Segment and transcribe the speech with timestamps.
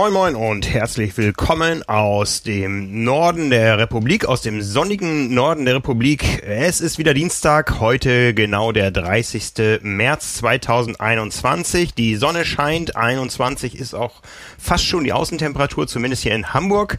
[0.00, 5.74] Moin Moin und herzlich willkommen aus dem Norden der Republik, aus dem sonnigen Norden der
[5.74, 6.42] Republik.
[6.42, 9.82] Es ist wieder Dienstag, heute genau der 30.
[9.82, 11.92] März 2021.
[11.92, 14.22] Die Sonne scheint, 21 ist auch
[14.58, 16.96] fast schon die Außentemperatur, zumindest hier in Hamburg.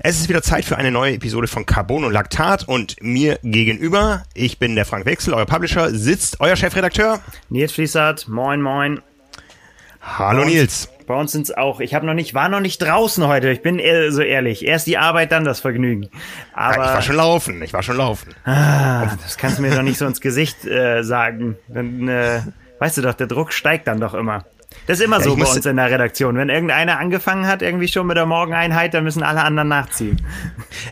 [0.00, 4.22] Es ist wieder Zeit für eine neue Episode von Carbon und Laktat und mir gegenüber,
[4.32, 7.20] ich bin der Frank Wechsel, euer Publisher, sitzt euer Chefredakteur.
[7.50, 9.02] Nils Fließert, moin moin.
[10.00, 10.88] Hallo Nils.
[11.08, 13.62] Bei uns sind es auch, ich habe noch nicht, war noch nicht draußen heute, ich
[13.62, 13.80] bin
[14.10, 14.66] so ehrlich.
[14.66, 16.10] Erst die Arbeit, dann das Vergnügen.
[16.52, 18.34] Aber ja, ich war schon laufen, ich war schon laufen.
[18.44, 21.56] Ah, das kannst du mir doch nicht so ins Gesicht äh, sagen.
[21.66, 22.42] Dann äh,
[22.78, 24.44] weißt du doch, der Druck steigt dann doch immer.
[24.86, 26.36] Das ist immer ja, so bei uns in der Redaktion.
[26.36, 30.20] Wenn irgendeiner angefangen hat, irgendwie schon mit der Morgeneinheit, dann müssen alle anderen nachziehen.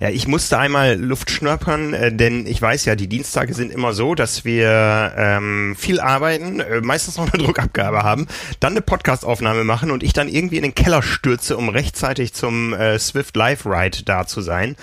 [0.01, 3.93] Ja, ich musste einmal Luft schnörpern, äh, denn ich weiß ja, die Dienstage sind immer
[3.93, 8.27] so, dass wir ähm, viel arbeiten, äh, meistens noch eine Druckabgabe haben,
[8.61, 12.75] dann eine Podcastaufnahme machen und ich dann irgendwie in den Keller stürze, um rechtzeitig zum
[12.75, 14.77] äh, Swift Live Ride da zu sein.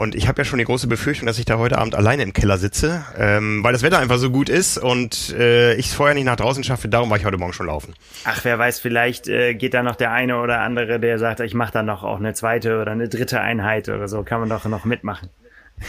[0.00, 2.32] Und ich habe ja schon die große Befürchtung, dass ich da heute Abend alleine im
[2.32, 6.14] Keller sitze, ähm, weil das Wetter einfach so gut ist und äh, ich es vorher
[6.14, 6.88] nicht nach draußen schaffe.
[6.88, 7.92] Darum war ich heute Morgen schon laufen.
[8.24, 11.52] Ach, wer weiß, vielleicht äh, geht da noch der eine oder andere, der sagt, ich
[11.52, 14.22] mache dann noch auch eine zweite oder eine dritte Einheit oder so.
[14.22, 15.28] Kann man doch noch mitmachen.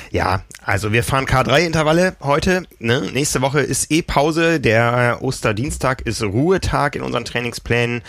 [0.09, 2.63] Ja, also wir fahren K3-Intervalle heute.
[2.79, 3.03] Ne?
[3.13, 4.59] Nächste Woche ist eh Pause.
[4.59, 8.01] Der Osterdienstag ist Ruhetag in unseren Trainingsplänen.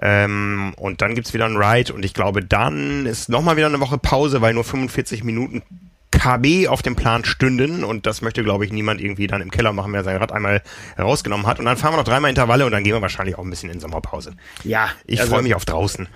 [0.00, 3.80] Ähm, und dann gibt's wieder ein Ride und ich glaube, dann ist nochmal wieder eine
[3.80, 5.62] Woche Pause, weil nur 45 Minuten
[6.10, 9.72] KB auf dem Plan stünden und das möchte, glaube ich, niemand irgendwie dann im Keller
[9.72, 10.62] machen, wer sein Rad einmal
[10.98, 11.58] rausgenommen hat.
[11.58, 13.70] Und dann fahren wir noch dreimal Intervalle und dann gehen wir wahrscheinlich auch ein bisschen
[13.70, 14.32] in Sommerpause.
[14.64, 14.88] Ja.
[15.04, 16.08] Ich also, freue mich auf draußen.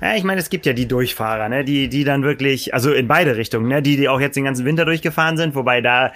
[0.00, 3.08] Ja, ich meine, es gibt ja die Durchfahrer, ne, die, die dann wirklich, also in
[3.08, 6.12] beide Richtungen, ne, die, die auch jetzt den ganzen Winter durchgefahren sind, wobei da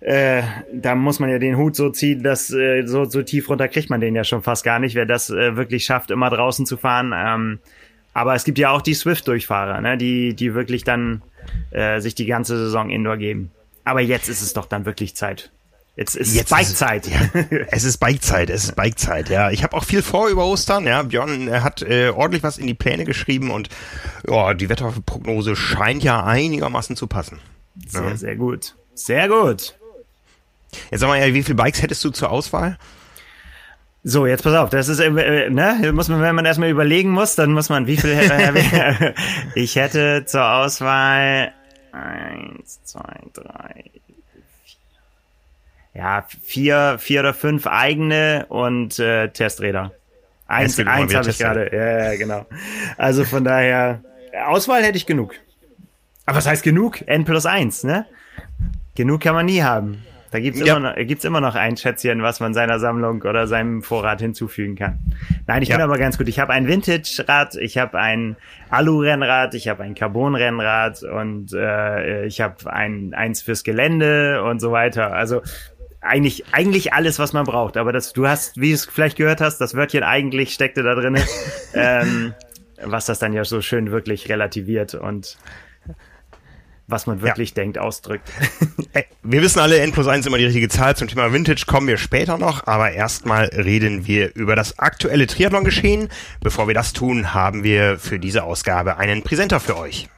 [0.00, 3.68] äh, da muss man ja den Hut so ziehen, dass äh, so, so tief runter
[3.68, 6.66] kriegt man den ja schon fast gar nicht, wer das äh, wirklich schafft, immer draußen
[6.66, 7.12] zu fahren.
[7.16, 7.58] Ähm,
[8.12, 11.22] aber es gibt ja auch die Swift-Durchfahrer, ne, die, die wirklich dann
[11.70, 13.50] äh, sich die ganze Saison Indoor geben.
[13.84, 15.50] Aber jetzt ist es doch dann wirklich Zeit.
[15.96, 17.06] Jetzt ist Jetzt Bikezeit.
[17.06, 17.20] Ja,
[17.70, 19.50] es ist Bikezeit, es ist Bikezeit, ja.
[19.50, 21.02] Ich habe auch viel vor über Ostern, ja.
[21.02, 23.70] Björn hat äh, ordentlich was in die Pläne geschrieben und
[24.28, 27.38] ja, die Wetterprognose scheint ja einigermaßen zu passen.
[27.86, 28.16] Sehr, ja.
[28.16, 28.76] sehr gut.
[28.94, 29.75] Sehr gut.
[30.90, 32.78] Jetzt sag mal, wie viele Bikes hättest du zur Auswahl?
[34.08, 37.34] So, jetzt pass auf, das ist, äh, ne, muss man, wenn man erstmal überlegen muss,
[37.34, 39.14] dann muss man, wie viel hätte,
[39.56, 41.52] ich hätte zur Auswahl
[41.90, 43.90] eins, zwei, drei,
[44.64, 44.78] vier,
[45.94, 49.90] ja, vier, vier oder fünf eigene und äh, Testräder.
[50.46, 52.46] Eins, eins habe ich gerade, ja, ja, genau.
[52.96, 54.04] Also von daher,
[54.46, 55.34] Auswahl hätte ich genug.
[56.26, 57.02] Aber was heißt genug?
[57.06, 58.06] N plus eins, ne?
[58.94, 60.04] Genug kann man nie haben.
[60.30, 60.76] Da gibt's ja.
[60.76, 64.76] immer, noch, gibt's immer noch ein Schätzchen, was man seiner Sammlung oder seinem Vorrat hinzufügen
[64.76, 64.98] kann.
[65.46, 65.76] Nein, ich ja.
[65.76, 66.28] bin aber ganz gut.
[66.28, 68.36] Ich habe ein Vintage-Rad, ich habe ein
[68.70, 74.72] Alu-Rennrad, ich habe ein Carbon-Rennrad und äh, ich habe ein eins fürs Gelände und so
[74.72, 75.12] weiter.
[75.12, 75.42] Also
[76.00, 77.76] eigentlich, eigentlich alles, was man braucht.
[77.76, 80.94] Aber das, du hast, wie du es vielleicht gehört hast, das Wörtchen eigentlich steckte da
[80.94, 81.18] drin,
[81.74, 82.34] ähm,
[82.82, 85.36] was das dann ja so schön wirklich relativiert und
[86.88, 87.54] was man wirklich ja.
[87.54, 88.30] denkt, ausdrückt.
[89.22, 90.96] wir wissen alle, N plus 1 ist immer die richtige Zahl.
[90.96, 96.08] Zum Thema Vintage kommen wir später noch, aber erstmal reden wir über das aktuelle Triathlon-Geschehen.
[96.40, 100.08] Bevor wir das tun, haben wir für diese Ausgabe einen Präsenter für euch.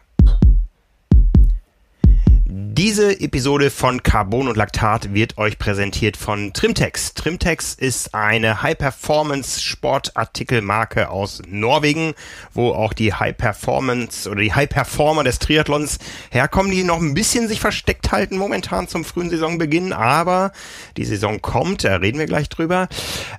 [2.51, 7.13] Diese Episode von Carbon und Laktat wird euch präsentiert von Trimtex.
[7.13, 12.15] Trimtex ist eine High-Performance-Sportartikelmarke aus Norwegen,
[12.55, 15.99] wo auch die High-Performance oder die High-Performer des Triathlons
[16.31, 20.53] herkommen, die noch ein bisschen sich versteckt halten momentan zum frühen Saisonbeginn, aber
[20.97, 22.89] die Saison kommt, da reden wir gleich drüber.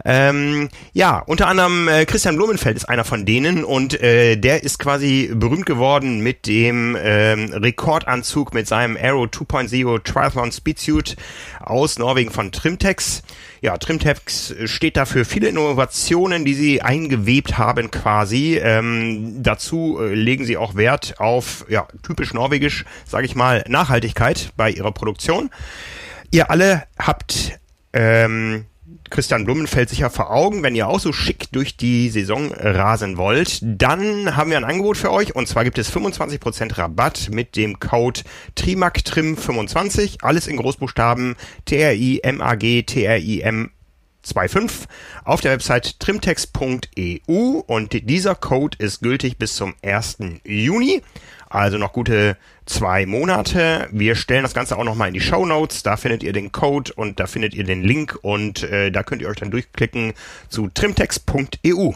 [0.05, 4.77] Ähm, ja, unter anderem äh, Christian Blumenfeld ist einer von denen und äh, der ist
[4.77, 11.15] quasi berühmt geworden mit dem ähm, Rekordanzug mit seinem Aero 2.0 Triathlon Speedsuit
[11.59, 13.23] aus Norwegen von Trimtex.
[13.59, 18.59] Ja, Trimtex steht dafür viele Innovationen, die sie eingewebt haben quasi.
[18.61, 24.53] Ähm, dazu äh, legen sie auch Wert auf, ja, typisch norwegisch, sage ich mal, Nachhaltigkeit
[24.55, 25.49] bei ihrer Produktion.
[26.29, 27.59] Ihr alle habt
[27.93, 28.65] ähm,
[29.09, 30.63] Christian Blumenfeld sicher vor Augen.
[30.63, 34.97] Wenn ihr auch so schick durch die Saison rasen wollt, dann haben wir ein Angebot
[34.97, 38.21] für euch und zwar gibt es 25% Rabatt mit dem Code
[38.55, 40.17] TRIMAGTRIM25.
[40.21, 41.35] Alles in Großbuchstaben
[41.65, 43.71] T-R-I-M-A-G T-R-I-M
[44.23, 44.87] 25
[45.23, 50.17] auf der Website trimtex.eu und dieser Code ist gültig bis zum 1.
[50.43, 51.01] Juni.
[51.49, 53.87] Also noch gute zwei Monate.
[53.91, 55.81] Wir stellen das Ganze auch nochmal in die Show Notes.
[55.81, 59.23] Da findet ihr den Code und da findet ihr den Link und äh, da könnt
[59.23, 60.13] ihr euch dann durchklicken
[60.47, 61.93] zu trimtext.eu.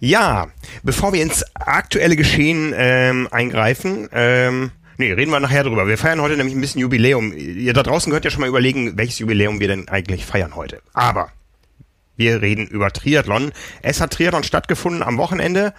[0.00, 0.48] Ja,
[0.82, 5.86] bevor wir ins aktuelle Geschehen ähm, eingreifen, ähm, nee, reden wir nachher drüber.
[5.86, 7.32] Wir feiern heute nämlich ein bisschen Jubiläum.
[7.32, 10.82] Ihr da draußen könnt ja schon mal überlegen, welches Jubiläum wir denn eigentlich feiern heute.
[10.92, 11.30] Aber
[12.16, 13.52] wir reden über Triathlon.
[13.80, 15.72] Es hat Triathlon stattgefunden am Wochenende.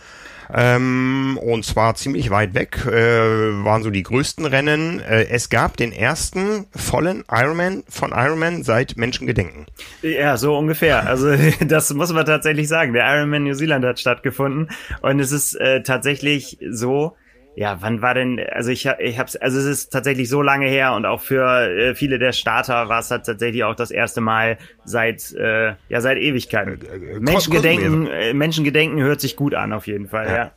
[0.52, 5.00] Ähm, und zwar ziemlich weit weg äh, waren so die größten Rennen.
[5.00, 9.68] Äh, es gab den ersten vollen Ironman von Ironman seit Menschengedenken.
[10.02, 11.06] Ja, so ungefähr.
[11.08, 11.36] Also
[11.68, 12.94] das muss man tatsächlich sagen.
[12.94, 14.70] Der Ironman New Zealand hat stattgefunden
[15.02, 17.16] und es ist äh, tatsächlich so,
[17.60, 20.94] ja, wann war denn, also ich, ich hab's, also es ist tatsächlich so lange her
[20.94, 24.58] und auch für äh, viele der Starter war es halt tatsächlich auch das erste Mal
[24.86, 26.80] seit, äh, ja, seit Ewigkeiten.
[26.82, 30.36] Äh, äh, Menschengedenken, äh, Menschengedenken hört sich gut an, auf jeden Fall, ja.
[30.38, 30.52] ja.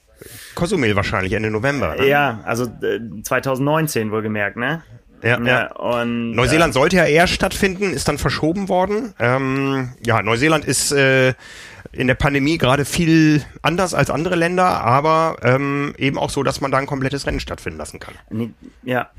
[0.55, 1.97] Cozumel wahrscheinlich Ende November.
[1.97, 2.07] Ne?
[2.07, 4.85] Ja, also äh, 2019 wohlgemerkt, ne?
[5.23, 5.47] Ja, ja.
[5.47, 5.73] ja.
[5.77, 9.15] Und, Neuseeland äh, sollte ja eher stattfinden, ist dann verschoben worden.
[9.19, 11.35] Ähm, ja, Neuseeland ist äh,
[11.93, 16.61] in der Pandemie gerade viel anders als andere Länder, aber ähm, eben auch so, dass
[16.61, 18.15] man da ein komplettes Rennen stattfinden lassen kann.
[18.83, 19.11] Ja.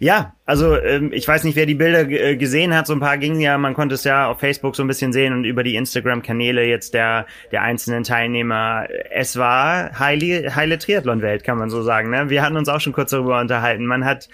[0.00, 2.88] Ja, also ähm, ich weiß nicht, wer die Bilder äh, gesehen hat.
[2.88, 5.32] So ein paar gingen ja, man konnte es ja auf Facebook so ein bisschen sehen
[5.32, 8.88] und über die Instagram-Kanäle jetzt der der einzelnen Teilnehmer.
[9.10, 12.10] Es war heile, heile Triathlon-Welt, kann man so sagen.
[12.10, 12.28] Ne?
[12.28, 13.86] Wir hatten uns auch schon kurz darüber unterhalten.
[13.86, 14.28] Man hat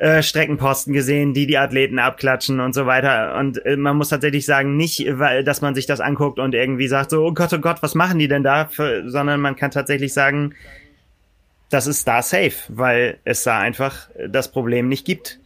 [0.00, 3.36] äh, Streckenposten gesehen, die die Athleten abklatschen und so weiter.
[3.38, 6.88] Und äh, man muss tatsächlich sagen, nicht, weil, dass man sich das anguckt und irgendwie
[6.88, 8.64] sagt so, oh Gott, oh Gott, was machen die denn da?
[8.64, 10.54] Für, sondern man kann tatsächlich sagen,
[11.68, 15.38] das ist da safe, weil es da einfach das Problem nicht gibt.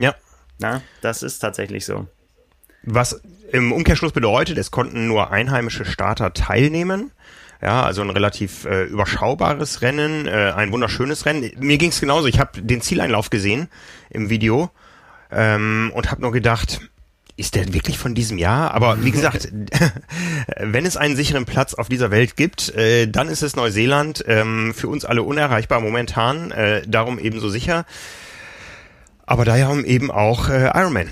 [0.00, 0.16] Ja.
[0.58, 2.08] Na, das ist tatsächlich so.
[2.82, 7.12] Was im Umkehrschluss bedeutet, es konnten nur einheimische Starter teilnehmen.
[7.64, 11.50] Ja, also ein relativ äh, überschaubares Rennen, äh, ein wunderschönes Rennen.
[11.60, 12.26] Mir ging es genauso.
[12.28, 13.68] Ich habe den Zieleinlauf gesehen
[14.10, 14.70] im Video
[15.32, 16.80] ähm, und habe nur gedacht,
[17.36, 18.74] ist der wirklich von diesem Jahr?
[18.74, 19.50] Aber wie gesagt,
[20.58, 24.22] wenn es einen sicheren Platz auf dieser Welt gibt, äh, dann ist es Neuseeland.
[24.28, 27.86] Ähm, für uns alle unerreichbar momentan, äh, darum ebenso sicher.
[29.24, 31.08] Aber daher eben auch äh, Ironman.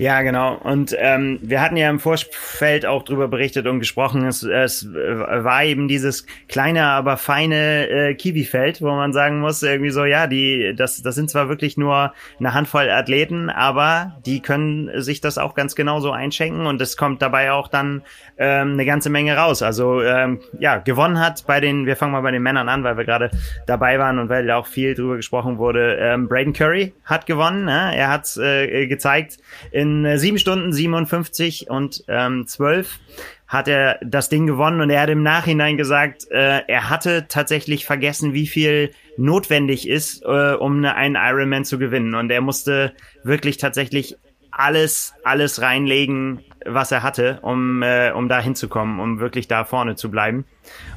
[0.00, 0.54] Ja, genau.
[0.54, 4.24] Und ähm, wir hatten ja im Vorfeld auch drüber berichtet und gesprochen.
[4.24, 9.90] Es, es war eben dieses kleine, aber feine äh, Kiwi-Feld, wo man sagen muss, irgendwie
[9.90, 14.90] so, ja, die, das, das sind zwar wirklich nur eine Handvoll Athleten, aber die können
[15.02, 18.00] sich das auch ganz genauso einschenken und es kommt dabei auch dann
[18.38, 19.60] ähm, eine ganze Menge raus.
[19.60, 22.96] Also ähm, ja, gewonnen hat bei den, wir fangen mal bei den Männern an, weil
[22.96, 23.30] wir gerade
[23.66, 25.98] dabei waren und weil da auch viel drüber gesprochen wurde.
[26.00, 27.66] Ähm, Braden Curry hat gewonnen.
[27.66, 27.94] Ne?
[27.94, 29.36] Er hat äh, gezeigt
[29.72, 32.98] in in 7 Stunden 57 und ähm, 12
[33.46, 37.84] hat er das Ding gewonnen und er hat im Nachhinein gesagt, äh, er hatte tatsächlich
[37.84, 42.14] vergessen, wie viel notwendig ist, äh, um eine, einen Ironman zu gewinnen.
[42.14, 42.92] Und er musste
[43.24, 44.16] wirklich tatsächlich
[44.52, 49.96] alles, alles reinlegen, was er hatte, um, äh, um da hinzukommen, um wirklich da vorne
[49.96, 50.44] zu bleiben.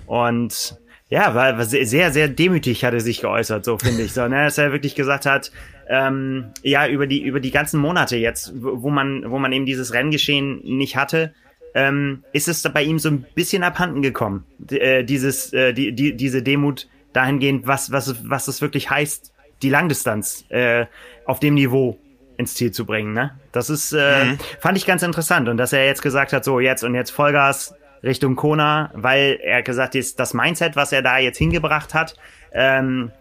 [0.05, 0.77] Und
[1.13, 4.13] ja, war, war sehr, sehr demütig hat er sich geäußert, so finde ich.
[4.13, 4.45] So, ne?
[4.45, 5.51] Dass er wirklich gesagt hat,
[5.87, 9.93] ähm, ja, über die, über die ganzen Monate jetzt, wo man, wo man eben dieses
[9.93, 11.35] Renngeschehen nicht hatte,
[11.75, 16.17] ähm, ist es bei ihm so ein bisschen abhanden gekommen, äh, dieses, äh, die, die,
[16.17, 20.87] diese Demut dahingehend, was, was, was es wirklich heißt, die Langdistanz äh,
[21.25, 21.99] auf dem Niveau
[22.37, 23.13] ins Ziel zu bringen.
[23.13, 23.37] Ne?
[23.51, 24.39] Das ist, äh, mhm.
[24.59, 25.47] fand ich ganz interessant.
[25.47, 29.63] Und dass er jetzt gesagt hat, so jetzt und jetzt Vollgas Richtung Kona, weil er
[29.63, 32.15] gesagt hat, das Mindset, was er da jetzt hingebracht hat,
[32.51, 33.11] ähm,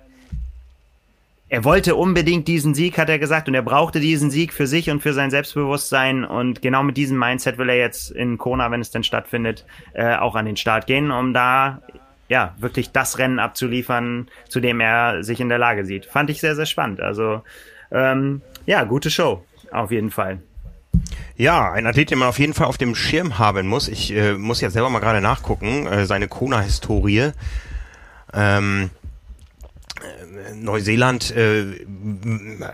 [1.53, 4.89] er wollte unbedingt diesen Sieg, hat er gesagt, und er brauchte diesen Sieg für sich
[4.89, 6.25] und für sein Selbstbewusstsein.
[6.25, 10.17] Und genau mit diesem Mindset will er jetzt in Kona, wenn es denn stattfindet, äh,
[10.17, 11.83] auch an den Start gehen, um da
[12.29, 16.07] ja wirklich das Rennen abzuliefern, zu dem er sich in der Lage sieht.
[16.07, 17.03] Fand ich sehr, sehr spannend.
[17.03, 17.43] Also
[17.91, 20.39] ähm, ja, gute Show, auf jeden Fall.
[21.37, 23.89] Ja, ein Athlet, den man auf jeden Fall auf dem Schirm haben muss.
[23.89, 27.33] Ich äh, muss ja selber mal gerade nachgucken, äh, seine Kona-Historie.
[28.35, 28.91] Ähm,
[30.55, 31.85] Neuseeland äh,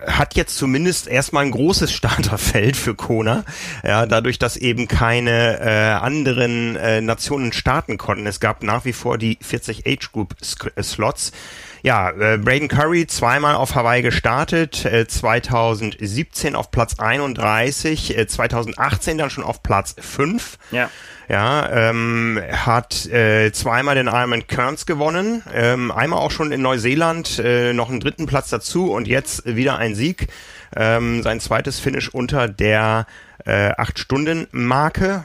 [0.06, 3.44] hat jetzt zumindest erstmal ein großes Starterfeld für Kona,
[3.84, 8.26] ja, dadurch, dass eben keine äh, anderen äh, Nationen starten konnten.
[8.26, 10.34] Es gab nach wie vor die 40 Age Group
[10.74, 11.32] äh, Slots.
[11.82, 19.18] Ja, äh, Braden Curry zweimal auf Hawaii gestartet, äh, 2017 auf Platz 31, äh, 2018
[19.18, 20.58] dann schon auf Platz 5.
[20.70, 20.90] Ja.
[21.28, 27.38] Ja, ähm, hat äh, zweimal den Ironman Kearns gewonnen, ähm, einmal auch schon in Neuseeland,
[27.38, 30.28] äh, noch einen dritten Platz dazu und jetzt wieder ein Sieg.
[30.74, 33.06] Ähm, sein zweites Finish unter der
[33.44, 35.24] äh, 8-Stunden-Marke.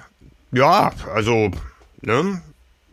[0.51, 1.51] Ja, also,
[2.01, 2.41] ne?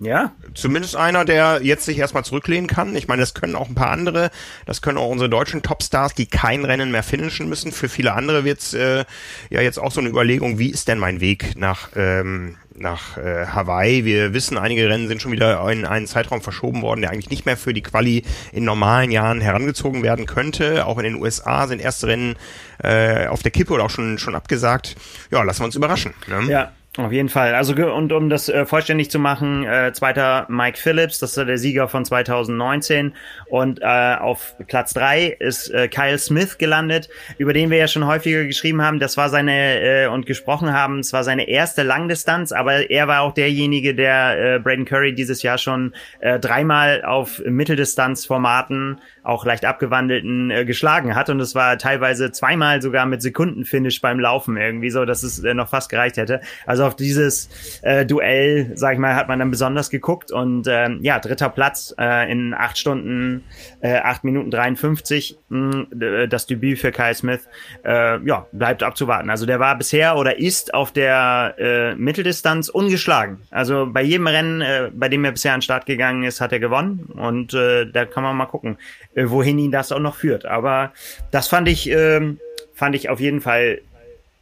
[0.00, 0.32] Ja.
[0.54, 2.96] Zumindest einer, der jetzt sich erstmal zurücklehnen kann.
[2.96, 4.30] Ich meine, das können auch ein paar andere.
[4.64, 7.70] Das können auch unsere deutschen Topstars, die kein Rennen mehr finishen müssen.
[7.70, 9.04] Für viele andere wird's äh,
[9.50, 13.46] ja jetzt auch so eine Überlegung, wie ist denn mein Weg nach ähm, nach äh,
[13.46, 14.06] Hawaii.
[14.06, 17.44] Wir wissen, einige Rennen sind schon wieder in einen Zeitraum verschoben worden, der eigentlich nicht
[17.44, 20.86] mehr für die Quali in normalen Jahren herangezogen werden könnte.
[20.86, 22.36] Auch in den USA sind erste Rennen
[22.82, 24.96] äh, auf der Kippe oder auch schon schon abgesagt.
[25.30, 26.14] Ja, lassen wir uns überraschen.
[26.26, 26.50] Ne?
[26.50, 27.54] Ja, auf jeden Fall.
[27.54, 31.58] Also und um das äh, vollständig zu machen, äh, zweiter Mike Phillips, das ist der
[31.58, 33.14] Sieger von 2019
[33.50, 38.06] und äh, auf Platz drei ist äh, Kyle Smith gelandet, über den wir ja schon
[38.06, 39.00] häufiger geschrieben haben.
[39.00, 41.00] Das war seine äh, und gesprochen haben.
[41.00, 45.42] Es war seine erste Langdistanz, aber er war auch derjenige, der äh, Braden Curry dieses
[45.42, 51.78] Jahr schon äh, dreimal auf Mitteldistanzformaten auch leicht abgewandelten äh, geschlagen hat und es war
[51.78, 56.16] teilweise zweimal sogar mit Sekundenfinish beim Laufen irgendwie so, dass es äh, noch fast gereicht
[56.16, 56.40] hätte.
[56.66, 61.00] Also auf dieses äh, Duell, sag ich mal, hat man dann besonders geguckt und ähm,
[61.02, 63.39] ja, dritter Platz äh, in acht Stunden,
[63.80, 67.48] äh, acht Minuten 53, mh, hm, das Debüt für Kyle Smith,
[67.84, 69.30] äh, ja, bleibt abzuwarten.
[69.30, 73.42] Also der war bisher oder ist auf der äh, Mitteldistanz ungeschlagen.
[73.50, 76.52] Also bei jedem Rennen, äh, bei dem er bisher an den Start gegangen ist, hat
[76.52, 78.76] er gewonnen und äh, da kann man mal gucken
[79.14, 80.46] äh, wohin ihn das auch noch führt.
[80.46, 80.92] Aber
[81.30, 82.38] das fand ich, ähm,
[82.74, 83.80] fand ich auf jeden Fall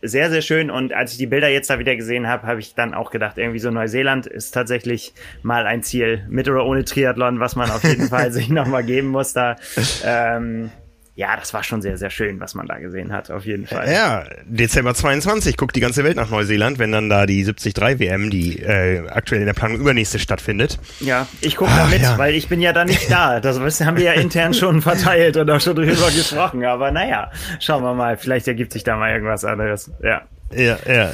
[0.01, 0.71] sehr, sehr schön.
[0.71, 3.39] Und als ich die Bilder jetzt da wieder gesehen habe, habe ich dann auch gedacht,
[3.39, 5.13] irgendwie so Neuseeland ist tatsächlich
[5.43, 9.09] mal ein Ziel, mit oder ohne Triathlon, was man auf jeden Fall sich nochmal geben
[9.09, 9.33] muss.
[9.33, 9.57] Da
[10.05, 10.71] ähm,
[11.19, 13.91] ja, das war schon sehr, sehr schön, was man da gesehen hat, auf jeden Fall.
[13.91, 18.31] Ja, Dezember 22 guckt die ganze Welt nach Neuseeland, wenn dann da die 73 WM,
[18.31, 20.79] die äh, aktuell in der Planung übernächste stattfindet.
[21.01, 22.17] Ja, ich gucke da mit, ja.
[22.19, 23.41] weil ich bin ja da nicht da.
[23.41, 26.65] Das haben wir ja intern schon verteilt und auch schon drüber gesprochen.
[26.65, 29.91] Aber naja, schauen wir mal, vielleicht ergibt sich da mal irgendwas anderes.
[30.01, 30.23] Ja.
[30.55, 31.13] Ja, ja.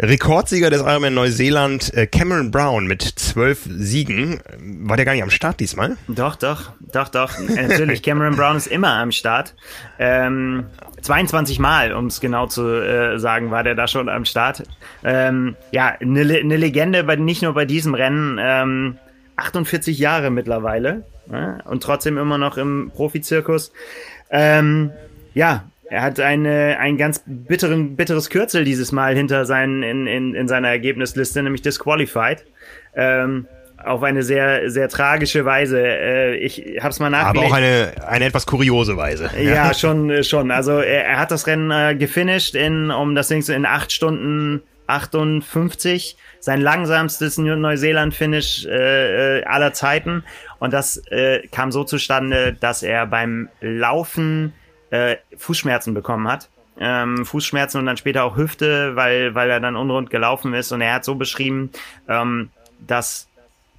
[0.00, 4.40] Rekordsieger des Ironman Neuseeland, äh, Cameron Brown mit zwölf Siegen.
[4.58, 5.96] War der gar nicht am Start diesmal?
[6.08, 7.38] Doch, doch, doch, doch.
[7.38, 9.54] Natürlich, Cameron Brown ist immer am Start.
[9.98, 10.64] Ähm,
[11.02, 14.62] 22 Mal, um es genau zu äh, sagen, war der da schon am Start.
[15.04, 18.38] Ähm, ja, eine ne Legende, bei, nicht nur bei diesem Rennen.
[18.40, 18.98] Ähm,
[19.40, 23.72] 48 Jahre mittlerweile ja, und trotzdem immer noch im Profizirkus.
[24.30, 24.90] Ähm,
[25.34, 30.34] ja, er hat eine, ein ganz bitteren, bitteres Kürzel dieses Mal hinter seinen, in, in,
[30.36, 32.44] in seiner Ergebnisliste, nämlich disqualified.
[32.94, 35.82] Ähm, auf eine sehr, sehr tragische Weise.
[35.82, 37.44] Äh, ich habe es mal nachgelesen.
[37.44, 39.30] Aber auch eine, eine etwas kuriose Weise.
[39.36, 40.52] Ja, ja schon, schon.
[40.52, 43.90] Also er, er hat das Rennen äh, gefinisht in, um das Ding so in acht
[43.90, 46.16] Stunden 58.
[46.38, 50.22] Sein langsamstes Neuseeland-Finish äh, äh, aller Zeiten.
[50.60, 54.52] Und das äh, kam so zustande, dass er beim Laufen
[54.90, 56.48] äh, Fußschmerzen bekommen hat.
[56.78, 60.72] Ähm, Fußschmerzen und dann später auch Hüfte, weil, weil er dann unrund gelaufen ist.
[60.72, 61.70] Und er hat so beschrieben,
[62.08, 62.50] ähm,
[62.86, 63.28] dass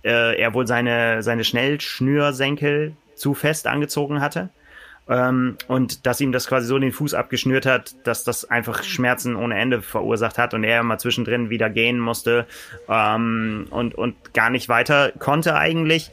[0.04, 4.50] äh, er wohl seine, seine Schnellschnürsenkel zu fest angezogen hatte.
[5.10, 9.36] Ähm, und dass ihm das quasi so den Fuß abgeschnürt hat, dass das einfach Schmerzen
[9.36, 12.46] ohne Ende verursacht hat und er mal zwischendrin wieder gehen musste
[12.88, 16.12] ähm, und, und gar nicht weiter konnte eigentlich.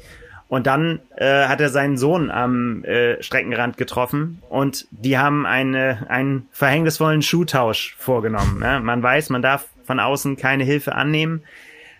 [0.49, 6.07] Und dann äh, hat er seinen Sohn am äh, Streckenrand getroffen und die haben eine,
[6.09, 8.59] einen verhängnisvollen Schuhtausch vorgenommen.
[8.61, 8.81] Ne?
[8.81, 11.43] Man weiß, man darf von außen keine Hilfe annehmen.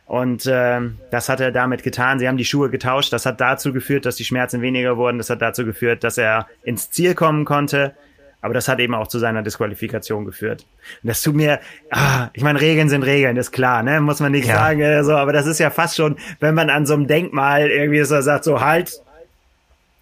[0.07, 2.19] Und äh, das hat er damit getan.
[2.19, 3.13] Sie haben die Schuhe getauscht.
[3.13, 5.19] Das hat dazu geführt, dass die Schmerzen weniger wurden.
[5.19, 7.95] Das hat dazu geführt, dass er ins Ziel kommen konnte.
[8.41, 10.65] Aber das hat eben auch zu seiner Disqualifikation geführt.
[11.03, 14.01] Und das tut mir, ah, ich meine, Regeln sind Regeln, ist klar, ne?
[14.01, 14.55] Muss man nicht ja.
[14.55, 17.69] sagen, äh, so, aber das ist ja fast schon, wenn man an so einem Denkmal
[17.69, 19.03] irgendwie so sagt, so halt,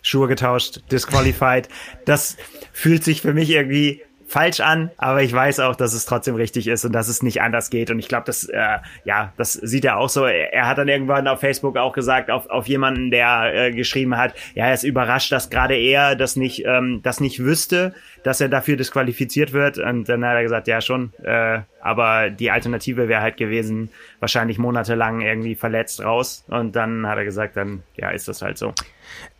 [0.03, 1.69] Schuhe getauscht, disqualified.
[2.05, 2.37] Das
[2.73, 6.67] fühlt sich für mich irgendwie falsch an, aber ich weiß auch, dass es trotzdem richtig
[6.67, 7.91] ist und dass es nicht anders geht.
[7.91, 10.25] Und ich glaube, das, äh, ja, das sieht er auch so.
[10.25, 14.17] Er, er, hat dann irgendwann auf Facebook auch gesagt, auf, auf jemanden, der äh, geschrieben
[14.17, 18.41] hat, ja, er ist überrascht, dass gerade er das nicht, ähm, das nicht wüsste, dass
[18.41, 19.79] er dafür disqualifiziert wird.
[19.79, 24.59] Und dann hat er gesagt, ja schon, äh, aber die Alternative wäre halt gewesen, wahrscheinlich
[24.59, 26.45] monatelang irgendwie verletzt raus.
[26.49, 28.75] Und dann hat er gesagt, dann, ja, ist das halt so.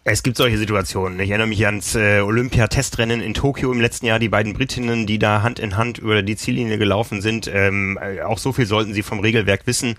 [0.05, 1.19] Es gibt solche Situationen.
[1.19, 4.21] Ich erinnere mich ans äh, Olympia-Testrennen in Tokio im letzten Jahr.
[4.21, 7.51] Die beiden Britinnen, die da Hand in Hand über die Ziellinie gelaufen sind.
[7.53, 9.97] Ähm, äh, auch so viel sollten sie vom Regelwerk wissen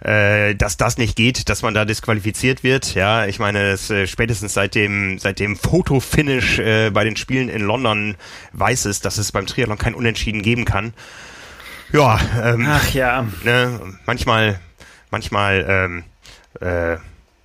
[0.00, 2.94] äh, dass das nicht geht, dass man da disqualifiziert wird.
[2.94, 7.48] Ja, ich meine, das, äh, spätestens seit dem seit dem Fotofinish äh, bei den Spielen
[7.48, 8.16] in London
[8.52, 10.92] weiß es, dass es beim Triathlon kein Unentschieden geben kann.
[11.92, 13.26] Ja, ähm, ach ja.
[13.44, 14.60] Ne, manchmal,
[15.10, 16.04] manchmal ähm,
[16.60, 16.98] äh,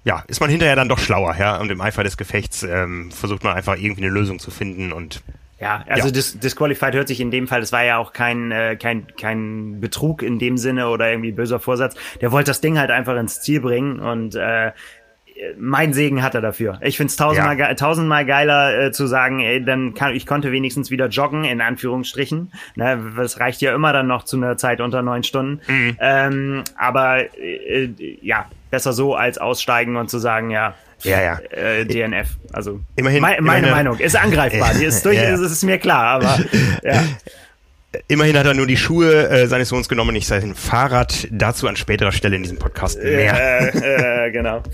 [0.03, 3.43] ja, ist man hinterher dann doch schlauer, ja, und im Eifer des Gefechts ähm, versucht
[3.43, 5.21] man einfach irgendwie eine Lösung zu finden und
[5.59, 6.11] ja, also ja.
[6.11, 9.79] Dis Disqualified hört sich in dem Fall, das war ja auch kein, äh, kein, kein
[9.79, 11.95] Betrug in dem Sinne oder irgendwie böser Vorsatz.
[12.19, 14.73] Der wollte das Ding halt einfach ins Ziel bringen und äh,
[15.57, 16.79] mein Segen hat er dafür.
[16.81, 17.73] Ich find's tausendmal, ja.
[17.75, 22.51] tausendmal geiler äh, zu sagen, ey, dann kann ich konnte wenigstens wieder joggen in Anführungsstrichen.
[22.75, 25.61] Ne, das reicht ja immer dann noch zu einer Zeit unter neun Stunden.
[25.67, 25.97] Mhm.
[25.99, 27.89] Ähm, aber äh,
[28.21, 31.37] ja, besser so als aussteigen und zu sagen, ja, ja, ja.
[31.51, 32.37] Äh, DNF.
[32.51, 34.73] Also immerhin, me meine immerhin, Meinung ist angreifbar.
[34.73, 35.29] Die ist durch, ja.
[35.35, 36.39] ist, ist mir klar, aber
[36.81, 37.03] ja.
[38.07, 41.27] Immerhin hat er nur die Schuhe äh, seines Sohns genommen, nicht sein Fahrrad.
[41.29, 43.73] Dazu an späterer Stelle in diesem Podcast mehr.
[43.73, 44.63] Äh, äh, genau.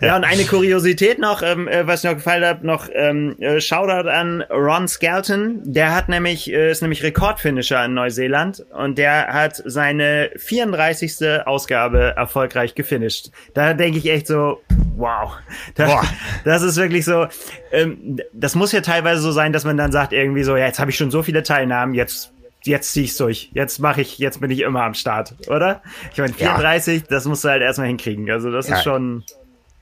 [0.00, 0.08] Ja.
[0.08, 3.60] ja, und eine Kuriosität noch, ähm, äh, was mir noch gefallen hat, noch ähm, äh,
[3.60, 5.60] Shoutout an Ron Skelton.
[5.62, 11.44] Der hat nämlich, äh, ist nämlich Rekordfinisher in Neuseeland und der hat seine 34.
[11.44, 13.30] Ausgabe erfolgreich gefinisht.
[13.52, 14.62] Da denke ich echt so,
[14.96, 15.32] wow.
[15.74, 16.04] Das, Boah.
[16.44, 17.26] das ist wirklich so,
[17.72, 20.78] ähm, das muss ja teilweise so sein, dass man dann sagt irgendwie so, ja, jetzt
[20.78, 22.32] habe ich schon so viele Teilnahmen, jetzt
[22.64, 23.50] jetzt zieh ich's durch.
[23.52, 25.82] Jetzt mache ich, jetzt bin ich immer am Start, oder?
[26.12, 27.06] Ich meine, 34, ja.
[27.08, 28.30] das musst du halt erstmal hinkriegen.
[28.30, 28.76] Also das ja.
[28.76, 29.24] ist schon.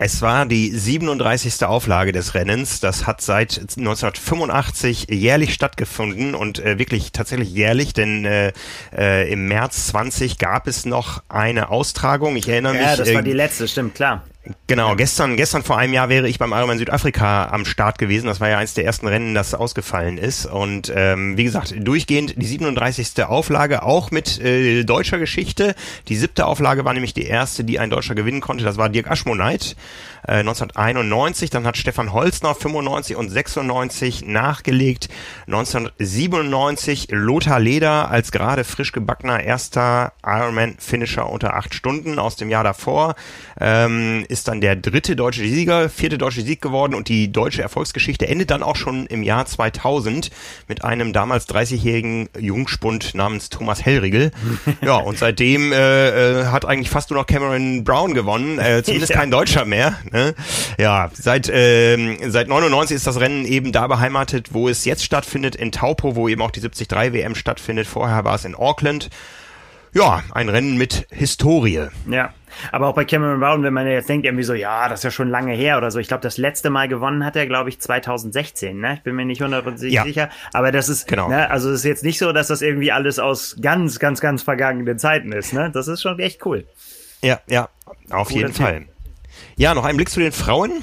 [0.01, 1.65] Es war die 37.
[1.65, 2.79] Auflage des Rennens.
[2.79, 8.53] Das hat seit 1985 jährlich stattgefunden und äh, wirklich tatsächlich jährlich, denn äh,
[8.97, 12.37] äh, im März 20 gab es noch eine Austragung.
[12.37, 12.91] Ich erinnere ja, mich.
[12.91, 14.23] Ja, das war äh, die letzte, stimmt, klar.
[14.67, 18.27] Genau, gestern, gestern vor einem Jahr wäre ich beim Ironman Südafrika am Start gewesen.
[18.27, 20.47] Das war ja eins der ersten Rennen, das ausgefallen ist.
[20.47, 23.25] Und ähm, wie gesagt, durchgehend die 37.
[23.25, 25.75] Auflage, auch mit äh, deutscher Geschichte.
[26.09, 28.65] Die siebte Auflage war nämlich die erste, die ein Deutscher gewinnen konnte.
[28.65, 29.77] Das war Dirk Aschmoneit
[30.27, 31.51] äh, 1991.
[31.51, 35.09] Dann hat Stefan Holzner 95 und 96 nachgelegt.
[35.47, 42.65] 1997 Lothar Leder als gerade frisch gebackener erster Ironman-Finisher unter acht Stunden aus dem Jahr
[42.65, 43.15] davor.
[43.61, 48.29] Ähm, ist dann der dritte deutsche Sieger, vierte deutsche Sieg geworden und die deutsche Erfolgsgeschichte
[48.29, 50.31] endet dann auch schon im Jahr 2000
[50.69, 54.31] mit einem damals 30-jährigen Jungspund namens Thomas Hellriegel.
[54.83, 59.13] ja, und seitdem äh, äh, hat eigentlich fast nur noch Cameron Brown gewonnen, äh, zumindest
[59.15, 59.99] kein Deutscher mehr.
[60.11, 60.35] Ne?
[60.79, 65.57] Ja, seit ähm, seit 99 ist das Rennen eben da beheimatet, wo es jetzt stattfindet,
[65.57, 67.87] in Taupo, wo eben auch die 73 WM stattfindet.
[67.87, 69.09] Vorher war es in Auckland.
[69.95, 71.89] Ja, ein Rennen mit Historie.
[72.11, 72.33] Ja.
[72.73, 75.11] Aber auch bei Cameron Brown, wenn man jetzt denkt, irgendwie so, ja, das ist ja
[75.11, 75.99] schon lange her oder so.
[75.99, 78.79] Ich glaube, das letzte Mal gewonnen hat er, glaube ich, 2016.
[78.79, 78.95] Ne?
[78.95, 80.05] Ich bin mir nicht hundertprozentig ja.
[80.05, 80.31] sicher.
[80.53, 81.29] Aber das ist, genau.
[81.29, 84.43] ne, also es ist jetzt nicht so, dass das irgendwie alles aus ganz, ganz, ganz
[84.43, 85.53] vergangenen Zeiten ist.
[85.53, 85.71] Ne?
[85.73, 86.67] Das ist schon echt cool.
[87.23, 87.69] Ja, ja,
[88.11, 88.65] auf Guter jeden Tipp.
[88.65, 88.87] Fall.
[89.57, 90.83] Ja, noch ein Blick zu den Frauen.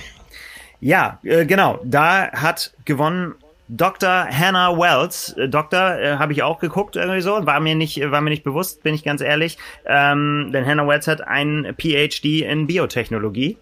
[0.80, 1.80] Ja, äh, genau.
[1.84, 3.36] Da hat gewonnen
[3.68, 4.28] Dr.
[4.30, 8.22] Hannah Wells, äh, Doktor, äh, habe ich auch geguckt irgendwie so, war mir nicht, war
[8.22, 9.58] mir nicht bewusst, bin ich ganz ehrlich.
[9.86, 13.58] Ähm, denn Hannah Wells hat ein PhD in Biotechnologie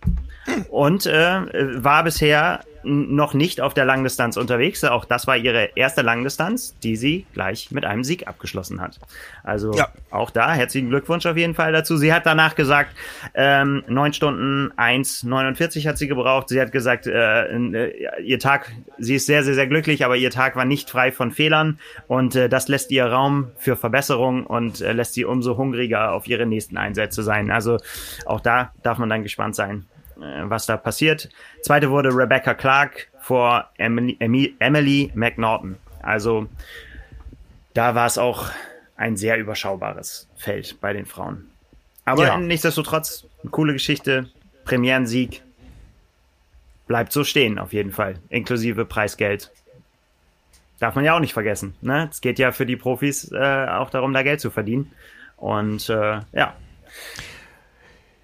[0.70, 4.84] und äh, war bisher noch nicht auf der Langdistanz unterwegs.
[4.84, 9.00] Auch das war ihre erste Langdistanz, die sie gleich mit einem Sieg abgeschlossen hat.
[9.44, 9.90] Also ja.
[10.12, 11.98] auch da herzlichen Glückwunsch auf jeden Fall dazu.
[11.98, 12.96] Sie hat danach gesagt,
[13.34, 16.50] ähm, 9 Stunden 1,49 hat sie gebraucht.
[16.50, 20.32] Sie hat gesagt, äh, äh, ihr Tag, sie ist sehr, sehr, sehr glücklich, aber ihr
[20.32, 24.82] Tag war nicht frei von Fehlern und äh, das lässt ihr Raum für Verbesserung und
[24.82, 27.52] äh, lässt sie umso hungriger auf ihre nächsten Einsätze sein.
[27.52, 27.78] Also
[28.26, 29.86] auch da darf man dann gespannt sein,
[30.44, 31.30] was da passiert.
[31.62, 35.78] Zweite wurde Rebecca Clark vor Emily, Emily McNaughton.
[36.02, 36.48] Also
[37.74, 38.50] da war es auch
[38.96, 41.50] ein sehr überschaubares Feld bei den Frauen.
[42.06, 42.38] Aber ja.
[42.38, 44.30] nichtsdestotrotz, eine coole Geschichte,
[44.66, 45.42] Premierensieg.
[46.88, 48.16] Bleibt so stehen, auf jeden Fall.
[48.30, 49.52] Inklusive Preisgeld.
[50.80, 51.76] Darf man ja auch nicht vergessen.
[51.82, 52.10] Ne?
[52.12, 54.92] Es geht ja für die Profis äh, auch darum, da Geld zu verdienen.
[55.38, 56.56] Und äh, ja.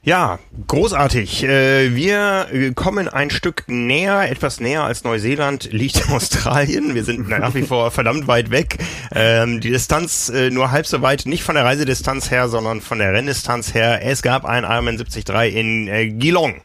[0.02, 1.44] Ja, großartig.
[1.44, 6.96] Äh, wir kommen ein Stück näher, etwas näher als Neuseeland liegt Australien.
[6.96, 8.78] Wir sind nach wie vor verdammt weit weg.
[9.14, 13.00] Ähm, die Distanz äh, nur halb so weit, nicht von der Reisedistanz her, sondern von
[13.00, 14.00] der Renndistanz her.
[14.04, 16.62] Es gab ein Ironman 73 in äh, Geelong.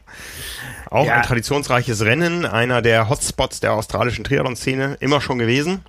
[0.89, 1.15] Auch ja.
[1.15, 5.83] ein traditionsreiches Rennen, einer der Hotspots der australischen Triathlon-Szene, immer schon gewesen.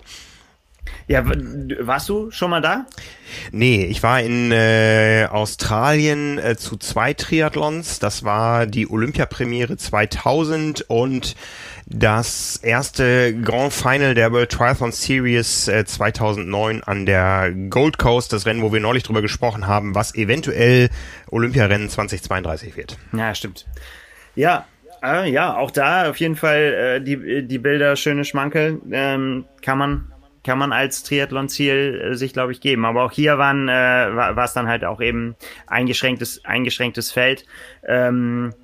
[1.09, 2.87] Ja, warst du schon mal da?
[3.53, 8.01] Nee, ich war in äh, Australien äh, zu zwei Triathlons.
[8.01, 11.37] Das war die Olympiapremiere 2000 und
[11.87, 18.45] das erste Grand Final der World Triathlon Series äh, 2009 an der Gold Coast, das
[18.45, 20.90] Rennen, wo wir neulich drüber gesprochen haben, was eventuell
[21.31, 22.99] Olympiarennen 2032 wird.
[23.12, 23.66] Ja, stimmt.
[24.35, 24.66] Ja,
[25.05, 29.79] äh, ja, auch da auf jeden Fall äh, die, die Bilder, schöne Schmankel, ähm, kann
[29.79, 30.12] man
[30.47, 32.87] kann man als Triathlon-Ziel äh, sich, glaube ich, geben.
[32.87, 35.35] Aber auch hier waren, äh, war es dann halt auch eben
[35.67, 37.45] eingeschränktes, eingeschränktes Feld.
[37.87, 38.55] Ähm,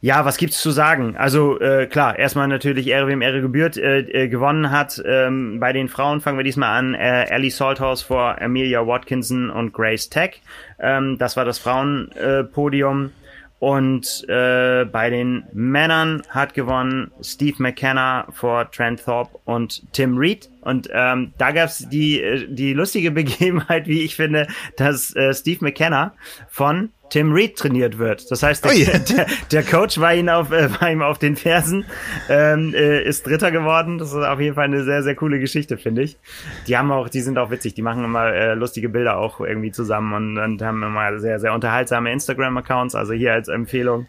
[0.00, 1.16] ja, was gibt's zu sagen?
[1.16, 3.76] Also äh, klar, erstmal natürlich Ehre wem Ehre gebührt.
[3.76, 6.94] Äh, äh, gewonnen hat ähm, bei den Frauen fangen wir diesmal an.
[6.94, 10.40] Äh, Ellie Salthouse vor Amelia Watkinson und Grace Tech.
[10.78, 13.06] Ähm, das war das Frauenpodium.
[13.06, 13.17] Äh,
[13.60, 20.48] Und äh, bei den Männern hat gewonnen Steve McKenna vor Trent Thorpe und Tim Reed.
[20.60, 25.64] Und ähm, da gab's die, äh, die lustige Begebenheit, wie ich finde, dass äh, Steve
[25.64, 26.14] McKenna
[26.48, 28.30] von Tim Reed trainiert wird.
[28.30, 28.98] Das heißt, der, oh yeah.
[28.98, 31.84] der, der, Coach war, ihn auf, äh, war ihm auf den Fersen,
[32.28, 33.98] ähm, äh, ist Dritter geworden.
[33.98, 36.18] Das ist auf jeden Fall eine sehr, sehr coole Geschichte, finde ich.
[36.66, 39.72] Die haben auch, die sind auch witzig, die machen immer äh, lustige Bilder auch irgendwie
[39.72, 44.06] zusammen und, und haben immer sehr, sehr unterhaltsame Instagram-Accounts, also hier als Empfehlung.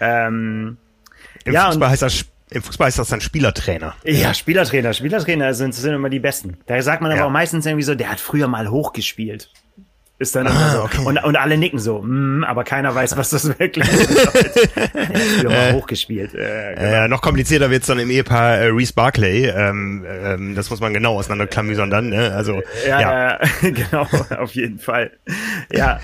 [0.00, 0.78] Ähm,
[1.44, 3.94] Im ja, Fußball heißt das im Fußball ist das dann Spielertrainer.
[4.04, 4.92] Ja, Spielertrainer.
[4.92, 6.58] Spielertrainer sind, sind immer die Besten.
[6.66, 7.26] Da sagt man aber ja.
[7.26, 9.50] auch meistens irgendwie so, der hat früher mal hochgespielt.
[10.22, 10.82] Ist dann ah, so.
[10.84, 11.04] Okay.
[11.04, 14.70] Und, und alle nicken so, mm, aber keiner weiß, was das wirklich ist.
[15.42, 16.32] ja, äh, hochgespielt.
[16.32, 16.86] Äh, genau.
[16.86, 19.48] äh, noch komplizierter wird's dann im Ehepaar äh, Reese Barclay.
[19.48, 22.10] Ähm, ähm, das muss man genau auseinanderklamüsern dann.
[22.10, 22.32] Ne?
[22.36, 23.38] Also, ja, ja.
[23.62, 24.06] genau,
[24.38, 25.10] auf jeden Fall.
[25.72, 25.98] Ja,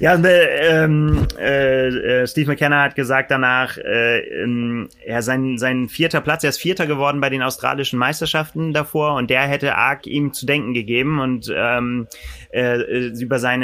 [0.00, 6.20] ja äh, ähm, äh, Steve McKenna hat gesagt danach, äh, ähm, er sein, sein vierter
[6.20, 10.34] Platz, er ist Vierter geworden bei den australischen Meisterschaften davor und der hätte arg ihm
[10.34, 12.06] zu denken gegeben und ähm,
[12.50, 13.61] äh, über seine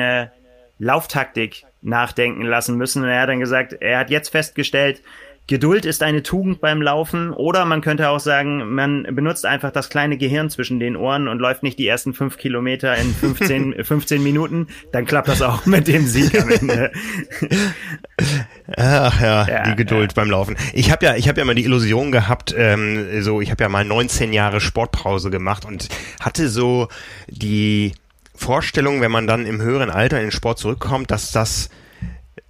[0.78, 3.02] Lauftaktik nachdenken lassen müssen.
[3.02, 5.02] Und er hat dann gesagt, er hat jetzt festgestellt,
[5.48, 9.88] Geduld ist eine Tugend beim Laufen oder man könnte auch sagen, man benutzt einfach das
[9.88, 14.22] kleine Gehirn zwischen den Ohren und läuft nicht die ersten fünf Kilometer in 15, 15
[14.22, 16.92] Minuten, dann klappt das auch mit dem Sieg am Ende.
[18.76, 20.22] Ach ja, ja die Geduld ja.
[20.22, 20.54] beim Laufen.
[20.74, 23.70] Ich habe ja, ich habe ja mal die Illusion gehabt, ähm, so ich habe ja
[23.70, 25.88] mal 19 Jahre Sportpause gemacht und
[26.20, 26.88] hatte so
[27.26, 27.94] die
[28.38, 31.68] Vorstellung, wenn man dann im höheren Alter in den Sport zurückkommt, dass das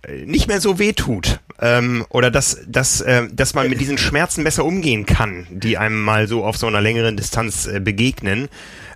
[0.03, 3.99] äh, nicht mehr so weh tut ähm, oder dass, dass, äh, dass man mit diesen
[3.99, 8.49] Schmerzen besser umgehen kann, die einem mal so auf so einer längeren Distanz äh, begegnen.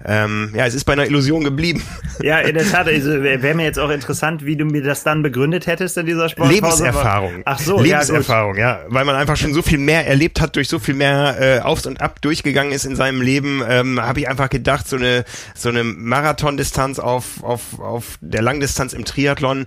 [0.05, 1.83] Ähm, ja, es ist bei einer Illusion geblieben.
[2.23, 2.87] Ja, in der Tat.
[2.87, 6.29] Also, Wäre mir jetzt auch interessant, wie du mir das dann begründet hättest in dieser
[6.29, 6.55] Sportpause.
[6.55, 7.43] Lebenserfahrung.
[7.45, 10.69] Ach so, Lebenserfahrung, ja, ja, weil man einfach schon so viel mehr erlebt hat, durch
[10.69, 14.29] so viel mehr äh, aufs und ab durchgegangen ist in seinem Leben, ähm, habe ich
[14.29, 15.25] einfach gedacht, so eine
[15.57, 19.67] so eine Marathondistanz auf auf auf der Langdistanz im Triathlon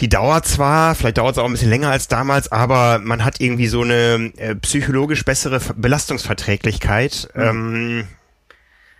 [0.00, 3.40] die dauert zwar, vielleicht dauert es auch ein bisschen länger als damals, aber man hat
[3.40, 7.28] irgendwie so eine äh, psychologisch bessere Belastungsverträglichkeit.
[7.34, 7.42] Mhm.
[7.42, 8.08] Ähm,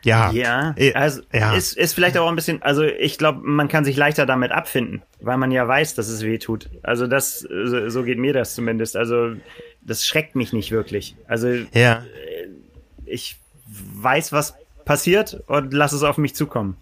[0.03, 0.31] ja.
[0.31, 1.55] Ja, äh, also ja.
[1.55, 5.03] Ist, ist vielleicht auch ein bisschen, also ich glaube, man kann sich leichter damit abfinden,
[5.21, 6.69] weil man ja weiß, dass es weh tut.
[6.83, 8.97] Also das, so, so geht mir das zumindest.
[8.97, 9.35] Also
[9.83, 11.17] das schreckt mich nicht wirklich.
[11.27, 12.05] Also ja.
[12.05, 12.49] Äh,
[13.07, 16.77] ich weiß, was passiert und lass es auf mich zukommen.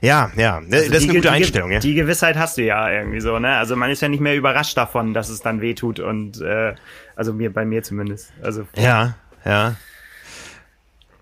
[0.00, 1.72] Ja, ja, ne, also das ist eine gute Einstellung.
[1.72, 1.78] Ja.
[1.78, 3.56] Die Gewissheit hast du ja irgendwie so, ne?
[3.56, 6.74] Also man ist ja nicht mehr überrascht davon, dass es dann weh tut und äh,
[7.16, 8.32] also mir bei mir zumindest.
[8.42, 9.76] Also ja, ja,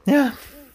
[0.06, 0.32] ja.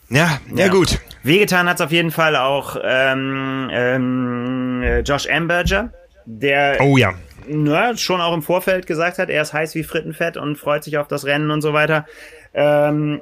[0.10, 1.00] Ja, ja, ja gut.
[1.24, 5.92] Wehgetan hat's auf jeden Fall auch ähm, ähm, äh, Josh Amberger,
[6.26, 7.14] der oh ja.
[7.48, 10.98] Na, schon auch im Vorfeld gesagt hat, er ist heiß wie Frittenfett und freut sich
[10.98, 12.06] auf das Rennen und so weiter.
[12.54, 13.22] Ähm,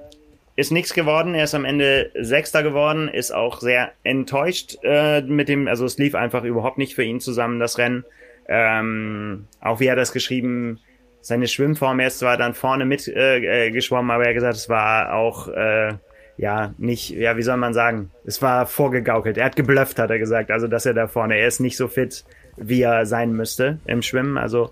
[0.62, 1.36] ist nichts geworden.
[1.36, 5.98] Er ist am Ende Sechster geworden, ist auch sehr enttäuscht äh, mit dem, also es
[5.98, 8.06] lief einfach überhaupt nicht für ihn zusammen, das Rennen.
[8.48, 10.80] Ähm, auch wie er das geschrieben,
[11.22, 14.70] seine Schwimmform, er ist zwar dann vorne mit äh, äh, aber er hat gesagt, es
[14.70, 15.94] war auch äh,
[16.38, 19.38] ja nicht, ja, wie soll man sagen, es war vorgegaukelt.
[19.38, 21.88] Er hat geblufft, hat er gesagt, also dass er da vorne, er ist nicht so
[21.88, 22.24] fit,
[22.58, 24.38] wie er sein müsste im Schwimmen.
[24.38, 24.72] Also,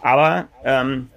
[0.00, 1.10] aber ähm,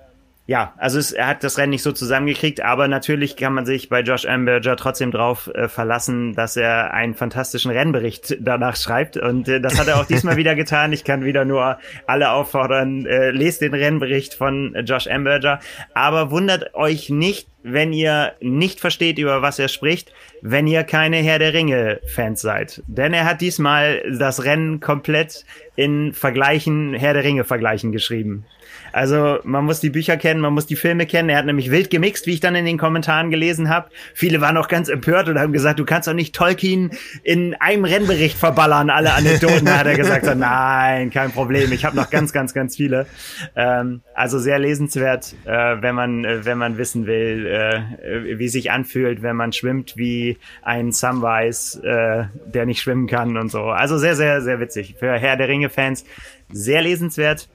[0.51, 3.87] ja, also es, er hat das Rennen nicht so zusammengekriegt, aber natürlich kann man sich
[3.87, 9.47] bei Josh Amberger trotzdem drauf äh, verlassen, dass er einen fantastischen Rennbericht danach schreibt und
[9.47, 10.91] äh, das hat er auch diesmal wieder getan.
[10.91, 15.61] Ich kann wieder nur alle auffordern, äh, lest den Rennbericht von Josh Amberger,
[15.93, 20.11] aber wundert euch nicht, wenn ihr nicht versteht, über was er spricht,
[20.41, 22.83] wenn ihr keine Herr der Ringe Fans seid.
[22.87, 25.45] Denn er hat diesmal das Rennen komplett
[25.77, 28.45] in Vergleichen, Herr der Ringe Vergleichen geschrieben.
[28.91, 31.29] Also man muss die Bücher kennen, man muss die Filme kennen.
[31.29, 33.89] Er hat nämlich wild gemixt, wie ich dann in den Kommentaren gelesen habe.
[34.13, 36.91] Viele waren auch ganz empört und haben gesagt, du kannst doch nicht Tolkien
[37.23, 39.65] in einem Rennbericht verballern, alle Anekdoten.
[39.65, 41.71] da hat er gesagt, so, nein, kein Problem.
[41.71, 43.07] Ich habe noch ganz, ganz, ganz viele.
[43.55, 48.71] Ähm, also sehr lesenswert, äh, wenn man, äh, wenn man wissen will, äh, wie sich
[48.71, 53.63] anfühlt, wenn man schwimmt wie ein Samwise, äh, der nicht schwimmen kann und so.
[53.63, 54.95] Also sehr, sehr, sehr witzig.
[54.99, 56.05] Für Herr der Ringe-Fans
[56.51, 57.49] sehr lesenswert.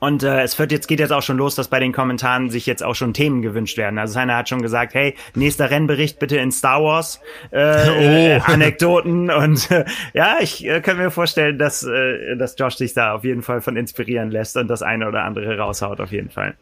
[0.00, 2.66] Und äh, es wird jetzt geht jetzt auch schon los, dass bei den Kommentaren sich
[2.66, 3.98] jetzt auch schon Themen gewünscht werden.
[3.98, 8.00] Also einer hat schon gesagt, hey, nächster Rennbericht bitte in Star Wars äh, oh.
[8.00, 12.94] äh, Anekdoten und äh, ja, ich äh, kann mir vorstellen, dass äh, dass Josh sich
[12.94, 16.30] da auf jeden Fall von inspirieren lässt und das eine oder andere raushaut auf jeden
[16.30, 16.54] Fall.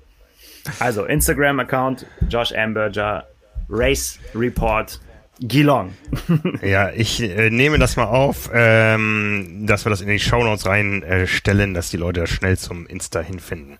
[0.81, 3.27] Also Instagram Account Josh Amberger
[3.69, 5.01] Race Report
[5.41, 5.95] Geelong.
[6.63, 11.73] ja, ich äh, nehme das mal auf, ähm, dass wir das in die Shownotes reinstellen,
[11.73, 13.79] äh, dass die Leute das schnell zum Insta hinfinden.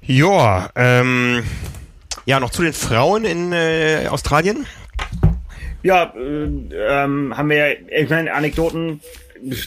[0.00, 1.42] Joa, ähm,
[2.24, 4.66] ja, noch zu den Frauen in äh, Australien.
[5.82, 9.00] Ja, äh, ähm, haben wir, ich meine, Anekdoten.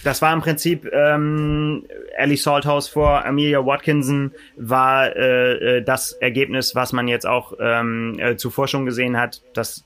[0.03, 1.85] Das war im Prinzip ähm,
[2.17, 8.19] Ellie Salthouse vor Amelia Watkinson war äh, äh, das Ergebnis, was man jetzt auch ähm,
[8.19, 9.41] äh, zuvor schon gesehen hat.
[9.53, 9.85] Das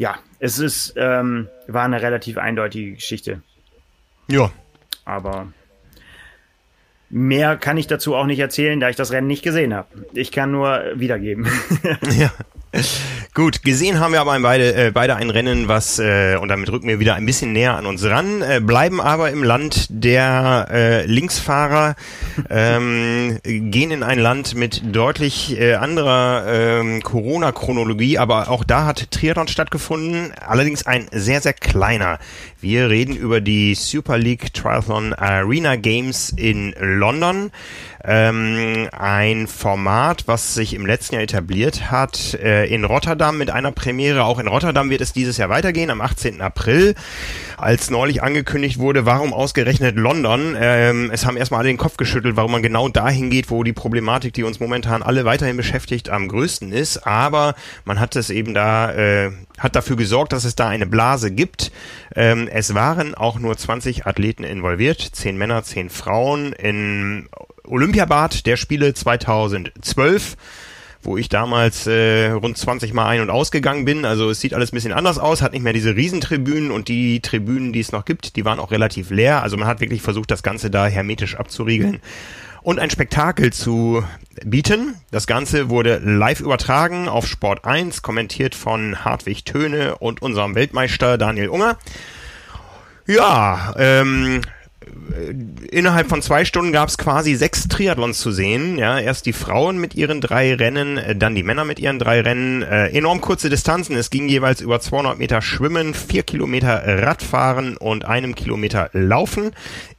[0.00, 3.42] ja, es ist ähm, war eine relativ eindeutige Geschichte.
[4.28, 4.50] Ja.
[5.04, 5.48] Aber
[7.10, 9.88] Mehr kann ich dazu auch nicht erzählen, da ich das Rennen nicht gesehen habe.
[10.14, 11.46] Ich kann nur wiedergeben.
[12.18, 12.32] ja.
[13.34, 16.86] Gut, gesehen haben wir aber beide, äh, beide ein Rennen, was, äh, und damit rücken
[16.86, 21.06] wir wieder ein bisschen näher an uns ran, äh, bleiben aber im Land der äh,
[21.06, 21.96] Linksfahrer,
[22.50, 29.10] ähm, gehen in ein Land mit deutlich äh, anderer ähm, Corona-Chronologie, aber auch da hat
[29.10, 32.20] Triathlon stattgefunden, allerdings ein sehr, sehr kleiner.
[32.60, 37.50] Wir reden über die Super League Triathlon Arena Games in London.
[38.02, 43.72] Ähm, ein Format, was sich im letzten Jahr etabliert hat äh, in Rotterdam mit einer
[43.72, 44.24] Premiere.
[44.24, 46.40] Auch in Rotterdam wird es dieses Jahr weitergehen, am 18.
[46.40, 46.94] April.
[47.58, 50.56] Als neulich angekündigt wurde, warum ausgerechnet London?
[50.58, 53.74] Ähm, es haben erstmal alle den Kopf geschüttelt, warum man genau dahin geht, wo die
[53.74, 57.06] Problematik, die uns momentan alle weiterhin beschäftigt, am größten ist.
[57.06, 61.30] Aber man hat es eben da, äh, hat dafür gesorgt, dass es da eine Blase
[61.30, 61.70] gibt.
[62.16, 67.28] Ähm, es waren auch nur 20 Athleten involviert, 10 Männer, 10 Frauen in
[67.70, 70.36] Olympiabad der Spiele 2012
[71.02, 74.04] wo ich damals äh, rund 20 Mal ein- und ausgegangen bin.
[74.04, 77.20] Also es sieht alles ein bisschen anders aus, hat nicht mehr diese Riesentribünen und die
[77.20, 79.42] Tribünen, die es noch gibt, die waren auch relativ leer.
[79.42, 82.00] Also man hat wirklich versucht, das Ganze da hermetisch abzuriegeln
[82.62, 84.04] und ein Spektakel zu
[84.44, 84.94] bieten.
[85.10, 91.16] Das Ganze wurde live übertragen auf Sport 1, kommentiert von Hartwig Töne und unserem Weltmeister
[91.16, 91.78] Daniel Unger.
[93.06, 94.42] Ja, ähm,
[95.70, 98.78] innerhalb von zwei Stunden gab es quasi sechs Triathlons zu sehen.
[98.78, 102.20] Ja, erst die Frauen mit ihren drei Rennen, äh, dann die Männer mit ihren drei
[102.20, 102.62] Rennen.
[102.62, 103.96] Äh, enorm kurze Distanzen.
[103.96, 109.52] Es ging jeweils über 200 Meter Schwimmen, vier Kilometer Radfahren und einem Kilometer Laufen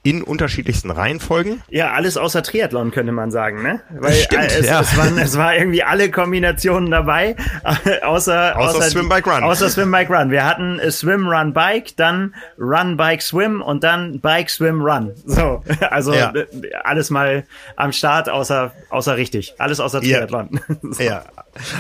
[0.04, 1.62] in unterschiedlichsten Reihenfolgen.
[1.70, 3.82] Ja, alles außer Triathlon könnte man sagen, ne?
[3.92, 4.82] Weil Stimmt, äh, es, ja.
[4.82, 7.36] es, waren, es war irgendwie alle Kombinationen dabei,
[8.04, 9.44] außer, Außer außer Swim, Bike, Run.
[9.44, 10.32] Außer Swim Bike Run.
[10.32, 15.12] Wir hatten äh, Swim Run Bike, dann Run Bike Swim und dann Bike Swim Run.
[15.26, 16.32] So, also Ja.
[16.36, 16.46] äh,
[16.84, 20.20] alles mal am Start, außer außer richtig, alles außer Ja.
[20.20, 20.62] Triathlon.
[20.84, 21.02] so.
[21.04, 21.26] Ja,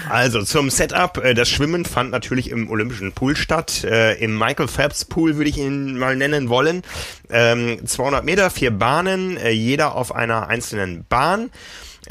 [0.09, 1.23] also zum Setup.
[1.23, 3.83] äh, Das Schwimmen fand natürlich im Olympischen Pool statt.
[3.85, 6.81] Äh, Im Michael Phelps Pool würde ich ihn mal nennen wollen.
[7.29, 11.51] Ähm, 200 Meter, vier Bahnen, jeder auf einer einzelnen Bahn.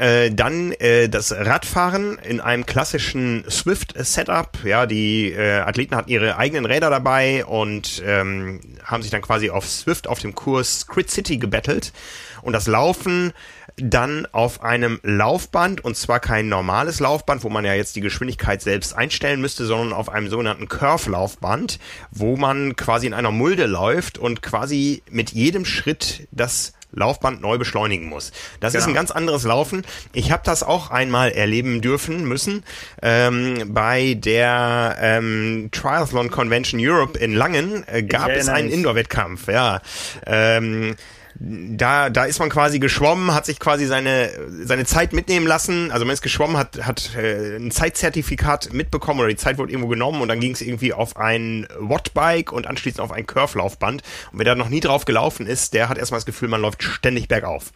[0.01, 4.57] Äh, dann äh, das Radfahren in einem klassischen Swift-Setup.
[4.63, 9.51] Ja, die äh, Athleten hatten ihre eigenen Räder dabei und ähm, haben sich dann quasi
[9.51, 11.93] auf Swift auf dem Kurs Crit City gebettelt.
[12.41, 13.31] Und das Laufen
[13.77, 18.63] dann auf einem Laufband und zwar kein normales Laufband, wo man ja jetzt die Geschwindigkeit
[18.63, 21.77] selbst einstellen müsste, sondern auf einem sogenannten Curve-Laufband,
[22.09, 27.57] wo man quasi in einer Mulde läuft und quasi mit jedem Schritt das Laufband neu
[27.57, 28.31] beschleunigen muss.
[28.59, 28.91] Das ist Genau.
[28.91, 29.83] ein ganz anderes Laufen.
[30.13, 32.63] Ich habe das auch einmal erleben dürfen müssen
[33.01, 38.69] ähm, bei der ähm, Triathlon Convention Europe in Langen äh, gab es einen.
[38.69, 39.47] Indoor-Wettkampf.
[39.47, 39.81] Ja,
[40.25, 40.95] ähm,
[41.35, 44.29] da, da ist man quasi geschwommen, hat sich quasi seine,
[44.63, 45.91] seine Zeit mitnehmen lassen.
[45.91, 49.89] Also man ist geschwommen, hat, hat äh, ein Zeitzertifikat mitbekommen oder die Zeit wurde irgendwo
[49.89, 54.01] genommen und dann ging es irgendwie auf ein Wattbike und anschließend auf ein Curve-Laufband.
[54.31, 56.83] Und wer da noch nie drauf gelaufen ist, der hat erstmal das Gefühl, man läuft
[56.83, 57.71] ständig bergauf.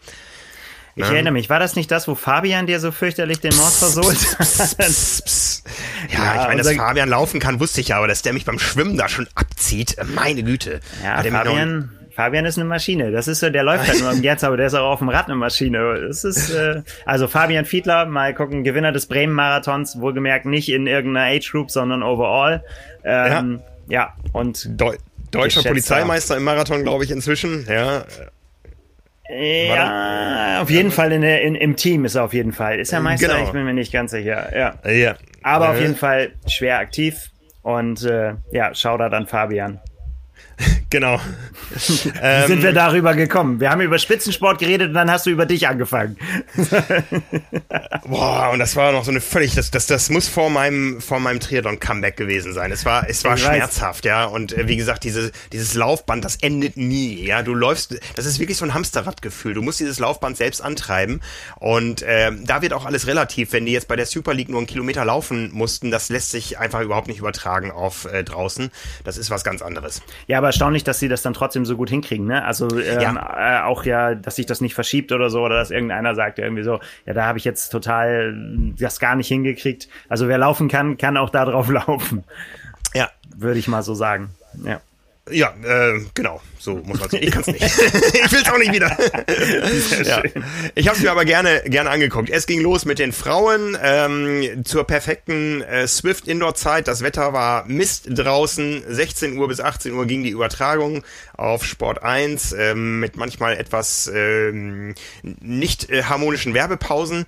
[0.98, 1.12] Ich Ja.
[1.12, 4.16] erinnere mich, war das nicht das, wo Fabian dir so fürchterlich den Mord versohlt?
[4.16, 5.62] Pss, pss, pss.
[6.10, 8.46] Ja, Ja, ich meine, dass Fabian laufen kann, wusste ich ja, aber dass der mich
[8.46, 10.80] beim Schwimmen da schon abzieht, meine Güte.
[11.04, 13.10] Ja, Hat Fabian, Fabian ist eine Maschine.
[13.12, 15.10] Das ist so, der läuft halt nur im Jetzt, aber der ist auch auf dem
[15.10, 16.06] Rad eine Maschine.
[16.08, 21.26] Das ist, äh, also Fabian Fiedler, mal gucken, Gewinner des Bremen-Marathons, wohlgemerkt nicht in irgendeiner
[21.26, 22.64] Age-Group, sondern overall.
[23.04, 24.14] Ähm, ja.
[24.32, 24.96] und Deu
[25.30, 25.62] deutscher.
[25.62, 27.66] Polizeimeister im Marathon, glaube ich, inzwischen.
[27.68, 28.06] Ja,
[29.28, 32.78] ja, auf jeden Fall in der, in, im Team ist er auf jeden Fall.
[32.78, 33.28] Ist er Meister?
[33.28, 33.44] Genau.
[33.44, 34.56] Ich bin mir nicht ganz sicher.
[34.56, 34.90] Ja.
[34.90, 35.16] ja.
[35.42, 37.30] Aber auf Äh, jeden Fall schwer aktiv
[37.62, 39.80] und äh, ja, Shoutout an Fabian.
[40.90, 41.20] genau.
[41.86, 43.60] Wie ähm, sind wir darüber gekommen?
[43.60, 46.16] Wir haben über Spitzensport geredet und dann hast du über dich angefangen.
[48.06, 51.20] Boah, und das war noch so eine völlig, das, das, das muss vor meinem, vor
[51.20, 52.72] meinem Triathlon-Comeback gewesen sein.
[52.72, 54.08] Es war, es war ich schmerzhaft, weiß.
[54.08, 54.24] ja.
[54.24, 57.42] Und äh, wie gesagt, diese, dieses Laufband, das endet nie, ja.
[57.42, 59.54] Du läufst, das ist wirklich so ein Hamsterradgefühl.
[59.54, 61.20] Du musst dieses Laufband selbst antreiben.
[61.56, 63.52] Und äh, da wird auch alles relativ.
[63.52, 66.58] Wenn die jetzt bei der Super League nur einen Kilometer laufen mussten, das lässt sich
[66.58, 68.70] einfach überhaupt nicht übertragen auf äh, draußen.
[69.04, 70.00] Das ist was ganz anderes.
[70.26, 72.44] Ja, aber erstaunlich, dass sie das dann trotzdem so gut hinkriegen, ne?
[72.44, 73.60] Also ähm, ja.
[73.60, 76.62] äh, auch ja, dass sich das nicht verschiebt oder so, oder dass irgendeiner sagt irgendwie
[76.62, 78.34] so, ja, da habe ich jetzt total
[78.78, 79.88] das gar nicht hingekriegt.
[80.08, 82.24] Also wer laufen kann, kann auch da drauf laufen.
[82.94, 83.10] Ja.
[83.36, 84.30] Würde ich mal so sagen.
[84.64, 84.80] Ja.
[85.30, 86.40] Ja, äh, genau.
[86.58, 87.12] So muss man es.
[87.20, 87.62] Ich kann es nicht.
[87.62, 88.96] ich will es auch nicht wieder.
[90.04, 90.22] ja.
[90.74, 92.30] Ich habe es mir aber gerne gerne angeguckt.
[92.30, 96.86] Es ging los mit den Frauen ähm, zur perfekten äh, Swift Indoor Zeit.
[96.86, 98.84] Das Wetter war Mist draußen.
[98.88, 101.02] 16 Uhr bis 18 Uhr ging die Übertragung
[101.36, 107.26] auf Sport 1 ähm, mit manchmal etwas ähm, nicht äh, harmonischen Werbepausen.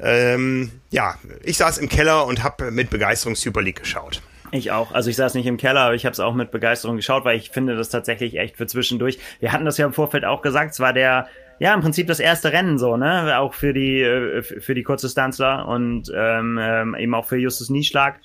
[0.00, 4.22] Ähm, ja, ich saß im Keller und habe mit Begeisterung Super League geschaut.
[4.50, 4.92] Ich auch.
[4.92, 7.36] Also ich saß nicht im Keller, aber ich habe es auch mit Begeisterung geschaut, weil
[7.36, 9.18] ich finde das tatsächlich echt für zwischendurch.
[9.40, 12.20] Wir hatten das ja im Vorfeld auch gesagt, es war der, ja, im Prinzip das
[12.20, 13.38] erste Rennen so, ne?
[13.38, 18.20] Auch für die, äh, für die Kurzdistanzler und ähm, ähm, eben auch für Justus Nieschlag.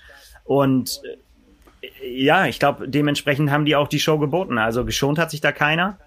[0.46, 4.58] Und äh, ja, ich glaube, dementsprechend haben die auch die Show geboten.
[4.58, 5.98] Also geschont hat sich da keiner.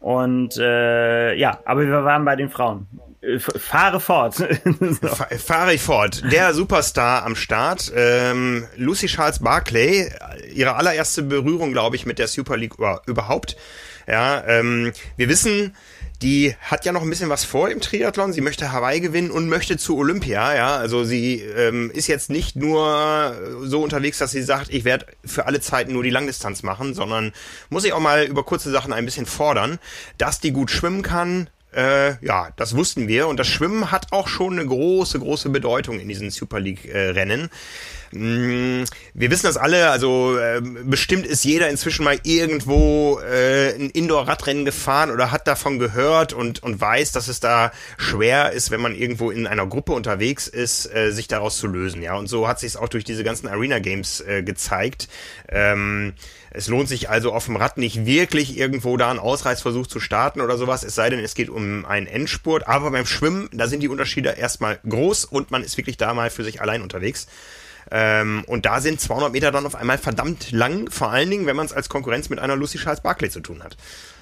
[0.00, 2.88] Und äh, ja, aber wir waren bei den Frauen.
[3.20, 4.36] Äh, fahre fort.
[4.80, 5.08] so.
[5.08, 6.22] Fahre ich fort.
[6.30, 10.10] Der Superstar am Start, ähm, Lucy Charles Barclay,
[10.52, 12.74] ihre allererste Berührung, glaube ich, mit der Super League
[13.06, 13.56] überhaupt.
[14.06, 15.76] Ja, ähm, wir wissen,
[16.22, 18.32] die hat ja noch ein bisschen was vor im Triathlon.
[18.32, 20.54] Sie möchte Hawaii gewinnen und möchte zu Olympia.
[20.54, 25.06] Ja, also sie ähm, ist jetzt nicht nur so unterwegs, dass sie sagt, ich werde
[25.24, 27.32] für alle Zeiten nur die Langdistanz machen, sondern
[27.70, 29.78] muss sich auch mal über kurze Sachen ein bisschen fordern,
[30.18, 34.28] dass die gut schwimmen kann, äh, ja, das wussten wir und das Schwimmen hat auch
[34.28, 37.42] schon eine große, große Bedeutung in diesen Super League-Rennen.
[37.42, 37.48] Äh,
[38.12, 43.90] mm, wir wissen das alle, also äh, bestimmt ist jeder inzwischen mal irgendwo äh, ein
[43.90, 48.80] Indoor-Radrennen gefahren oder hat davon gehört und, und weiß, dass es da schwer ist, wenn
[48.80, 52.02] man irgendwo in einer Gruppe unterwegs ist, äh, sich daraus zu lösen.
[52.02, 55.08] Ja, und so hat sich es auch durch diese ganzen Arena Games äh, gezeigt.
[55.48, 56.14] Ähm,
[56.50, 60.40] es lohnt sich also auf dem Rad nicht wirklich irgendwo da einen Ausreißversuch zu starten
[60.40, 62.66] oder sowas, es sei denn, es geht um einen Endspurt.
[62.66, 66.28] Aber beim Schwimmen, da sind die Unterschiede erstmal groß und man ist wirklich da mal
[66.28, 67.28] für sich allein unterwegs.
[67.90, 71.56] Ähm, und da sind 200 Meter dann auf einmal verdammt lang, vor allen Dingen, wenn
[71.56, 73.76] man es als Konkurrenz mit einer Lucy Charles Barclay zu tun hat.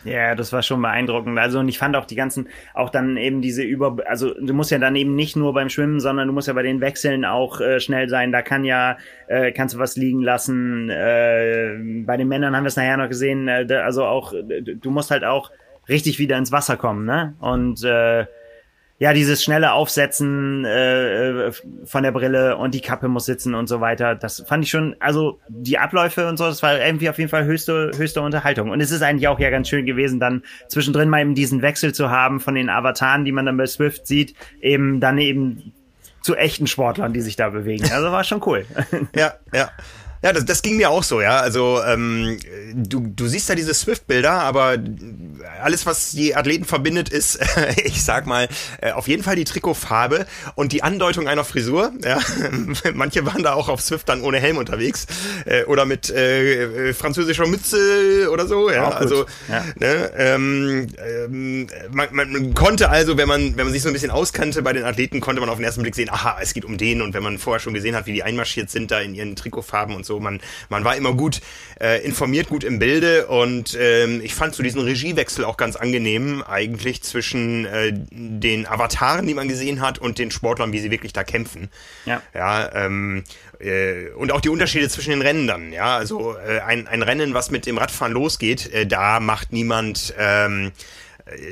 [0.05, 1.39] Ja, das war schon beeindruckend.
[1.39, 4.71] Also und ich fand auch die ganzen, auch dann eben diese über, also du musst
[4.71, 7.61] ja dann eben nicht nur beim Schwimmen, sondern du musst ja bei den Wechseln auch
[7.61, 8.33] äh, schnell sein.
[8.33, 10.89] Da kann ja, äh, kannst du was liegen lassen.
[10.89, 13.49] Äh, bei den Männern haben wir es nachher noch gesehen.
[13.49, 15.51] Äh, also auch, du musst halt auch
[15.89, 17.35] richtig wieder ins Wasser kommen, ne?
[17.41, 18.27] Und äh,
[19.01, 21.53] ja, dieses schnelle Aufsetzen äh, äh,
[21.85, 24.97] von der Brille und die Kappe muss sitzen und so weiter, das fand ich schon,
[24.99, 28.71] also die Abläufe und so, das war irgendwie auf jeden Fall höchste, höchste Unterhaltung.
[28.71, 31.95] Und es ist eigentlich auch ja ganz schön gewesen, dann zwischendrin mal eben diesen Wechsel
[31.95, 35.73] zu haben von den Avataren, die man dann bei Swift sieht, eben dann eben
[36.21, 37.89] zu echten Sportlern, die sich da bewegen.
[37.93, 38.67] Also war schon cool.
[39.15, 39.71] Ja, ja.
[40.23, 41.41] Ja, das, das ging mir auch so, ja.
[41.41, 42.39] Also ähm,
[42.75, 44.77] du, du siehst da diese Swift-Bilder, aber
[45.63, 47.39] alles, was die Athleten verbindet, ist,
[47.85, 48.49] ich sag mal,
[48.81, 51.93] äh, auf jeden Fall die Trikotfarbe und die Andeutung einer Frisur.
[52.05, 52.19] Ja.
[52.95, 55.07] Manche waren da auch auf Swift dann ohne Helm unterwegs
[55.45, 58.71] äh, oder mit äh, französischer Mütze oder so.
[58.71, 58.91] Ja.
[58.91, 59.65] Also ja.
[59.77, 64.11] Ne, ähm, ähm, man, man konnte also, wenn man wenn man sich so ein bisschen
[64.11, 66.79] auskannte bei den Athleten, konnte man auf den ersten Blick sehen, aha, es geht um
[66.79, 67.03] den.
[67.03, 69.95] Und wenn man vorher schon gesehen hat, wie die einmarschiert sind da in ihren Trikotfarben
[69.95, 70.19] und so.
[70.19, 71.41] Man, man war immer gut
[71.81, 76.43] äh, informiert, gut im Bilde und ähm, ich fand so diesen Regiewechsel auch ganz angenehm
[76.43, 81.13] eigentlich zwischen äh, den Avataren, die man gesehen hat und den Sportlern, wie sie wirklich
[81.13, 81.69] da kämpfen.
[82.05, 82.21] Ja.
[82.35, 83.23] Ja, ähm,
[83.61, 87.35] äh, und auch die Unterschiede zwischen den Rennen dann, ja, also äh, ein, ein Rennen,
[87.35, 90.73] was mit dem Radfahren losgeht, äh, da macht niemand ähm,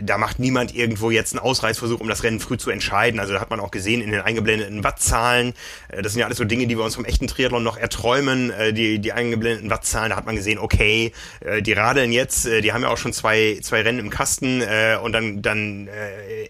[0.03, 3.21] da macht niemand irgendwo jetzt einen Ausreißversuch, um das Rennen früh zu entscheiden.
[3.21, 5.55] Also da hat man auch gesehen in den eingeblendeten Wattzahlen.
[5.89, 8.51] Äh, das sind ja alles so Dinge, die wir uns vom echten Triathlon noch erträumen.
[8.51, 12.73] Äh, die, die eingeblendeten Wattzahlen, da hat man gesehen, okay, äh, die radeln jetzt, die
[12.73, 14.62] haben ja auch schon zwei, zwei Rennen im Kasten
[15.03, 15.89] und dann, dann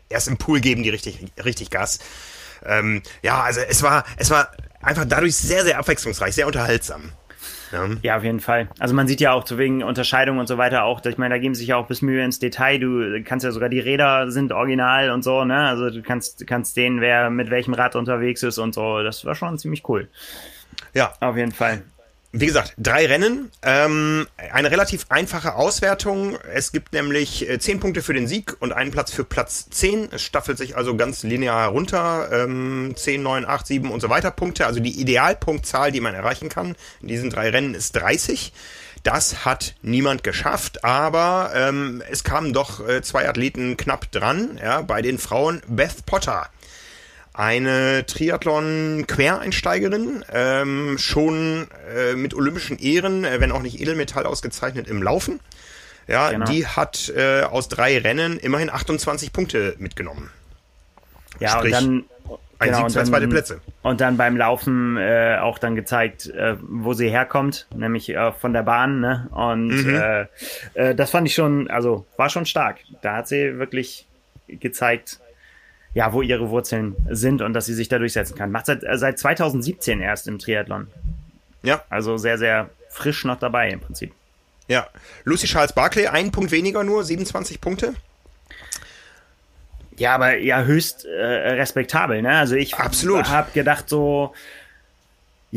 [0.09, 1.99] erst im Pool geben die richtig, richtig Gas.
[2.65, 7.13] Ähm, ja, also es war, es war einfach dadurch sehr, sehr abwechslungsreich, sehr unterhaltsam.
[7.73, 7.89] Ja.
[8.03, 8.69] ja, auf jeden Fall.
[8.79, 11.39] Also man sieht ja auch zu wegen Unterscheidung und so weiter auch, ich meine, da
[11.39, 12.79] geben sich ja auch bis Mühe ins Detail.
[12.79, 15.59] Du kannst ja sogar die Räder sind original und so, ne?
[15.59, 19.03] Also du kannst, kannst sehen, wer mit welchem Rad unterwegs ist und so.
[19.03, 20.09] Das war schon ziemlich cool.
[20.95, 21.13] Ja.
[21.21, 21.83] Auf jeden Fall
[22.41, 26.39] wie gesagt, drei Rennen, ähm, eine relativ einfache Auswertung.
[26.53, 30.09] Es gibt nämlich äh, zehn Punkte für den Sieg und einen Platz für Platz zehn.
[30.13, 32.29] Es staffelt sich also ganz linear runter.
[32.33, 34.67] Ähm, 10, 9, 8, 7 und so weiter Punkte.
[34.67, 38.53] Also die Idealpunktzahl, die man erreichen kann in diesen drei Rennen ist 30.
[39.03, 44.59] Das hat niemand geschafft, aber ähm, es kamen doch äh, zwei Athleten knapp dran.
[44.61, 46.49] Ja, bei den Frauen Beth Potter
[47.37, 55.03] eine Triathlon-Quereinsteigerin, ähm, schon äh, mit olympischen Ehren, äh, wenn auch nicht Edelmetall ausgezeichnet im
[55.03, 55.39] Laufen.
[56.09, 56.47] Ja, genau.
[56.47, 60.31] die hat äh, aus drei Rennen immerhin 28 Punkte mitgenommen.
[61.41, 62.05] Ja, Sprich, und dann
[62.59, 63.61] ein genau, Sieg, zwei zweite Plätze.
[63.83, 68.55] Und dann beim Laufen äh, auch dann gezeigt, äh, wo sie herkommt, nämlich äh, von
[68.55, 69.01] der Bahn.
[69.01, 69.29] Ne?
[69.31, 69.95] Und mhm.
[69.95, 70.27] äh,
[70.75, 72.79] äh, das fand ich schon, also war schon stark.
[73.03, 74.07] Da hat sie wirklich
[74.49, 75.21] gezeigt,
[75.97, 78.53] ja, wo ihre Wurzeln sind und dass sie sich da durchsetzen kann.
[78.53, 80.89] Macht seit, äh, seit 2017 erst im Triathlon.
[81.63, 81.85] Ja.
[81.89, 84.13] Also sehr, sehr frisch noch dabei im Prinzip.
[84.69, 84.89] Ja.
[85.25, 87.95] Lucy Charles Barclay, ein Punkt weniger nur, 27 Punkte.
[89.97, 92.37] Ja, aber ja, höchst äh, respektabel, ne?
[92.37, 94.35] Also ich habe gedacht so,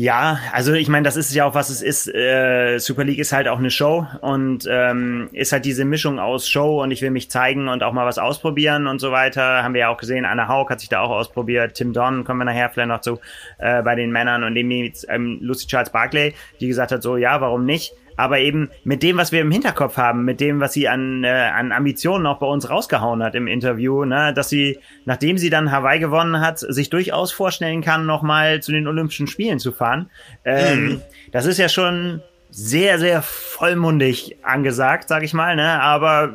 [0.00, 2.08] ja, also ich meine, das ist ja auch, was es ist.
[2.08, 6.48] Äh, Super League ist halt auch eine Show und ähm, ist halt diese Mischung aus
[6.48, 9.62] Show und ich will mich zeigen und auch mal was ausprobieren und so weiter.
[9.62, 12.38] Haben wir ja auch gesehen, Anna Haug hat sich da auch ausprobiert, Tim Don, kommen
[12.38, 13.20] wir nachher vielleicht noch zu,
[13.58, 17.38] äh, bei den Männern und dem ähm, Lucy Charles Barclay, die gesagt hat, so ja,
[17.42, 17.92] warum nicht?
[18.20, 21.28] Aber eben mit dem, was wir im Hinterkopf haben, mit dem, was sie an, äh,
[21.28, 25.72] an Ambitionen auch bei uns rausgehauen hat im Interview, ne, dass sie, nachdem sie dann
[25.72, 30.10] Hawaii gewonnen hat, sich durchaus vorstellen kann, nochmal zu den Olympischen Spielen zu fahren.
[30.44, 31.02] Ähm, mhm.
[31.32, 36.34] Das ist ja schon sehr, sehr vollmundig angesagt, sag ich mal, ne, aber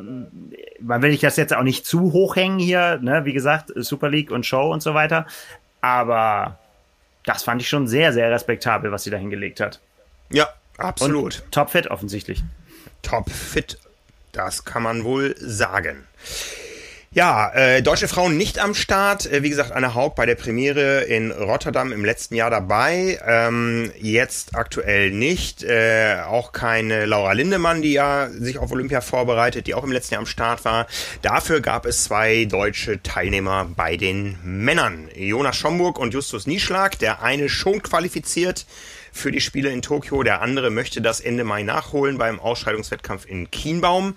[0.80, 4.08] man will ich das jetzt auch nicht zu hoch hängen hier, ne, wie gesagt, Super
[4.08, 5.24] League und Show und so weiter,
[5.80, 6.58] aber
[7.24, 9.80] das fand ich schon sehr, sehr respektabel, was sie da hingelegt hat.
[10.32, 10.48] Ja,
[10.78, 11.42] Absolut.
[11.42, 12.42] Und topfit offensichtlich.
[13.02, 13.78] Topfit,
[14.32, 16.04] das kann man wohl sagen.
[17.16, 19.24] Ja, äh, deutsche Frauen nicht am Start.
[19.24, 23.18] Äh, wie gesagt, Anne Haug bei der Premiere in Rotterdam im letzten Jahr dabei.
[23.26, 25.62] Ähm, jetzt aktuell nicht.
[25.62, 30.12] Äh, auch keine Laura Lindemann, die ja sich auf Olympia vorbereitet, die auch im letzten
[30.12, 30.88] Jahr am Start war.
[31.22, 35.08] Dafür gab es zwei deutsche Teilnehmer bei den Männern.
[35.16, 36.98] Jonas Schomburg und Justus Nieschlag.
[36.98, 38.66] Der eine schon qualifiziert
[39.16, 40.22] für die Spiele in Tokio.
[40.22, 44.16] Der andere möchte das Ende Mai nachholen beim Ausscheidungswettkampf in Kienbaum.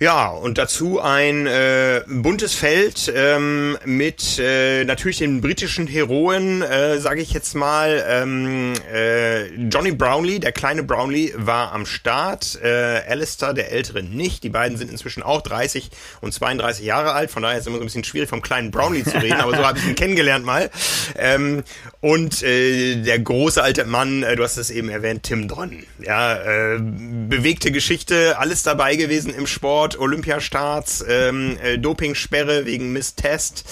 [0.00, 7.00] Ja, und dazu ein äh, buntes Feld ähm, mit äh, natürlich den britischen Heroen, äh,
[7.00, 8.04] sage ich jetzt mal.
[8.08, 12.60] Ähm, äh, Johnny Brownlee, der kleine Brownlee, war am Start.
[12.62, 12.68] Äh,
[13.08, 14.44] Alistair, der ältere, nicht.
[14.44, 15.90] Die beiden sind inzwischen auch 30
[16.20, 17.32] und 32 Jahre alt.
[17.32, 19.56] Von daher ist es immer so ein bisschen schwierig, vom kleinen Brownlee zu reden, aber
[19.56, 20.70] so habe ich ihn kennengelernt mal.
[21.16, 21.64] Ähm,
[22.00, 25.82] und äh, der große alte Mann, äh, du hast es eben erwähnt, Tim Dron.
[25.98, 33.64] Ja, äh, bewegte Geschichte, alles dabei gewesen im Sport, Olympiastarts, ähm, äh, Dopingsperre wegen Misstest.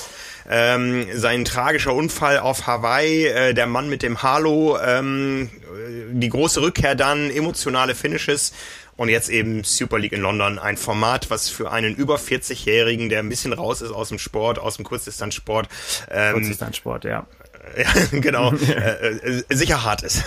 [0.48, 5.50] Ähm, sein tragischer Unfall auf Hawaii, äh, der Mann mit dem Halo, ähm,
[6.12, 8.52] die große Rückkehr dann, emotionale Finishes
[8.96, 13.20] und jetzt eben Super League in London, ein Format, was für einen über 40-Jährigen, der
[13.20, 15.68] ein bisschen raus ist aus dem Sport, aus dem Kurzdistanzsport,
[16.10, 17.26] ähm, Kurzdistanzsport, ja,
[17.76, 17.88] ja,
[18.20, 20.24] genau, äh, äh, sicher hart ist.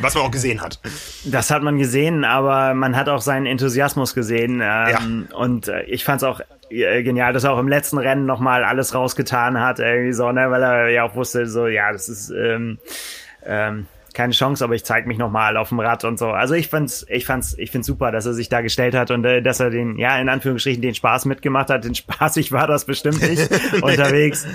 [0.00, 0.80] Was man auch gesehen hat.
[1.24, 4.60] Das hat man gesehen, aber man hat auch seinen Enthusiasmus gesehen.
[4.62, 5.36] Ähm, ja.
[5.36, 6.40] Und äh, ich fand es auch
[6.70, 10.50] äh, genial, dass er auch im letzten Rennen nochmal alles rausgetan hat, irgendwie so, ne,
[10.50, 12.78] weil er ja auch wusste, so, ja, das ist ähm,
[13.44, 13.86] ähm,
[14.16, 16.30] keine Chance, aber ich zeige mich nochmal auf dem Rad und so.
[16.30, 19.24] Also ich fand's, ich fand's, ich find's super, dass er sich da gestellt hat und
[19.24, 21.84] äh, dass er den, ja, in Anführungsstrichen den Spaß mitgemacht hat.
[21.84, 23.48] Den Spaßig war das bestimmt nicht
[23.82, 24.46] unterwegs.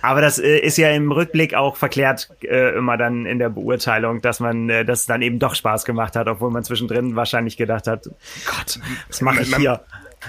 [0.00, 4.22] Aber das äh, ist ja im Rückblick auch verklärt äh, immer dann in der Beurteilung,
[4.22, 7.86] dass man, äh, dass dann eben doch Spaß gemacht hat, obwohl man zwischendrin wahrscheinlich gedacht
[7.86, 9.80] hat, Gott, was mache ich hier?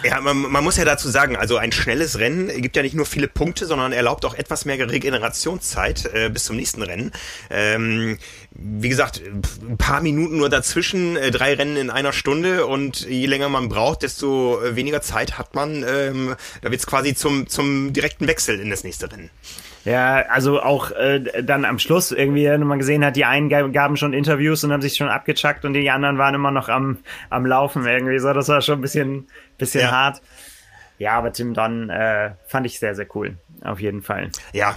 [0.03, 3.05] Ja, man, man muss ja dazu sagen, also ein schnelles Rennen gibt ja nicht nur
[3.05, 7.11] viele Punkte, sondern erlaubt auch etwas mehr Regenerationszeit äh, bis zum nächsten Rennen.
[7.49, 8.17] Ähm,
[8.51, 13.25] wie gesagt, ein paar Minuten nur dazwischen, äh, drei Rennen in einer Stunde und je
[13.25, 15.83] länger man braucht, desto äh, weniger Zeit hat man.
[15.87, 19.29] Ähm, da wird's quasi zum, zum direkten Wechsel in das nächste Rennen.
[19.83, 23.97] Ja, also auch äh, dann am Schluss irgendwie, wenn man gesehen hat, die einen gaben
[23.97, 27.45] schon Interviews und haben sich schon abgechuckt und die anderen waren immer noch am, am
[27.45, 28.31] Laufen irgendwie so.
[28.33, 29.27] Das war schon ein bisschen,
[29.57, 29.91] bisschen ja.
[29.91, 30.21] hart.
[30.99, 33.37] Ja, aber Tim Don äh, fand ich sehr, sehr cool.
[33.63, 34.29] Auf jeden Fall.
[34.53, 34.75] Ja.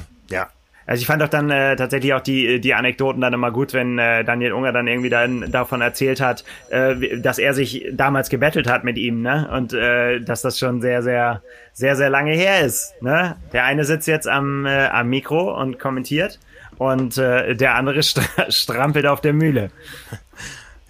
[0.87, 3.99] Also ich fand doch dann äh, tatsächlich auch die die Anekdoten dann immer gut, wenn
[3.99, 8.69] äh, Daniel Unger dann irgendwie dann davon erzählt hat, äh, dass er sich damals gebettelt
[8.69, 9.49] hat mit ihm, ne?
[9.53, 13.37] Und äh, dass das schon sehr sehr sehr sehr lange her ist, ne?
[13.53, 16.39] Der eine sitzt jetzt am äh, am Mikro und kommentiert
[16.79, 19.71] und äh, der andere st strampelt auf der Mühle.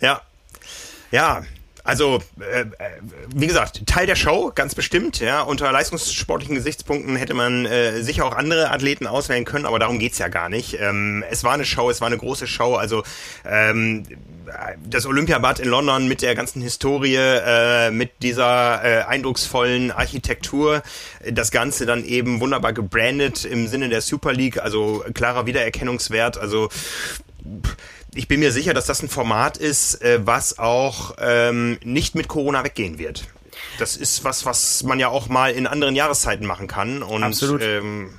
[0.01, 0.21] Ja.
[1.11, 1.45] Ja,
[1.85, 2.67] also, äh, äh,
[3.35, 5.21] wie gesagt, Teil der Show, ganz bestimmt.
[5.21, 9.99] Ja, unter leistungssportlichen Gesichtspunkten hätte man äh, sicher auch andere Athleten auswählen können, aber darum
[9.99, 10.79] geht's ja gar nicht.
[10.81, 12.75] Ähm, es war eine Show, es war eine große Show.
[12.77, 13.03] Also
[13.45, 14.05] ähm,
[14.89, 20.83] das Olympiabad in London mit der ganzen Historie, äh, mit dieser äh, eindrucksvollen Architektur,
[21.31, 26.39] das Ganze dann eben wunderbar gebrandet im Sinne der Super League, also klarer Wiedererkennungswert.
[26.39, 26.71] Also
[28.15, 32.29] ich bin mir sicher, dass das ein Format ist, äh, was auch ähm, nicht mit
[32.29, 33.25] Corona weggehen wird.
[33.79, 37.03] Das ist was, was man ja auch mal in anderen Jahreszeiten machen kann.
[37.03, 37.63] Und, Absolut.
[37.63, 38.19] Ähm,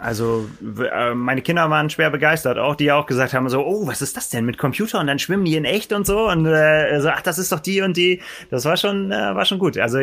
[0.00, 4.00] also äh, meine Kinder waren schwer begeistert, auch die auch gesagt haben so, oh, was
[4.00, 6.98] ist das denn mit Computer und dann schwimmen die in echt und so und äh,
[7.00, 8.22] so, ach, das ist doch die und die.
[8.50, 9.76] Das war schon, äh, war schon gut.
[9.76, 9.98] Also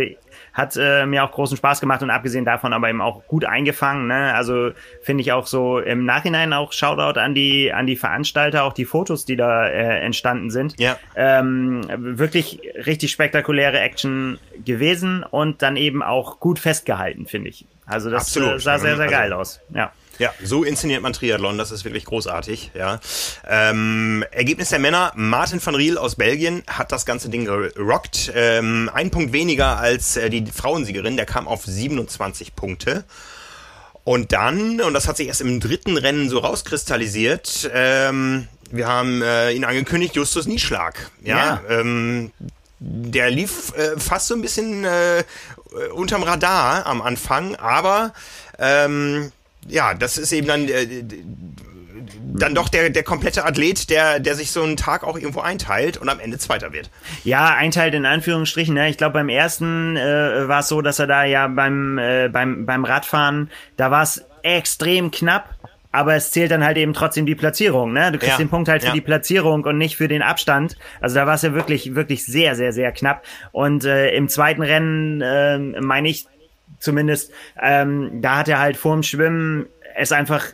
[0.58, 4.08] hat äh, mir auch großen Spaß gemacht und abgesehen davon aber eben auch gut eingefangen.
[4.08, 4.34] Ne?
[4.34, 4.72] Also
[5.04, 8.86] finde ich auch so im Nachhinein auch Shoutout an die an die Veranstalter, auch die
[8.86, 10.74] Fotos, die da äh, entstanden sind.
[10.80, 10.98] Ja.
[11.16, 17.68] Ähm, wirklich richtig spektakuläre Action gewesen und dann eben auch gut festgehalten, finde ich.
[17.86, 18.56] Also das Absolut.
[18.56, 19.62] Äh, sah sehr sehr geil also, aus.
[19.74, 19.92] Ja.
[20.20, 22.72] Ja, so inszeniert man Triathlon, das ist wirklich großartig.
[22.74, 23.00] Ja.
[23.48, 28.32] Ähm, Ergebnis der Männer, Martin van Riel aus Belgien hat das ganze Ding gerockt.
[28.34, 33.06] Ähm, ein Punkt weniger als äh, die Frauensiegerin, der kam auf 27 Punkte.
[34.04, 39.22] Und dann, und das hat sich erst im dritten Rennen so rauskristallisiert, ähm, wir haben
[39.22, 41.12] äh, ihn angekündigt, Justus Nieschlag.
[41.24, 41.62] Ja, ja.
[41.70, 42.32] Ähm,
[42.80, 45.24] der lief äh, fast so ein bisschen äh,
[45.94, 48.14] unterm Radar am Anfang, aber
[48.60, 49.32] ähm,
[49.68, 51.04] ja, das ist eben dann äh,
[52.40, 55.98] dann doch der, der komplette Athlet, der, der sich so einen Tag auch irgendwo einteilt
[55.98, 56.90] und am Ende Zweiter wird.
[57.24, 58.74] Ja, einteilt in Anführungsstrichen.
[58.74, 58.90] Ne?
[58.90, 62.66] Ich glaube, beim ersten äh, war es so, dass er da ja beim, äh, beim,
[62.66, 65.50] beim Radfahren, da war es extrem knapp.
[65.94, 68.12] Aber es zählt dann halt eben trotzdem die Platzierung, ne?
[68.12, 68.94] Du kriegst ja, den Punkt halt für ja.
[68.94, 70.78] die Platzierung und nicht für den Abstand.
[71.02, 73.24] Also da war es ja wirklich, wirklich sehr, sehr, sehr knapp.
[73.52, 76.28] Und äh, im zweiten Rennen, äh, meine ich,
[76.80, 80.46] zumindest, ähm, da hat er halt vorm Schwimmen es einfach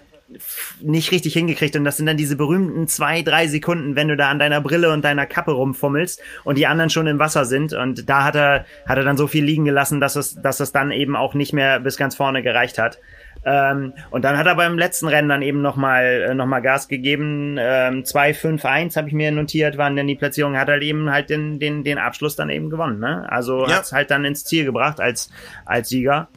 [0.81, 4.29] nicht richtig hingekriegt und das sind dann diese berühmten zwei, drei Sekunden, wenn du da
[4.29, 8.09] an deiner Brille und deiner Kappe rumfummelst und die anderen schon im Wasser sind und
[8.09, 10.91] da hat er, hat er dann so viel liegen gelassen, dass es, dass es dann
[10.91, 12.99] eben auch nicht mehr bis ganz vorne gereicht hat.
[13.45, 16.87] Ähm, und dann hat er beim letzten Rennen dann eben nochmal äh, noch mal Gas
[16.87, 17.57] gegeben.
[17.59, 21.11] Ähm, 2, 5, 1 habe ich mir notiert, waren denn die Platzierungen, hat er eben
[21.11, 22.99] halt den, den, den Abschluss dann eben gewonnen.
[22.99, 23.25] Ne?
[23.29, 23.75] Also ja.
[23.75, 25.29] hat es halt dann ins Ziel gebracht als,
[25.65, 26.29] als Sieger.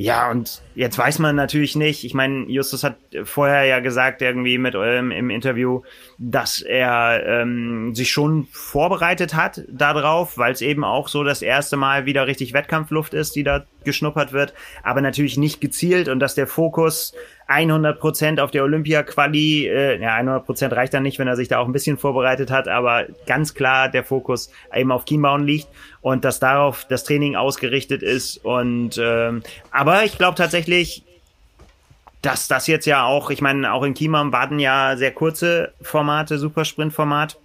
[0.00, 2.04] Ja, und jetzt weiß man natürlich nicht.
[2.04, 5.82] Ich meine, Justus hat vorher ja gesagt, irgendwie mit ähm, im Interview,
[6.18, 11.76] dass er ähm, sich schon vorbereitet hat darauf, weil es eben auch so das erste
[11.76, 16.36] Mal wieder richtig Wettkampfluft ist, die da geschnuppert wird, aber natürlich nicht gezielt und dass
[16.36, 17.12] der Fokus
[17.48, 21.48] 100 Prozent auf der Olympia-Quali, äh, ja 100 Prozent reicht dann nicht, wenn er sich
[21.48, 25.66] da auch ein bisschen vorbereitet hat, aber ganz klar der Fokus eben auf Chiembauen liegt
[26.02, 31.02] und dass darauf das Training ausgerichtet ist und ähm, aber ich glaube tatsächlich,
[32.20, 36.38] dass das jetzt ja auch, ich meine, auch in Chiembaum warten ja sehr kurze Formate,
[36.38, 37.38] Supersprint-Format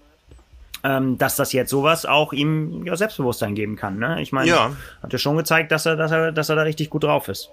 [0.83, 3.99] ähm, dass das jetzt sowas auch ihm ja, Selbstbewusstsein geben kann.
[3.99, 4.21] Ne?
[4.21, 4.75] Ich meine, ja.
[5.01, 7.49] hat er schon gezeigt, dass er, dass er, dass er da richtig gut drauf ist.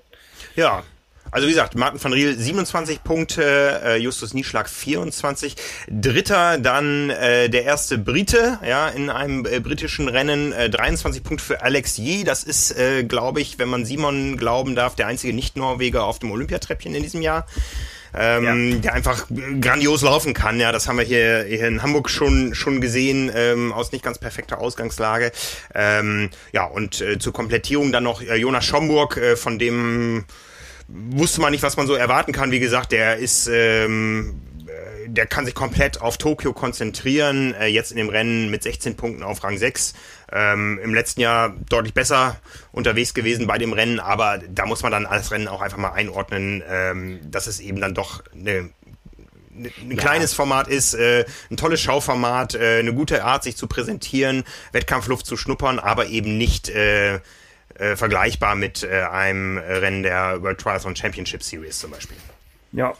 [0.56, 0.82] Ja,
[1.30, 5.56] also wie gesagt, Martin van Riel 27 Punkte, äh, Justus Nieschlag 24.
[5.88, 11.44] Dritter dann äh, der erste Brite, ja, in einem äh, britischen Rennen, äh, 23 Punkte
[11.44, 12.24] für Alex Yee.
[12.24, 16.30] Das ist, äh, glaube ich, wenn man Simon glauben darf, der einzige Nicht-Norweger auf dem
[16.30, 17.46] Olympiatreppchen in diesem Jahr.
[18.12, 18.78] Ähm, ja.
[18.78, 19.26] der einfach
[19.60, 20.58] grandios laufen kann.
[20.58, 24.18] Ja, das haben wir hier, hier in Hamburg schon schon gesehen ähm, aus nicht ganz
[24.18, 25.30] perfekter Ausgangslage.
[25.76, 30.24] Ähm, ja und äh, zur Komplettierung dann noch äh, Jonas Schomburg, äh, von dem
[30.92, 32.50] wusste man nicht, was man so erwarten kann.
[32.50, 37.54] Wie gesagt, der ist, ähm, äh, der kann sich komplett auf Tokio konzentrieren.
[37.54, 39.94] Äh, jetzt in dem Rennen mit 16 Punkten auf Rang 6.
[40.32, 42.36] Ähm, Im letzten Jahr deutlich besser
[42.72, 45.92] unterwegs gewesen bei dem Rennen, aber da muss man dann alles Rennen auch einfach mal
[45.92, 48.70] einordnen, ähm, dass es eben dann doch eine
[49.52, 49.96] ein ja.
[49.96, 55.26] kleines Format ist, äh, ein tolles Schauformat, äh, eine gute Art, sich zu präsentieren, Wettkampfluft
[55.26, 57.20] zu schnuppern, aber eben nicht äh,
[57.80, 62.16] äh, vergleichbar mit äh, einem Rennen der World Triathlon Championship Series zum Beispiel.
[62.72, 62.94] Ja.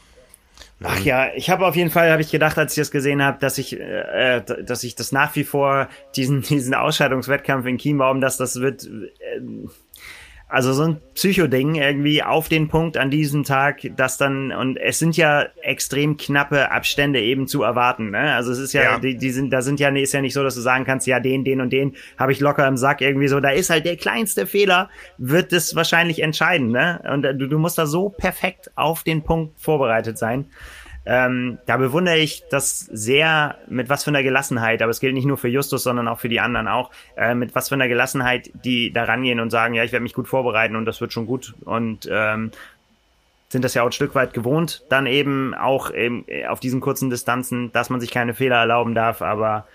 [0.83, 3.39] Ach ja, ich habe auf jeden Fall habe ich gedacht, als ich das gesehen habe,
[3.39, 8.21] dass ich, äh, äh dass ich das nach wie vor diesen diesen Ausscheidungswettkampf in Chiembaum,
[8.23, 9.41] dass das wird äh,
[10.51, 14.99] also so ein Psychoding irgendwie auf den Punkt an diesem Tag, dass dann, und es
[14.99, 18.35] sind ja extrem knappe Abstände eben zu erwarten, ne?
[18.35, 18.99] Also es ist ja, ja.
[18.99, 21.21] Die, die sind, da sind ja, ist ja nicht so, dass du sagen kannst, ja,
[21.21, 23.39] den, den und den habe ich locker im Sack irgendwie so.
[23.39, 27.01] Da ist halt der kleinste Fehler, wird das wahrscheinlich entscheiden, ne?
[27.13, 30.47] Und du, du musst da so perfekt auf den Punkt vorbereitet sein.
[31.11, 35.25] Ähm, da bewundere ich das sehr, mit was für einer Gelassenheit, aber es gilt nicht
[35.25, 38.53] nur für Justus, sondern auch für die anderen auch, äh, mit was für einer Gelassenheit
[38.65, 41.27] die da rangehen und sagen, ja, ich werde mich gut vorbereiten und das wird schon
[41.27, 41.55] gut.
[41.65, 42.53] Und ähm,
[43.49, 47.11] sind das ja auch ein Stück weit gewohnt, dann eben auch eben auf diesen kurzen
[47.11, 49.67] Distanzen, dass man sich keine Fehler erlauben darf, aber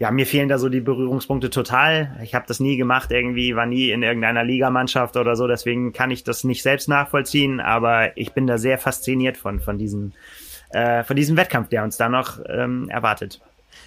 [0.00, 2.18] ja, mir fehlen da so die Berührungspunkte total.
[2.24, 6.10] Ich habe das nie gemacht, irgendwie war nie in irgendeiner Ligamannschaft oder so, deswegen kann
[6.10, 10.12] ich das nicht selbst nachvollziehen, aber ich bin da sehr fasziniert von von diesem
[10.70, 13.40] äh, von diesem Wettkampf, der uns da noch ähm, erwartet.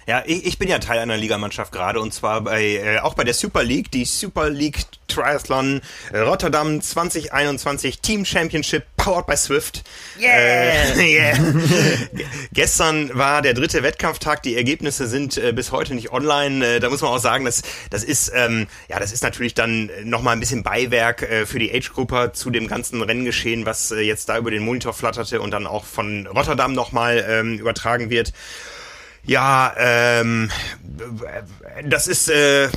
[0.06, 3.24] Ja, ich, ich bin ja Teil einer Ligamannschaft gerade und zwar bei äh, auch bei
[3.24, 5.80] der Super League, die Super League Triathlon
[6.12, 9.82] äh, Rotterdam 2021 Team Championship powered by Swift.
[10.18, 10.36] Yeah.
[10.96, 11.38] Äh, yeah.
[12.52, 14.42] Gestern war der dritte Wettkampftag.
[14.42, 16.66] Die Ergebnisse sind äh, bis heute nicht online.
[16.66, 19.90] Äh, da muss man auch sagen, dass das ist ähm, ja das ist natürlich dann
[20.04, 23.90] noch mal ein bisschen Beiwerk äh, für die Age Grupper zu dem ganzen Renngeschehen, was
[23.90, 27.58] äh, jetzt da über den Monitor flatterte und dann auch von Rotterdam noch mal ähm,
[27.58, 28.32] übertragen wird.
[29.24, 30.50] Ja, ähm,
[31.84, 32.68] das ist, äh,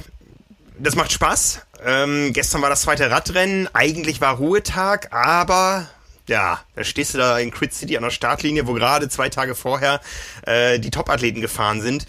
[0.79, 1.61] das macht Spaß.
[1.85, 3.67] Ähm, gestern war das zweite Radrennen.
[3.73, 5.87] Eigentlich war Ruhetag, aber
[6.27, 9.55] ja, da stehst du da in Crit City an der Startlinie, wo gerade zwei Tage
[9.55, 9.99] vorher
[10.45, 12.05] äh, die Top-Athleten gefahren sind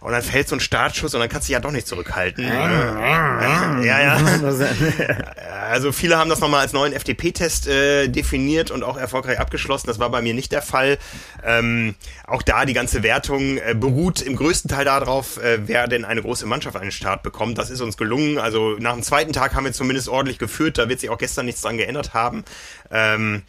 [0.00, 2.44] und dann fällt so ein Startschuss und dann kannst du dich ja doch nicht zurückhalten.
[2.48, 4.18] ja, ja.
[5.68, 9.86] Also viele haben das nochmal als neuen FDP-Test äh, definiert und auch erfolgreich abgeschlossen.
[9.86, 10.98] Das war bei mir nicht der Fall.
[11.44, 11.94] Ähm,
[12.26, 16.22] auch da die ganze Wertung äh, beruht im größten Teil darauf, äh, wer denn eine
[16.22, 17.58] große Mannschaft einen Start bekommt.
[17.58, 18.38] Das ist uns gelungen.
[18.38, 20.78] Also nach dem zweiten Tag haben wir zumindest ordentlich geführt.
[20.78, 22.44] Da wird sich auch gestern nichts dran geändert haben.
[22.90, 23.42] Ähm,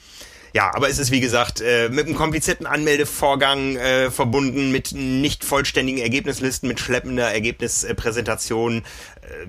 [0.54, 5.44] ja, aber es ist wie gesagt äh, mit einem komplizierten Anmeldevorgang äh, verbunden, mit nicht
[5.44, 8.78] vollständigen Ergebnislisten, mit schleppender Ergebnispräsentation.
[8.78, 9.48] Äh,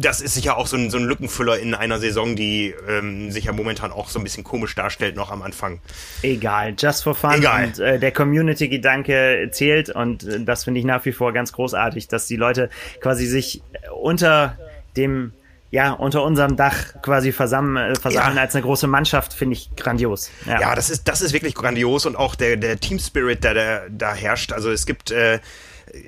[0.00, 3.44] das ist sicher auch so ein, so ein Lückenfüller in einer Saison, die ähm, sich
[3.44, 5.80] ja momentan auch so ein bisschen komisch darstellt, noch am Anfang.
[6.22, 7.34] Egal, just for fun.
[7.34, 7.66] Egal.
[7.66, 12.08] Und äh, der Community-Gedanke zählt und äh, das finde ich nach wie vor ganz großartig,
[12.08, 13.62] dass die Leute quasi sich
[14.02, 14.58] unter
[14.96, 15.32] dem
[15.70, 18.42] ja, unter unserem Dach quasi versammeln, äh, versammeln ja.
[18.42, 20.30] als eine große Mannschaft, finde ich grandios.
[20.46, 20.60] Ja.
[20.60, 23.90] ja, das ist, das ist wirklich grandios und auch der, der Team Spirit, der, der
[23.90, 24.52] da herrscht.
[24.52, 25.38] Also es gibt, äh,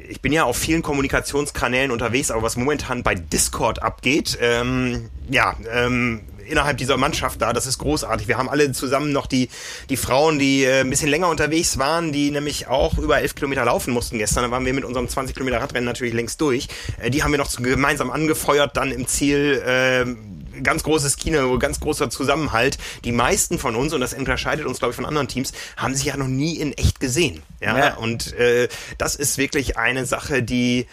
[0.08, 5.54] ich bin ja auf vielen Kommunikationskanälen unterwegs, aber was momentan bei Discord abgeht, ähm, ja,
[5.72, 7.52] ähm, innerhalb dieser Mannschaft da.
[7.52, 8.28] Das ist großartig.
[8.28, 9.48] Wir haben alle zusammen noch die,
[9.88, 13.64] die Frauen, die äh, ein bisschen länger unterwegs waren, die nämlich auch über elf Kilometer
[13.64, 14.44] laufen mussten gestern.
[14.44, 16.68] Da waren wir mit unserem 20 Kilometer Radrennen natürlich längst durch.
[17.00, 19.62] Äh, die haben wir noch gemeinsam angefeuert, dann im Ziel.
[19.66, 20.06] Äh,
[20.62, 22.78] ganz großes Kino, ganz großer Zusammenhalt.
[23.04, 26.04] Die meisten von uns, und das unterscheidet uns, glaube ich, von anderen Teams, haben sich
[26.04, 27.42] ja noch nie in echt gesehen.
[27.60, 27.94] Ja, ja.
[27.94, 28.68] und äh,
[28.98, 30.86] das ist wirklich eine Sache, die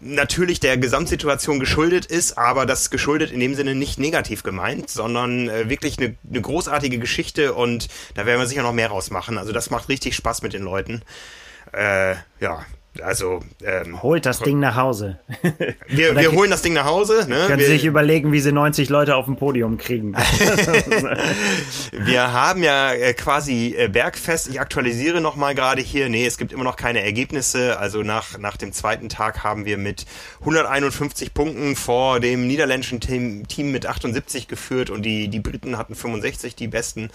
[0.00, 5.48] natürlich der Gesamtsituation geschuldet ist, aber das geschuldet in dem Sinne nicht negativ gemeint, sondern
[5.48, 9.38] äh, wirklich eine, eine großartige Geschichte und da werden wir sicher noch mehr rausmachen.
[9.38, 11.02] Also das macht richtig Spaß mit den Leuten.
[11.72, 12.64] Äh, ja,
[13.00, 15.18] also ähm, holt das Ding nach Hause.
[15.88, 17.26] wir, wir holen das Ding nach Hause.
[17.26, 17.46] Ne?
[17.46, 20.12] Können wir, sich überlegen, wie sie 90 Leute auf dem Podium kriegen.
[21.92, 24.48] wir haben ja äh, quasi äh, Bergfest.
[24.48, 26.10] Ich aktualisiere noch mal gerade hier.
[26.10, 27.78] Nee, es gibt immer noch keine Ergebnisse.
[27.78, 30.04] Also nach nach dem zweiten Tag haben wir mit
[30.40, 35.94] 151 Punkten vor dem niederländischen Team, Team mit 78 geführt und die die Briten hatten
[35.94, 37.10] 65, die besten.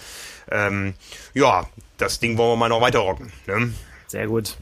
[0.50, 0.94] Ähm,
[1.34, 1.68] ja,
[1.98, 3.32] das Ding wollen wir mal noch weiter rocken.
[3.46, 3.72] Ne?
[4.08, 4.56] Sehr gut.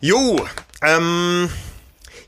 [0.00, 0.46] Jo,
[0.80, 1.50] ähm,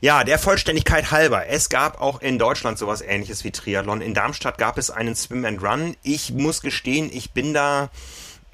[0.01, 1.47] ja, der Vollständigkeit halber.
[1.47, 4.01] Es gab auch in Deutschland sowas ähnliches wie Triathlon.
[4.01, 5.95] In Darmstadt gab es einen Swim and Run.
[6.03, 7.89] Ich muss gestehen, ich bin da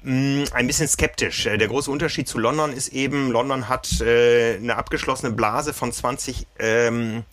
[0.04, 1.46] mh, mm, ein bisschen skeptisch.
[1.46, 5.90] Äh, der große Unterschied zu London ist eben, London hat äh, eine abgeschlossene Blase von
[5.90, 7.24] 20 ähm,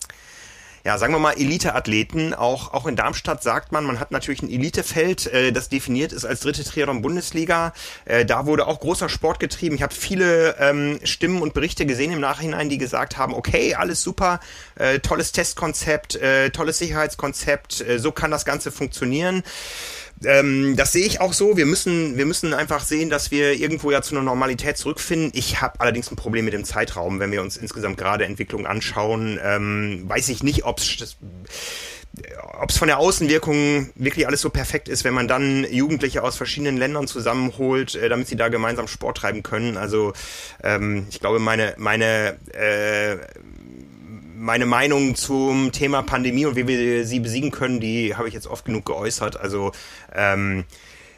[0.86, 2.32] ja, sagen wir mal, Elite-Athleten.
[2.32, 6.24] Auch, auch in Darmstadt sagt man, man hat natürlich ein Elitefeld, äh, das definiert ist
[6.24, 7.72] als dritte Triathlon-Bundesliga.
[8.04, 9.74] Äh, da wurde auch großer Sport getrieben.
[9.74, 14.00] Ich habe viele ähm, Stimmen und Berichte gesehen im Nachhinein, die gesagt haben, okay, alles
[14.00, 14.38] super,
[14.76, 19.42] äh, tolles Testkonzept, äh, tolles Sicherheitskonzept, äh, so kann das Ganze funktionieren.
[20.24, 21.56] Ähm, das sehe ich auch so.
[21.56, 25.30] Wir müssen, wir müssen einfach sehen, dass wir irgendwo ja zu einer Normalität zurückfinden.
[25.34, 29.38] Ich habe allerdings ein Problem mit dem Zeitraum, wenn wir uns insgesamt gerade Entwicklungen anschauen.
[29.42, 31.16] Ähm, weiß ich nicht, ob es
[32.60, 36.36] ob es von der Außenwirkung wirklich alles so perfekt ist, wenn man dann Jugendliche aus
[36.36, 39.76] verschiedenen Ländern zusammenholt, äh, damit sie da gemeinsam Sport treiben können.
[39.76, 40.14] Also
[40.62, 43.18] ähm, ich glaube, meine meine äh,
[44.36, 48.46] meine Meinung zum Thema Pandemie und wie wir sie besiegen können, die habe ich jetzt
[48.46, 49.38] oft genug geäußert.
[49.38, 49.72] Also
[50.14, 50.64] ähm,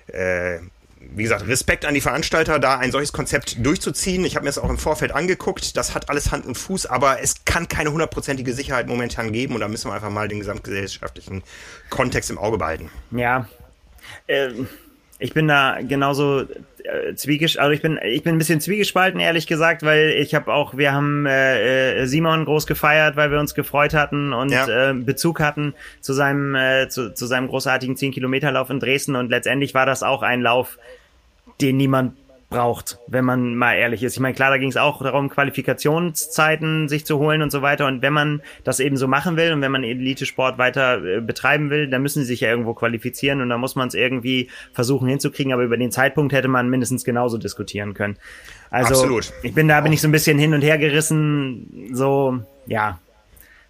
[0.06, 0.58] äh,
[1.00, 4.24] wie gesagt, Respekt an die Veranstalter, da ein solches Konzept durchzuziehen.
[4.24, 5.76] Ich habe mir das auch im Vorfeld angeguckt.
[5.76, 9.60] Das hat alles Hand und Fuß, aber es kann keine hundertprozentige Sicherheit momentan geben und
[9.60, 11.42] da müssen wir einfach mal den gesamtgesellschaftlichen
[11.90, 12.90] Kontext im Auge behalten.
[13.10, 13.48] Ja.
[14.26, 14.68] Ähm
[15.18, 19.46] ich bin da genauso äh, zwiegespalten, also ich bin ich bin ein bisschen zwiegespalten ehrlich
[19.46, 23.54] gesagt, weil ich habe auch wir haben äh, äh, Simon groß gefeiert, weil wir uns
[23.54, 24.90] gefreut hatten und ja.
[24.90, 29.16] äh, Bezug hatten zu seinem äh, zu, zu seinem großartigen 10 Kilometer Lauf in Dresden
[29.16, 30.78] und letztendlich war das auch ein Lauf,
[31.60, 32.14] den niemand
[32.50, 34.14] braucht, wenn man mal ehrlich ist.
[34.14, 37.86] Ich meine, klar, da ging es auch darum, Qualifikationszeiten sich zu holen und so weiter.
[37.86, 41.68] Und wenn man das eben so machen will und wenn man Elite-Sport weiter äh, betreiben
[41.68, 45.08] will, dann müssen sie sich ja irgendwo qualifizieren und da muss man es irgendwie versuchen
[45.08, 45.52] hinzukriegen.
[45.52, 48.16] Aber über den Zeitpunkt hätte man mindestens genauso diskutieren können.
[48.70, 49.32] Also Absolut.
[49.42, 51.90] ich bin da bin ich so ein bisschen hin und her gerissen.
[51.92, 52.98] So ja,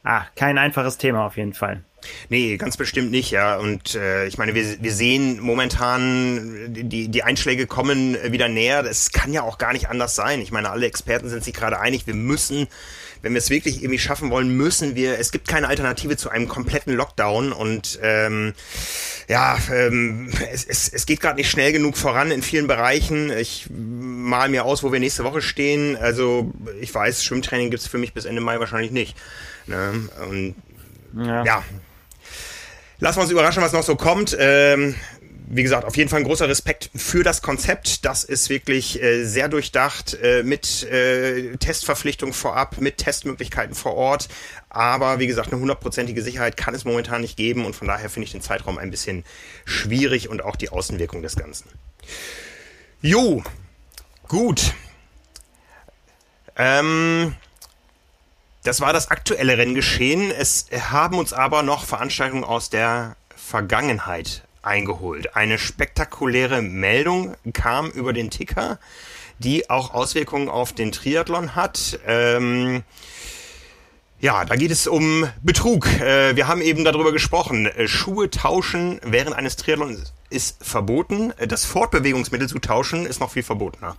[0.04, 1.82] ah, kein einfaches Thema auf jeden Fall.
[2.28, 3.56] Nee, ganz bestimmt nicht, ja.
[3.56, 8.84] Und äh, ich meine, wir, wir sehen momentan, die, die Einschläge kommen wieder näher.
[8.84, 10.40] Es kann ja auch gar nicht anders sein.
[10.40, 12.68] Ich meine, alle Experten sind sich gerade einig, wir müssen,
[13.22, 16.48] wenn wir es wirklich irgendwie schaffen wollen, müssen wir, es gibt keine Alternative zu einem
[16.48, 17.52] kompletten Lockdown.
[17.52, 18.54] Und ähm,
[19.28, 23.30] ja, ähm, es, es, es geht gerade nicht schnell genug voran in vielen Bereichen.
[23.30, 25.96] Ich mal mir aus, wo wir nächste Woche stehen.
[25.96, 29.16] Also ich weiß, Schwimmtraining gibt's für mich bis Ende Mai wahrscheinlich nicht.
[29.66, 30.08] Ne?
[30.28, 30.54] Und
[31.14, 31.44] ja.
[31.44, 31.64] ja,
[33.00, 34.36] Lassen wir uns überraschen, was noch so kommt.
[34.38, 34.96] Ähm,
[35.50, 38.04] wie gesagt, auf jeden Fall ein großer Respekt für das Konzept.
[38.04, 44.28] Das ist wirklich äh, sehr durchdacht äh, mit äh, Testverpflichtung vorab, mit Testmöglichkeiten vor Ort.
[44.68, 48.26] Aber wie gesagt, eine hundertprozentige Sicherheit kann es momentan nicht geben und von daher finde
[48.26, 49.24] ich den Zeitraum ein bisschen
[49.64, 51.70] schwierig und auch die Außenwirkung des Ganzen.
[53.00, 53.42] Jo,
[54.28, 54.74] gut.
[56.56, 57.34] Ähm,
[58.64, 60.30] das war das aktuelle Renngeschehen.
[60.30, 65.36] Es haben uns aber noch Veranstaltungen aus der Vergangenheit eingeholt.
[65.36, 68.78] Eine spektakuläre Meldung kam über den Ticker,
[69.38, 71.98] die auch Auswirkungen auf den Triathlon hat.
[72.06, 72.82] Ähm,
[74.20, 75.86] ja, da geht es um Betrug.
[76.00, 77.66] Äh, wir haben eben darüber gesprochen.
[77.66, 81.32] Äh, Schuhe tauschen während eines Triathlons ist verboten.
[81.46, 83.96] Das Fortbewegungsmittel zu tauschen ist noch viel verbotener.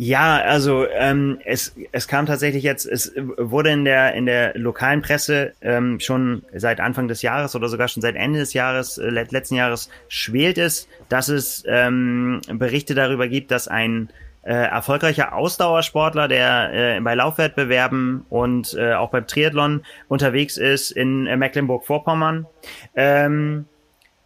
[0.00, 5.02] Ja, also ähm, es, es kam tatsächlich jetzt, es wurde in der in der lokalen
[5.02, 9.10] Presse ähm, schon seit Anfang des Jahres oder sogar schon seit Ende des Jahres, äh,
[9.10, 14.08] letzten Jahres schwelt es, dass es ähm, Berichte darüber gibt, dass ein
[14.42, 21.26] äh, erfolgreicher Ausdauersportler, der äh, bei Laufwettbewerben und äh, auch beim Triathlon unterwegs ist in
[21.26, 22.46] äh, Mecklenburg-Vorpommern,
[22.94, 23.64] ähm,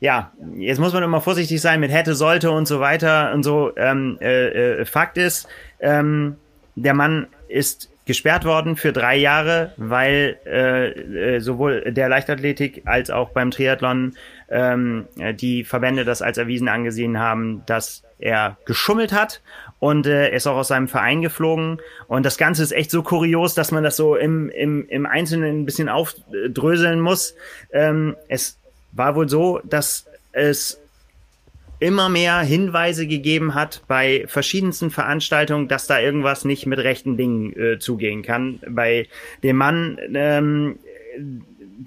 [0.03, 3.71] ja, jetzt muss man immer vorsichtig sein mit hätte, sollte und so weiter und so.
[3.77, 5.47] Ähm, äh, äh, Fakt ist,
[5.79, 6.39] ähm,
[6.75, 13.11] der Mann ist gesperrt worden für drei Jahre, weil äh, äh, sowohl der Leichtathletik als
[13.11, 14.17] auch beim Triathlon
[14.51, 19.41] ähm, die Verbände das als erwiesen angesehen haben, dass er geschummelt hat
[19.79, 21.81] und äh, ist auch aus seinem Verein geflogen.
[22.09, 25.61] Und das Ganze ist echt so kurios, dass man das so im, im, im Einzelnen
[25.61, 27.37] ein bisschen aufdröseln muss.
[27.73, 28.59] Ähm, es
[28.93, 30.79] war wohl so, dass es
[31.83, 37.53] immer mehr Hinweise gegeben hat bei verschiedensten Veranstaltungen, dass da irgendwas nicht mit rechten Dingen
[37.59, 38.61] äh, zugehen kann.
[38.69, 39.09] Bei
[39.43, 40.79] dem Mann ähm,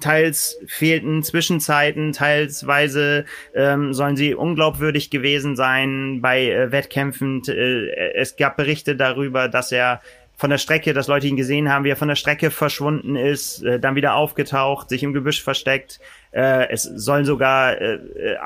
[0.01, 7.41] teils fehlten Zwischenzeiten, teilsweise ähm, sollen sie unglaubwürdig gewesen sein bei äh, Wettkämpfen.
[7.47, 10.01] Äh, es gab Berichte darüber, dass er
[10.37, 13.63] von der Strecke, dass Leute ihn gesehen haben, wie er von der Strecke verschwunden ist,
[13.63, 15.99] äh, dann wieder aufgetaucht, sich im Gebüsch versteckt.
[16.31, 18.37] Äh, es sollen sogar äh, äh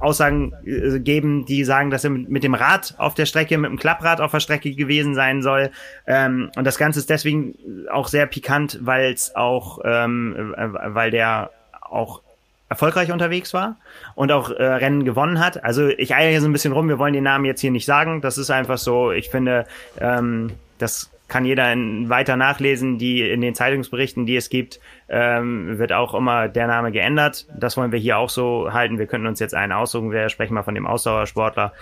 [0.00, 3.78] Aussagen äh, geben, die sagen, dass er mit dem Rad auf der Strecke, mit dem
[3.78, 5.70] Klapprad auf der Strecke gewesen sein soll.
[6.06, 7.54] Ähm, und das Ganze ist deswegen
[7.90, 12.20] auch sehr pikant, weil es auch, ähm, äh, weil der auch
[12.68, 13.76] erfolgreich unterwegs war
[14.14, 15.62] und auch äh, Rennen gewonnen hat.
[15.62, 17.86] Also ich eiere hier so ein bisschen rum, wir wollen den Namen jetzt hier nicht
[17.86, 18.22] sagen.
[18.22, 19.66] Das ist einfach so, ich finde,
[20.00, 22.98] ähm, das kann jeder weiter nachlesen.
[22.98, 27.46] Die in den Zeitungsberichten, die es gibt, ähm, wird auch immer der Name geändert.
[27.58, 28.98] Das wollen wir hier auch so halten.
[28.98, 30.10] Wir könnten uns jetzt einen aussuchen.
[30.10, 31.72] Wir sprechen mal von dem Ausdauersportler.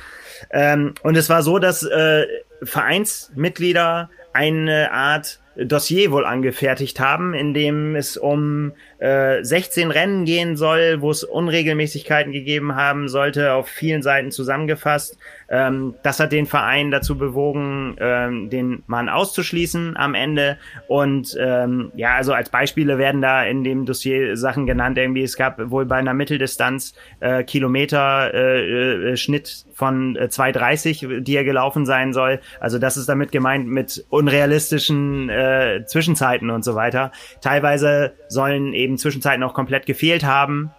[0.53, 2.27] Ähm, und es war so, dass äh,
[2.63, 10.57] Vereinsmitglieder eine Art Dossier wohl angefertigt haben, in dem es um äh, 16 Rennen gehen
[10.57, 15.19] soll, wo es Unregelmäßigkeiten gegeben haben sollte, auf vielen Seiten zusammengefasst.
[15.51, 20.59] Ähm, das hat den Verein dazu bewogen, ähm, den Mann auszuschließen am Ende.
[20.87, 24.97] Und ähm, ja, also als Beispiele werden da in dem Dossier Sachen genannt.
[24.97, 31.21] Irgendwie es gab wohl bei einer Mitteldistanz äh, Kilometer äh, äh, Schnitt von äh, 2,30,
[31.21, 32.41] die er gelaufen sein soll.
[32.61, 37.11] Also das ist damit gemeint mit unrealistischen äh, Zwischenzeiten und so weiter.
[37.41, 40.71] Teilweise sollen eben Zwischenzeiten auch komplett gefehlt haben.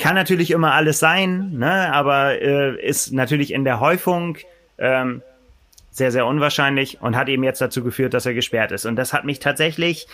[0.00, 1.92] Kann natürlich immer alles sein, ne?
[1.92, 4.38] aber äh, ist natürlich in der Häufung
[4.78, 5.20] ähm,
[5.90, 8.86] sehr, sehr unwahrscheinlich und hat eben jetzt dazu geführt, dass er gesperrt ist.
[8.86, 10.08] Und das hat mich tatsächlich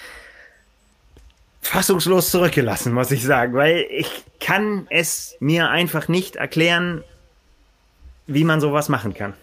[1.60, 7.04] fassungslos zurückgelassen, muss ich sagen, weil ich kann es mir einfach nicht erklären,
[8.26, 9.34] wie man sowas machen kann.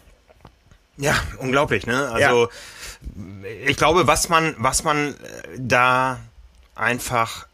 [0.97, 2.09] Ja, unglaublich, ne?
[2.11, 3.49] Also ja.
[3.65, 5.15] ich glaube, was man, was man äh,
[5.57, 6.19] da
[6.75, 7.47] einfach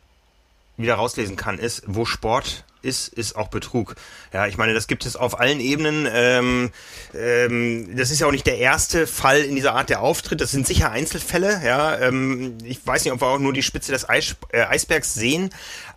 [0.76, 3.96] wieder rauslesen kann, ist, wo Sport ist, ist auch Betrug.
[4.34, 6.08] Ja, ich meine, das gibt es auf allen Ebenen.
[6.12, 6.72] Ähm,
[7.14, 10.42] ähm, das ist ja auch nicht der erste Fall in dieser Art der Auftritt.
[10.42, 11.62] Das sind sicher Einzelfälle.
[11.64, 15.14] Ja, ähm, ich weiß nicht, ob wir auch nur die Spitze des Eis, äh, Eisbergs
[15.14, 15.50] sehen,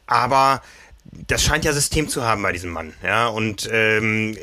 [0.07, 0.62] aber
[1.05, 3.26] das scheint ja System zu haben bei diesem Mann, ja.
[3.26, 4.37] Und ähm,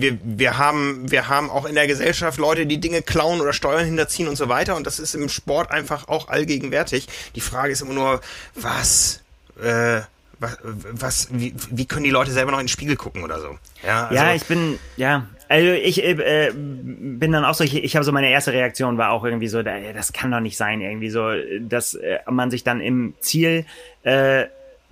[0.00, 3.84] wir, wir haben wir haben auch in der Gesellschaft Leute, die Dinge klauen oder Steuern
[3.84, 4.76] hinterziehen und so weiter.
[4.76, 7.08] Und das ist im Sport einfach auch allgegenwärtig.
[7.36, 8.20] Die Frage ist immer nur,
[8.54, 9.20] was
[9.62, 10.02] äh,
[10.44, 13.58] was, was wie, wie können die Leute selber noch in den Spiegel gucken oder so?
[13.84, 17.96] Ja, also, ja ich bin, ja, also ich äh, bin dann auch so, ich, ich
[17.96, 21.10] habe so meine erste Reaktion war auch irgendwie so, das kann doch nicht sein, irgendwie
[21.10, 21.30] so,
[21.60, 23.66] dass äh, man sich dann im Ziel
[24.02, 24.46] äh,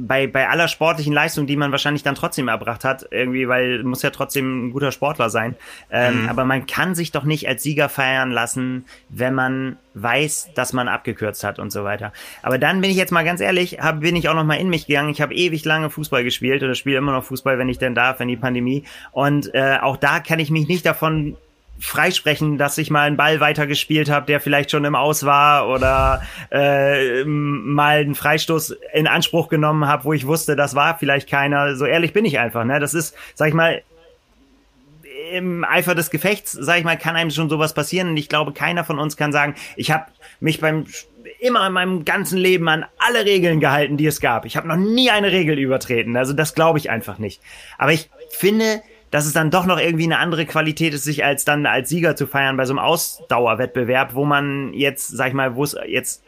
[0.06, 4.02] bei, bei aller sportlichen Leistung, die man wahrscheinlich dann trotzdem erbracht hat, irgendwie, weil muss
[4.02, 5.54] ja trotzdem ein guter Sportler sein.
[5.90, 6.28] Ähm, mhm.
[6.28, 10.88] Aber man kann sich doch nicht als Sieger feiern lassen, wenn man weiß, dass man
[10.88, 12.12] abgekürzt hat und so weiter.
[12.42, 14.70] Aber dann bin ich jetzt mal ganz ehrlich, hab, bin ich auch noch mal in
[14.70, 15.10] mich gegangen.
[15.10, 18.18] Ich habe ewig lange Fußball gespielt oder spiele immer noch Fußball, wenn ich denn darf,
[18.18, 18.84] wenn die Pandemie.
[19.12, 21.36] Und äh, auch da kann ich mich nicht davon
[21.82, 26.22] freisprechen, dass ich mal einen Ball weitergespielt habe, der vielleicht schon im Aus war oder
[26.50, 31.74] äh, mal einen Freistoß in Anspruch genommen habe, wo ich wusste, das war vielleicht keiner.
[31.74, 32.64] So ehrlich bin ich einfach.
[32.64, 32.78] Ne?
[32.78, 33.82] Das ist, sag ich mal,
[35.32, 38.10] im Eifer des Gefechts, sag ich mal, kann einem schon sowas passieren.
[38.10, 40.06] Und ich glaube, keiner von uns kann sagen, ich habe
[40.40, 40.86] mich beim
[41.40, 44.44] immer in meinem ganzen Leben an alle Regeln gehalten, die es gab.
[44.44, 46.16] Ich habe noch nie eine Regel übertreten.
[46.16, 47.40] Also das glaube ich einfach nicht.
[47.78, 51.44] Aber ich finde, dass es dann doch noch irgendwie eine andere Qualität ist, sich als
[51.44, 55.54] dann als Sieger zu feiern bei so einem Ausdauerwettbewerb, wo man jetzt, sag ich mal,
[55.54, 56.24] wo es jetzt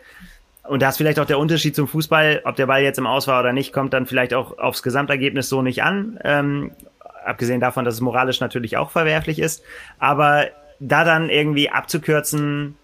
[0.65, 3.27] und da ist vielleicht auch der Unterschied zum Fußball, ob der Ball jetzt im Aus
[3.27, 6.19] war oder nicht, kommt dann vielleicht auch aufs Gesamtergebnis so nicht an.
[6.25, 6.73] Ähm,
[7.25, 9.63] abgesehen davon, dass es moralisch natürlich auch verwerflich ist.
[9.99, 10.47] Aber
[10.81, 12.77] da dann irgendwie abzukürzen,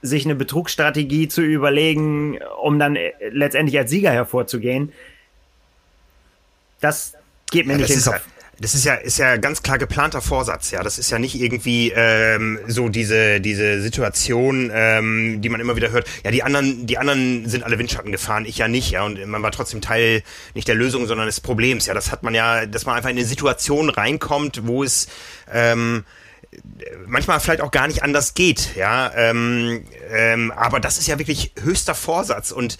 [0.00, 2.96] sich eine Betrugsstrategie zu überlegen, um dann
[3.30, 4.92] letztendlich als Sieger hervorzugehen,
[6.80, 7.14] das
[7.50, 8.26] geht mir ja, nicht in den Kopf
[8.60, 10.82] das ist ja, ist ja ganz klar geplanter Vorsatz, ja.
[10.82, 15.90] Das ist ja nicht irgendwie ähm, so diese, diese Situation, ähm, die man immer wieder
[15.90, 16.06] hört.
[16.24, 19.02] Ja, die anderen, die anderen sind alle Windschatten gefahren, ich ja nicht, ja.
[19.04, 20.22] Und man war trotzdem Teil
[20.54, 21.86] nicht der Lösung, sondern des Problems.
[21.86, 25.08] Ja, das hat man ja, dass man einfach in eine Situation reinkommt, wo es
[25.50, 26.04] ähm,
[27.06, 29.12] manchmal vielleicht auch gar nicht anders geht, ja.
[29.14, 32.78] Ähm, ähm, aber das ist ja wirklich höchster Vorsatz und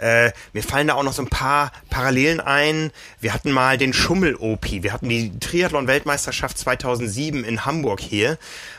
[0.00, 2.90] äh, mir fallen da auch noch so ein paar Parallelen ein.
[3.20, 8.38] Wir hatten mal den Schummel-Opi, wir hatten die Triathlon-Weltmeisterschaft 2007 in Hamburg hier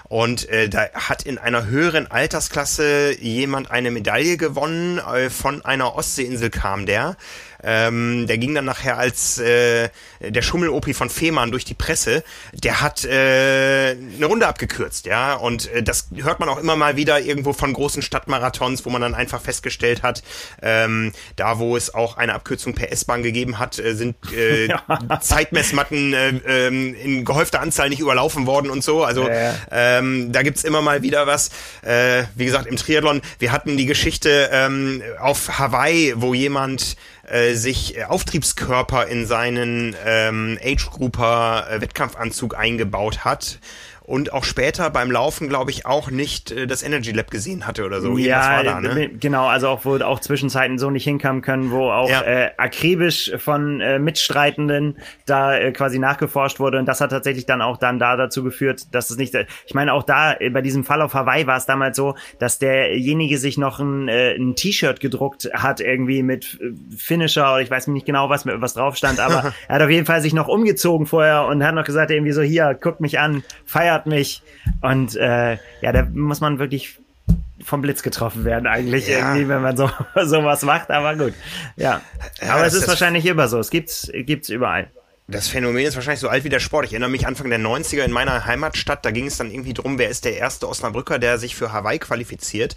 [0.10, 5.00] und äh, da hat in einer höheren Altersklasse jemand eine Medaille gewonnen.
[5.00, 7.18] Äh, von einer Ostseeinsel kam der.
[7.64, 9.90] Ähm, der ging dann nachher als äh,
[10.22, 12.24] der Schummel-Opi von Fehmarn durch die Presse.
[12.54, 15.34] Der hat äh, eine Runde abgekürzt, ja.
[15.36, 19.02] Und äh, das hört man auch immer mal wieder irgendwo von großen Stadtmarathons, wo man
[19.02, 20.24] dann einfach festgestellt hat,
[20.62, 24.68] ähm, da wo es auch eine Abkürzung per S-Bahn gegeben hat, äh, sind äh,
[25.22, 29.04] Zeitmessmatten äh, äh, in gehäufter Anzahl nicht überlaufen worden und so.
[29.04, 29.56] Also ja, ja.
[29.72, 31.50] Ähm, da gibt's immer mal wieder was.
[31.82, 36.96] Äh, wie gesagt, im Triathlon, wir hatten die Geschichte ähm, auf Hawaii, wo jemand
[37.34, 43.60] äh, sich äh, Auftriebskörper in seinen ähm, Age-Grouper-Wettkampfanzug eingebaut hat
[44.06, 47.86] und auch später beim Laufen, glaube ich, auch nicht äh, das Energy Lab gesehen hatte
[47.86, 48.18] oder so.
[48.18, 49.10] Ja, da, ne?
[49.10, 52.22] genau, also auch wo auch Zwischenzeiten so nicht hinkommen können, wo auch ja.
[52.22, 57.62] äh, akribisch von äh, Mitstreitenden da äh, quasi nachgeforscht wurde und das hat tatsächlich dann
[57.62, 59.36] auch dann da dazu geführt, dass es nicht,
[59.66, 62.60] ich meine auch da äh, bei diesem Fall auf Hawaii war es damals so, dass
[62.60, 67.72] derjenige sich noch ein, äh, ein T-Shirt gedruckt hat irgendwie mit äh, Finisher oder ich
[67.72, 70.50] weiß nicht genau was was drauf stand, aber er hat auf jeden Fall sich noch
[70.50, 74.42] umgezogen vorher und hat noch gesagt irgendwie so hier guck mich an, feier feiert mich.
[74.82, 77.00] Und äh, ja, da muss man wirklich
[77.64, 79.20] vom Blitz getroffen werden eigentlich ja.
[79.20, 79.90] irgendwie, wenn man so
[80.24, 80.92] sowas macht.
[80.92, 81.34] Aber gut,
[81.76, 82.02] ja.
[82.42, 83.60] ja aber es ist wahrscheinlich immer so.
[83.60, 84.88] Es gibt's gibt's überall.
[85.34, 86.86] Das Phänomen ist wahrscheinlich so alt wie der Sport.
[86.86, 89.98] Ich erinnere mich Anfang der 90er in meiner Heimatstadt, da ging es dann irgendwie drum,
[89.98, 92.76] wer ist der erste Osnabrücker, der sich für Hawaii qualifiziert.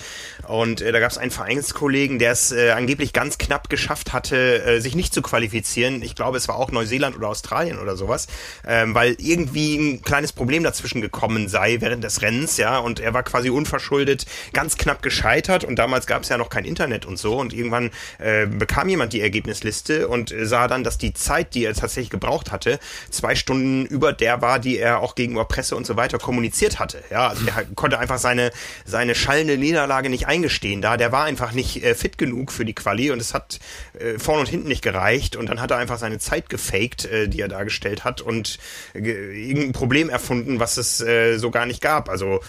[0.48, 4.64] Und äh, da gab es einen Vereinskollegen, der es äh, angeblich ganz knapp geschafft hatte,
[4.64, 6.00] äh, sich nicht zu qualifizieren.
[6.00, 8.26] Ich glaube, es war auch Neuseeland oder Australien oder sowas,
[8.66, 12.78] ähm, weil irgendwie ein kleines Problem dazwischen gekommen sei während des Rennens, ja.
[12.78, 15.64] Und er war quasi unverschuldet ganz knapp gescheitert.
[15.64, 17.36] Und damals gab es ja noch kein Internet und so.
[17.36, 21.66] Und irgendwann äh, bekam jemand die Ergebnisliste und äh, sah dann, dass die Zeit, die
[21.66, 22.78] er tatsächlich gebraucht gemacht hatte,
[23.11, 27.03] zwei Stunden über der war, die er auch gegenüber Presse und so weiter kommuniziert hatte.
[27.11, 28.51] Ja, also er konnte einfach seine,
[28.84, 30.97] seine schallende Niederlage nicht eingestehen da.
[30.97, 33.59] Der war einfach nicht äh, fit genug für die Quali und es hat
[33.99, 37.28] äh, vorne und hinten nicht gereicht und dann hat er einfach seine Zeit gefaked, äh,
[37.28, 38.59] die er dargestellt hat und
[38.94, 42.09] äh, irgendein Problem erfunden, was es äh, so gar nicht gab.
[42.09, 42.40] Also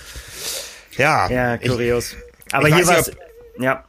[0.97, 1.29] ja.
[1.29, 2.13] Ja, kurios.
[2.47, 3.03] Ich, Aber ich hier war
[3.59, 3.86] ja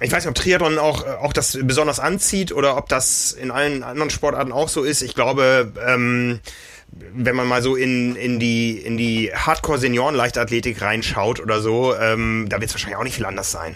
[0.00, 3.82] ich weiß nicht, ob Triathlon auch, auch das besonders anzieht oder ob das in allen
[3.82, 5.02] anderen Sportarten auch so ist.
[5.02, 6.40] Ich glaube, ähm,
[6.88, 12.60] wenn man mal so in, in die, in die Hardcore-Senioren-Leichtathletik reinschaut oder so, ähm, da
[12.60, 13.74] wird es wahrscheinlich auch nicht viel anders sein.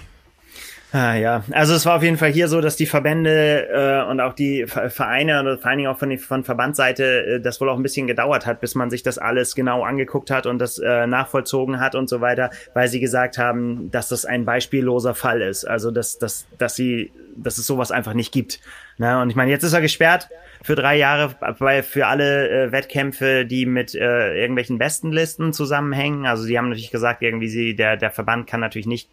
[0.92, 4.20] Ah, ja, also es war auf jeden Fall hier so, dass die Verbände äh, und
[4.20, 7.76] auch die Vereine und vor allen Dingen auch von, von Verbandsseite äh, das wohl auch
[7.76, 11.06] ein bisschen gedauert hat, bis man sich das alles genau angeguckt hat und das äh,
[11.06, 15.64] nachvollzogen hat und so weiter, weil sie gesagt haben, dass das ein beispielloser Fall ist.
[15.64, 18.58] Also dass, dass, dass sie, dass es sowas einfach nicht gibt.
[18.98, 20.28] Na, und ich meine, jetzt ist er gesperrt
[20.62, 26.26] für drei Jahre bei, für alle äh, Wettkämpfe, die mit äh, irgendwelchen Bestenlisten zusammenhängen.
[26.26, 29.08] Also sie haben natürlich gesagt, irgendwie sie, der, der Verband kann natürlich nicht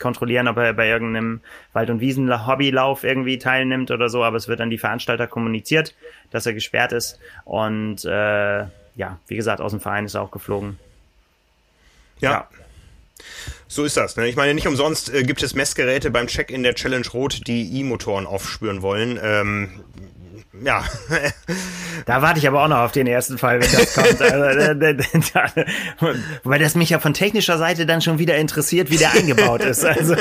[0.00, 1.40] kontrollieren, ob er bei irgendeinem
[1.72, 5.94] Wald- und Wiesen-Hobbylauf irgendwie teilnimmt oder so, aber es wird an die Veranstalter kommuniziert,
[6.30, 7.18] dass er gesperrt ist.
[7.44, 8.60] Und äh,
[8.96, 10.78] ja, wie gesagt, aus dem Verein ist er auch geflogen.
[12.20, 12.30] ja.
[12.30, 12.48] ja.
[13.68, 14.16] So ist das.
[14.16, 14.26] Ne?
[14.28, 17.78] Ich meine, nicht umsonst äh, gibt es Messgeräte beim Check in der Challenge Rot, die
[17.78, 19.18] E-Motoren aufspüren wollen.
[19.22, 19.84] Ähm,
[20.64, 20.84] ja.
[22.06, 24.20] Da warte ich aber auch noch auf den ersten Fall, wenn das kommt.
[24.30, 29.62] Also, weil das mich ja von technischer Seite dann schon wieder interessiert, wie der eingebaut
[29.62, 29.84] ist.
[29.84, 30.14] Also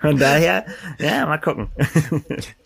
[0.00, 0.64] von daher,
[0.98, 1.68] ja, mal gucken.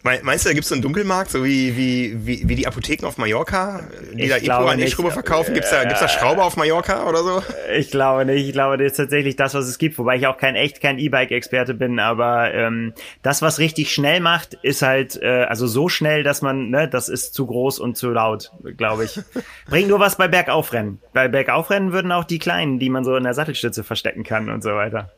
[0.02, 3.06] Meinst du, da gibt es so einen Dunkelmarkt, so wie, wie, wie, wie die Apotheken
[3.06, 3.82] auf Mallorca,
[4.12, 5.54] die ich da E-Pro an E-Schrauber verkaufen?
[5.54, 7.42] Gibt's da, gibt's da Schrauber auf Mallorca oder so?
[7.76, 8.46] Ich glaube nicht.
[8.46, 10.98] Ich glaube, das ist tatsächlich das, was es gibt, wobei ich auch kein echt kein
[10.98, 12.92] E-Bike-Experte bin, aber ähm,
[13.22, 17.08] das, was richtig schnell macht, ist halt, äh, also so schnell, dass man, ne, das
[17.08, 19.20] ist zu groß und zu laut, glaube ich.
[19.68, 21.00] Bringt nur was bei Bergaufrennen.
[21.12, 24.62] Bei Bergaufrennen würden auch die kleinen, die man so in der Sattelstütze verstecken kann und
[24.62, 25.10] so weiter.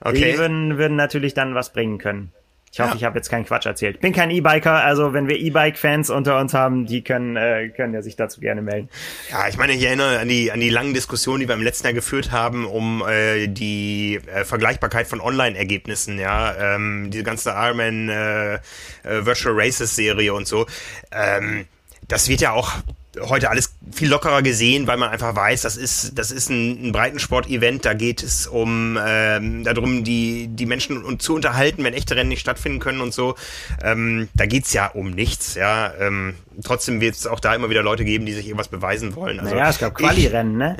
[0.00, 0.32] Okay.
[0.32, 2.32] Die würden, würden natürlich dann was bringen können.
[2.72, 2.96] Ich hoffe, ja.
[2.96, 4.00] ich habe jetzt keinen Quatsch erzählt.
[4.00, 8.02] Bin kein E-Biker, also wenn wir E-Bike-Fans unter uns haben, die können, äh, können ja
[8.02, 8.88] sich dazu gerne melden.
[9.28, 11.88] Ja, ich meine, ich erinnere an die, an die langen Diskussionen, die wir im letzten
[11.88, 18.08] Jahr geführt haben, um äh, die äh, Vergleichbarkeit von Online-Ergebnissen, ja, ähm, diese ganze Ironman
[18.08, 18.60] äh, äh,
[19.02, 20.66] Virtual Races Serie und so.
[21.10, 21.66] Ähm,
[22.06, 22.74] das wird ja auch
[23.18, 26.92] heute alles viel lockerer gesehen, weil man einfach weiß, das ist das ist ein, ein
[26.92, 27.84] Breitensport-Event.
[27.84, 32.28] Da geht es um ähm, darum, die die Menschen und zu unterhalten, wenn echte Rennen
[32.28, 33.34] nicht stattfinden können und so.
[33.82, 35.54] Ähm, da geht's ja um nichts.
[35.54, 39.16] Ja, ähm, trotzdem wird es auch da immer wieder Leute geben, die sich irgendwas beweisen
[39.16, 39.40] wollen.
[39.40, 40.76] Also, naja, es gab Quali-Rennen, ne?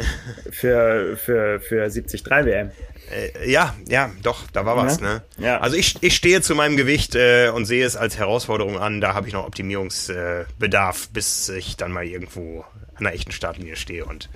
[0.50, 2.70] Für für für 73 WM.
[3.10, 5.00] Äh, ja, ja, doch, da war was.
[5.00, 5.22] Ne?
[5.38, 5.58] Ja.
[5.58, 9.00] Also ich, ich stehe zu meinem Gewicht äh, und sehe es als Herausforderung an.
[9.00, 13.76] Da habe ich noch Optimierungsbedarf, äh, bis ich dann mal irgendwo an der echten Startlinie
[13.76, 14.04] stehe.
[14.04, 14.28] Und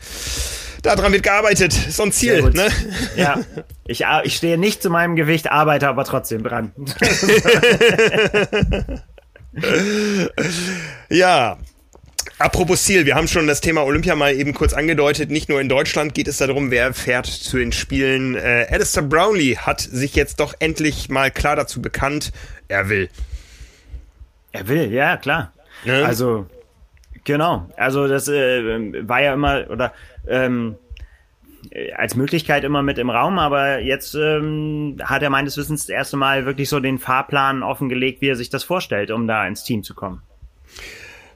[0.82, 1.74] daran wird gearbeitet.
[1.74, 2.50] Ist so ein Ziel.
[2.50, 2.68] Ne?
[3.16, 3.40] Ja,
[3.86, 6.72] ich, ich stehe nicht zu meinem Gewicht, arbeite aber trotzdem dran.
[11.08, 11.58] ja,
[12.38, 15.30] Apropos Ziel, wir haben schon das Thema Olympia mal eben kurz angedeutet.
[15.30, 18.34] Nicht nur in Deutschland geht es darum, wer fährt zu den Spielen.
[18.34, 22.32] Äh, Alistair Brownlee hat sich jetzt doch endlich mal klar dazu bekannt,
[22.68, 23.08] er will.
[24.52, 25.52] Er will, ja, klar.
[25.84, 26.04] Ne?
[26.04, 26.46] Also,
[27.24, 27.68] genau.
[27.76, 29.92] Also das äh, war ja immer, oder
[30.26, 30.76] ähm,
[31.96, 36.16] als Möglichkeit immer mit im Raum, aber jetzt ähm, hat er meines Wissens das erste
[36.16, 39.82] Mal wirklich so den Fahrplan offengelegt, wie er sich das vorstellt, um da ins Team
[39.82, 40.22] zu kommen.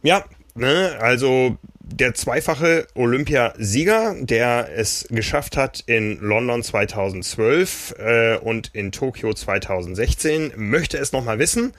[0.02, 0.24] Ja,
[0.58, 8.92] ne, also der zweifache Olympiasieger, der es geschafft hat in London 2012 äh, und in
[8.92, 11.72] Tokio 2016, möchte es nochmal wissen.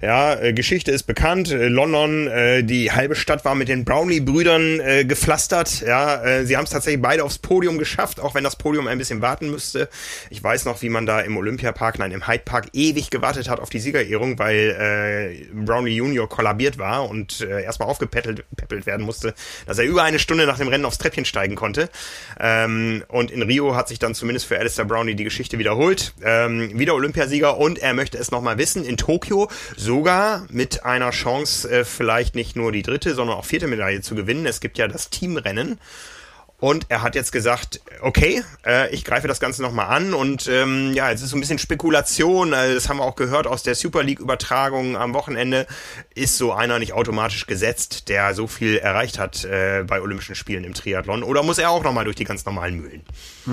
[0.00, 1.50] Ja, äh, Geschichte ist bekannt.
[1.50, 5.80] Äh, London, äh, die halbe Stadt war mit den Brownlee-Brüdern äh, gepflastert.
[5.80, 8.98] Ja, äh, sie haben es tatsächlich beide aufs Podium geschafft, auch wenn das Podium ein
[8.98, 9.88] bisschen warten müsste.
[10.30, 13.60] Ich weiß noch, wie man da im Olympiapark, nein, im Hyde Park ewig gewartet hat
[13.60, 18.44] auf die Siegerehrung, weil äh, Brownlee Junior kollabiert war und äh, erstmal aufgepäppelt
[18.86, 19.34] werden musste,
[19.66, 21.88] dass er über eine Stunde nach dem Rennen aufs Treppchen steigen konnte.
[22.40, 26.14] Ähm, und in Rio hat sich dann zumindest für Alistair Brownlee die Geschichte wiederholt.
[26.22, 28.84] Ähm, wieder Olympiasieger und er möchte es nochmal wissen.
[28.84, 29.48] In Tokio
[29.84, 34.14] sogar mit einer Chance, äh, vielleicht nicht nur die dritte, sondern auch vierte Medaille zu
[34.14, 34.46] gewinnen.
[34.46, 35.78] Es gibt ja das Teamrennen.
[36.64, 40.94] Und er hat jetzt gesagt, okay, äh, ich greife das Ganze nochmal an und ähm,
[40.94, 43.74] ja, jetzt ist so ein bisschen Spekulation, also das haben wir auch gehört aus der
[43.74, 45.66] Super League-Übertragung am Wochenende,
[46.14, 50.64] ist so einer nicht automatisch gesetzt, der so viel erreicht hat äh, bei Olympischen Spielen
[50.64, 53.02] im Triathlon oder muss er auch nochmal durch die ganz normalen Mühlen?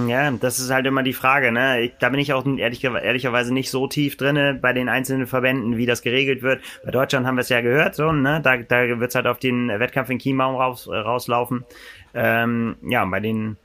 [0.07, 1.81] Ja, das ist halt immer die Frage, ne?
[1.81, 5.75] Ich, da bin ich auch ehrlich, ehrlicherweise nicht so tief drinne bei den einzelnen Verbänden,
[5.75, 6.61] wie das geregelt wird.
[6.85, 8.39] Bei Deutschland haben wir es ja gehört, so, ne?
[8.41, 11.65] Da, da wird es halt auf den Wettkampf in Chiembaum raus, rauslaufen.
[12.13, 13.57] Ähm, ja, bei den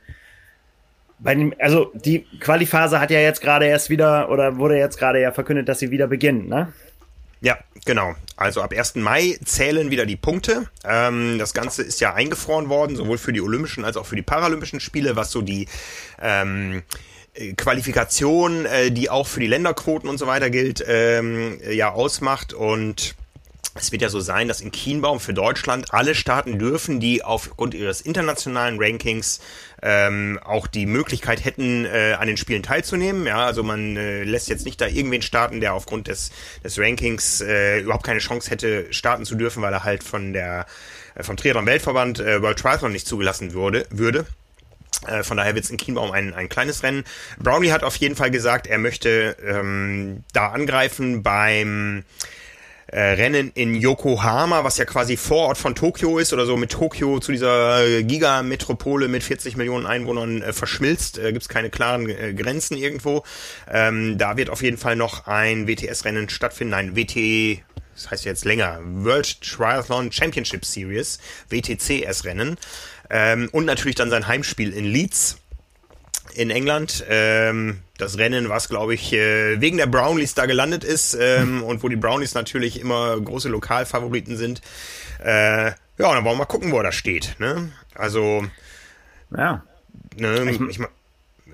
[1.19, 5.21] bei den, also die Qualiphase hat ja jetzt gerade erst wieder oder wurde jetzt gerade
[5.21, 6.73] ja verkündet, dass sie wieder beginnt, ne?
[7.41, 8.15] Ja, genau.
[8.37, 8.97] Also ab 1.
[8.97, 10.67] Mai zählen wieder die Punkte.
[10.85, 14.23] Ähm, das Ganze ist ja eingefroren worden, sowohl für die Olympischen als auch für die
[14.23, 15.69] Paralympischen Spiele, was so die
[16.21, 16.83] ähm,
[17.57, 23.15] Qualifikation, äh, die auch für die Länderquoten und so weiter gilt, ähm, ja ausmacht und
[23.79, 27.74] es wird ja so sein, dass in Kienbaum für Deutschland alle starten dürfen, die aufgrund
[27.74, 29.41] ihres internationalen Rankings
[29.83, 33.27] ähm, auch die Möglichkeit hätten, äh, an den Spielen teilzunehmen.
[33.27, 36.31] Ja, also man äh, lässt jetzt nicht da irgendwen starten, der aufgrund des,
[36.64, 40.66] des Rankings äh, überhaupt keine Chance hätte, starten zu dürfen, weil er halt von der
[41.14, 43.87] äh, vom Triathlon Weltverband äh, World Triathlon nicht zugelassen würde.
[43.91, 44.27] würde.
[45.07, 47.05] Äh, von daher wird es in Kienbaum ein, ein kleines Rennen.
[47.39, 52.05] Brownlee hat auf jeden Fall gesagt, er möchte ähm, da angreifen beim
[52.89, 57.18] äh, Rennen in Yokohama, was ja quasi Vorort von Tokio ist oder so mit Tokio
[57.18, 61.18] zu dieser Gigametropole mit 40 Millionen Einwohnern äh, verschmilzt.
[61.18, 63.24] Äh, Gibt es keine klaren äh, Grenzen irgendwo.
[63.70, 67.62] Ähm, da wird auf jeden Fall noch ein WTS-Rennen stattfinden, ein WT
[67.95, 71.18] das heißt jetzt länger, World Triathlon Championship Series,
[71.49, 72.59] WTCS-Rennen.
[73.09, 75.39] Ähm, und natürlich dann sein Heimspiel in Leeds
[76.37, 77.05] in England.
[77.09, 81.82] Ähm, das Rennen, was glaube ich äh, wegen der Brownlees da gelandet ist ähm, und
[81.82, 84.61] wo die Brownies natürlich immer große Lokalfavoriten sind.
[85.24, 87.37] Äh, ja, dann wollen wir mal gucken, wo er da steht.
[87.39, 87.72] Ne?
[87.95, 88.45] Also,
[89.37, 89.64] ja.
[90.18, 90.80] Ne, ich, ich,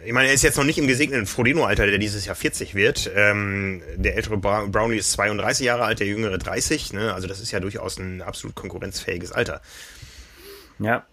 [0.04, 3.10] ich meine, er ist jetzt noch nicht im gesegneten Frodeno-Alter, der dieses Jahr 40 wird.
[3.14, 6.92] Ähm, der ältere Brownlee ist 32 Jahre alt, der jüngere 30.
[6.92, 7.14] Ne?
[7.14, 9.60] Also das ist ja durchaus ein absolut konkurrenzfähiges Alter.
[10.80, 11.06] Ja,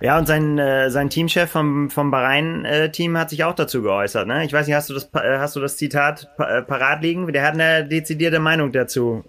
[0.00, 4.26] ja, und sein, äh, sein Teamchef vom, vom Bahrain-Team hat sich auch dazu geäußert.
[4.26, 4.44] Ne?
[4.44, 7.32] Ich weiß nicht, hast du das, äh, hast du das Zitat äh, parat liegen?
[7.32, 9.24] Der hat eine dezidierte Meinung dazu,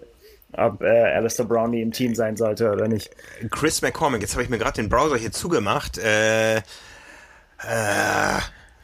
[0.52, 3.10] ob äh, Alistair Brownlee im Team sein sollte oder nicht.
[3.50, 5.98] Chris McCormick, jetzt habe ich mir gerade den Browser hier zugemacht.
[5.98, 6.62] Äh, äh,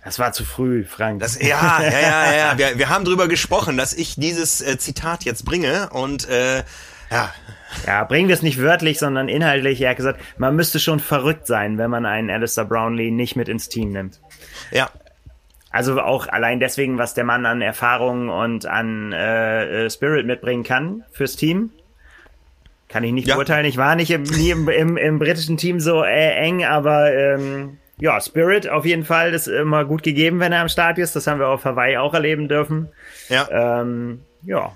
[0.04, 1.20] das war zu früh, Frank.
[1.20, 2.58] Das, ja, ja, ja, ja.
[2.58, 6.62] Wir, wir haben drüber gesprochen, dass ich dieses äh, Zitat jetzt bringe und äh,
[7.10, 7.32] ja.
[7.86, 9.80] Ja, bringen wir es nicht wörtlich, sondern inhaltlich.
[9.80, 13.48] Er hat gesagt, man müsste schon verrückt sein, wenn man einen Alistair Brownlee nicht mit
[13.48, 14.20] ins Team nimmt.
[14.72, 14.90] Ja.
[15.70, 20.64] Also auch allein deswegen, was der Mann an Erfahrung und an äh, äh, Spirit mitbringen
[20.64, 21.70] kann fürs Team.
[22.88, 23.36] Kann ich nicht ja.
[23.36, 23.66] beurteilen.
[23.66, 27.78] Ich war nicht im, nie im, im, im britischen Team so äh, eng, aber ähm,
[28.00, 31.14] ja, Spirit auf jeden Fall ist immer gut gegeben, wenn er am Start ist.
[31.14, 32.88] Das haben wir auf Hawaii auch erleben dürfen.
[33.28, 33.80] Ja.
[33.80, 34.72] Ähm, ja,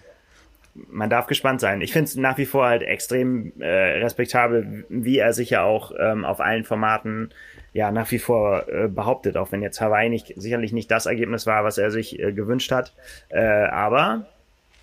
[0.74, 1.80] man darf gespannt sein.
[1.80, 5.92] Ich finde es nach wie vor halt extrem äh, respektabel, wie er sich ja auch
[5.98, 7.30] ähm, auf allen Formaten
[7.72, 11.46] ja nach wie vor äh, behauptet, auch wenn jetzt Hawaii nicht sicherlich nicht das Ergebnis
[11.46, 12.92] war, was er sich äh, gewünscht hat.
[13.28, 14.26] Äh, aber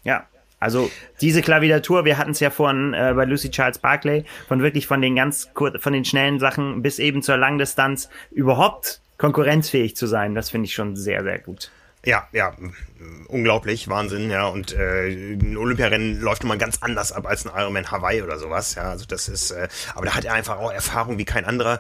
[0.04, 0.28] ja,
[0.60, 4.88] also diese Klaviatur, wir hatten es ja vorhin äh, bei Lucy Charles Barclay, von wirklich
[4.88, 10.08] von den ganz kurz, von den schnellen Sachen bis eben zur Langdistanz überhaupt konkurrenzfähig zu
[10.08, 11.72] sein, das finde ich schon sehr, sehr gut.
[12.06, 12.54] Ja, ja,
[13.32, 14.48] unglaublich, Wahnsinn, ja.
[14.48, 18.76] Und äh, ein Olympiarennen läuft immer ganz anders ab als ein Ironman Hawaii oder sowas,
[18.76, 18.84] ja.
[18.84, 21.80] Also das ist, äh, aber da hat er einfach auch Erfahrung wie kein anderer.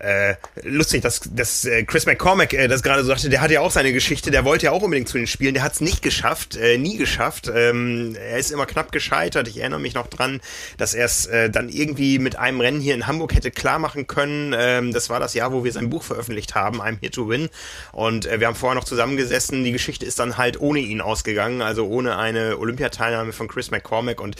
[0.00, 3.60] Äh, lustig, dass, dass äh, Chris McCormack äh, das gerade so sagte, der hat ja
[3.60, 6.02] auch seine Geschichte, der wollte ja auch unbedingt zu den Spielen, der hat es nicht
[6.02, 7.50] geschafft, äh, nie geschafft.
[7.52, 9.48] Ähm, er ist immer knapp gescheitert.
[9.48, 10.40] Ich erinnere mich noch dran,
[10.76, 14.06] dass er es äh, dann irgendwie mit einem Rennen hier in Hamburg hätte klar machen
[14.06, 14.54] können.
[14.56, 17.48] Ähm, das war das Jahr, wo wir sein Buch veröffentlicht haben, I'm Here to Win.
[17.92, 19.64] Und äh, wir haben vorher noch zusammengesessen.
[19.64, 24.20] Die Geschichte ist dann halt ohne ihn ausgegangen, also ohne eine Olympiateilnahme von Chris McCormack.
[24.20, 24.36] Und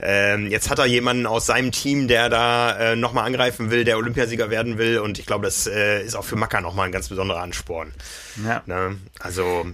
[0.00, 3.98] ähm, jetzt hat er jemanden aus seinem Team, der da äh, nochmal angreifen will, der
[3.98, 4.98] Olympiasieger werden will.
[4.98, 7.92] Und ich glaube, das äh, ist auch für Macker nochmal ein ganz besonderer Ansporn.
[8.44, 8.62] Ja.
[8.66, 8.96] Ne?
[9.20, 9.66] Also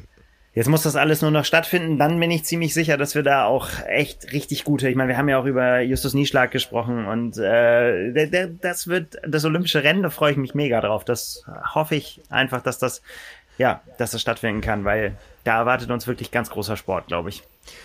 [0.59, 1.99] Jetzt muss das alles nur noch stattfinden.
[1.99, 4.89] Dann bin ich ziemlich sicher, dass wir da auch echt richtig gute.
[4.89, 8.89] Ich meine, wir haben ja auch über Justus Nieschlag gesprochen und äh, der, der, das
[8.89, 10.03] wird das olympische Rennen.
[10.03, 11.05] Da freue ich mich mega drauf.
[11.05, 11.45] Das
[11.75, 13.03] hoffe ich einfach, dass das
[13.59, 17.43] ja, dass das stattfinden kann, weil da erwartet uns wirklich ganz großer Sport, glaube ich.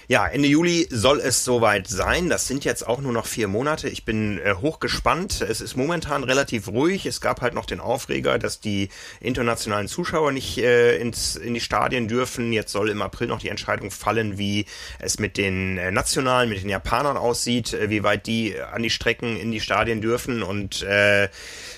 [0.08, 2.30] Ja, Ende Juli soll es soweit sein.
[2.30, 3.90] Das sind jetzt auch nur noch vier Monate.
[3.90, 5.42] Ich bin äh, hochgespannt.
[5.42, 7.06] Es ist momentan relativ ruhig.
[7.06, 11.60] Es gab halt noch den Aufreger, dass die internationalen Zuschauer nicht äh, ins, in die
[11.60, 12.54] Stadien dürfen.
[12.54, 14.66] Jetzt soll im April noch die Entscheidung fallen, wie
[15.00, 18.90] es mit den äh, Nationalen, mit den Japanern aussieht, äh, wie weit die an die
[18.90, 20.44] Strecken in die Stadien dürfen.
[20.44, 21.30] Und äh,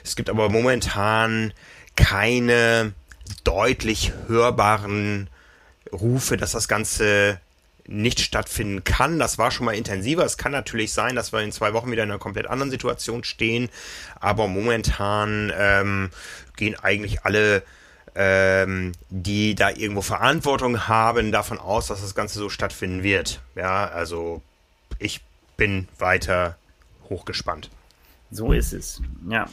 [0.03, 1.53] es gibt aber momentan
[1.95, 2.93] keine
[3.43, 5.29] deutlich hörbaren
[5.91, 7.39] Rufe, dass das Ganze
[7.87, 9.19] nicht stattfinden kann.
[9.19, 10.25] Das war schon mal intensiver.
[10.25, 13.23] Es kann natürlich sein, dass wir in zwei Wochen wieder in einer komplett anderen Situation
[13.23, 13.69] stehen.
[14.19, 16.09] Aber momentan ähm,
[16.57, 17.63] gehen eigentlich alle,
[18.15, 23.41] ähm, die da irgendwo Verantwortung haben, davon aus, dass das Ganze so stattfinden wird.
[23.55, 24.41] Ja, also
[24.97, 25.21] ich
[25.57, 26.57] bin weiter
[27.09, 27.69] hochgespannt.
[28.31, 29.01] So ist es.
[29.29, 29.47] Ja.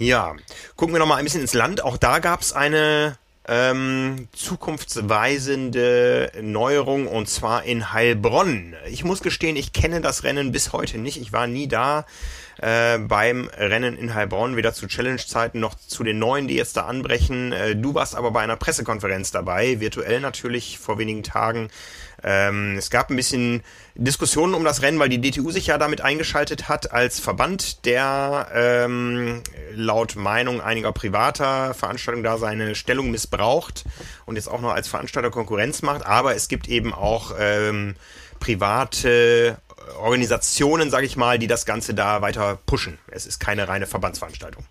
[0.00, 0.36] Ja,
[0.76, 1.82] gucken wir noch mal ein bisschen ins Land.
[1.82, 3.18] Auch da gab es eine
[3.48, 8.76] ähm, zukunftsweisende Neuerung und zwar in Heilbronn.
[8.88, 11.20] Ich muss gestehen, ich kenne das Rennen bis heute nicht.
[11.20, 12.06] Ich war nie da
[12.58, 16.82] äh, beim Rennen in Heilbronn, weder zu Challenge-Zeiten noch zu den neuen, die jetzt da
[16.82, 17.50] anbrechen.
[17.50, 21.70] Äh, du warst aber bei einer Pressekonferenz dabei, virtuell natürlich vor wenigen Tagen.
[22.22, 23.62] Ähm, es gab ein bisschen
[23.94, 28.48] Diskussionen um das Rennen, weil die DTU sich ja damit eingeschaltet hat als Verband, der
[28.54, 29.42] ähm,
[29.74, 33.84] laut Meinung einiger privater Veranstaltungen da seine Stellung missbraucht
[34.26, 36.04] und jetzt auch noch als Veranstalter Konkurrenz macht.
[36.06, 37.94] Aber es gibt eben auch ähm,
[38.40, 39.58] private
[40.00, 42.98] Organisationen, sage ich mal, die das Ganze da weiter pushen.
[43.08, 44.64] Es ist keine reine Verbandsveranstaltung.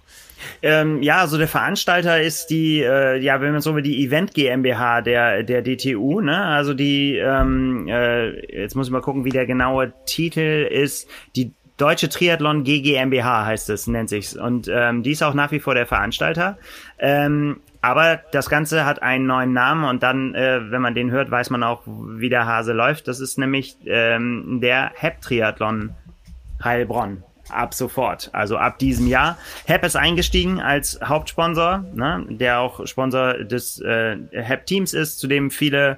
[0.61, 4.33] Ähm, ja, also der Veranstalter ist die, äh, ja, wenn man so will, die Event
[4.33, 6.43] GmbH der der DTU, ne?
[6.43, 11.09] Also die, ähm, äh, jetzt muss ich mal gucken, wie der genaue Titel ist.
[11.35, 14.35] Die Deutsche Triathlon GmbH heißt es, nennt sich's.
[14.35, 16.57] Und ähm, die ist auch nach wie vor der Veranstalter.
[16.97, 21.29] Ähm, aber das Ganze hat einen neuen Namen und dann, äh, wenn man den hört,
[21.29, 23.07] weiß man auch, wie der Hase läuft.
[23.07, 25.91] Das ist nämlich ähm, der HEP Triathlon
[26.63, 29.37] Heilbronn ab sofort, also ab diesem Jahr.
[29.65, 35.51] HEP ist eingestiegen als Hauptsponsor, ne, der auch Sponsor des äh, HEP-Teams ist, zu dem
[35.51, 35.97] viele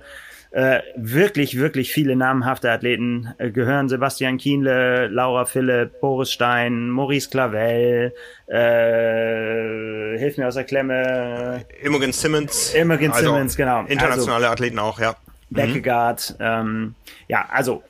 [0.51, 3.87] äh, wirklich, wirklich viele namhafte Athleten äh, gehören.
[3.87, 8.13] Sebastian Kienle, Laura Philipp, Boris Stein, Maurice Clavel,
[8.47, 11.65] äh, hilf mir aus der Klemme.
[11.83, 12.73] Imogen Simmons.
[12.73, 13.81] Imogen also Simmons, genau.
[13.81, 15.15] Internationale also, Athleten auch, ja.
[15.51, 16.45] Beckegaard, mhm.
[16.45, 16.95] ähm,
[17.27, 17.83] ja, also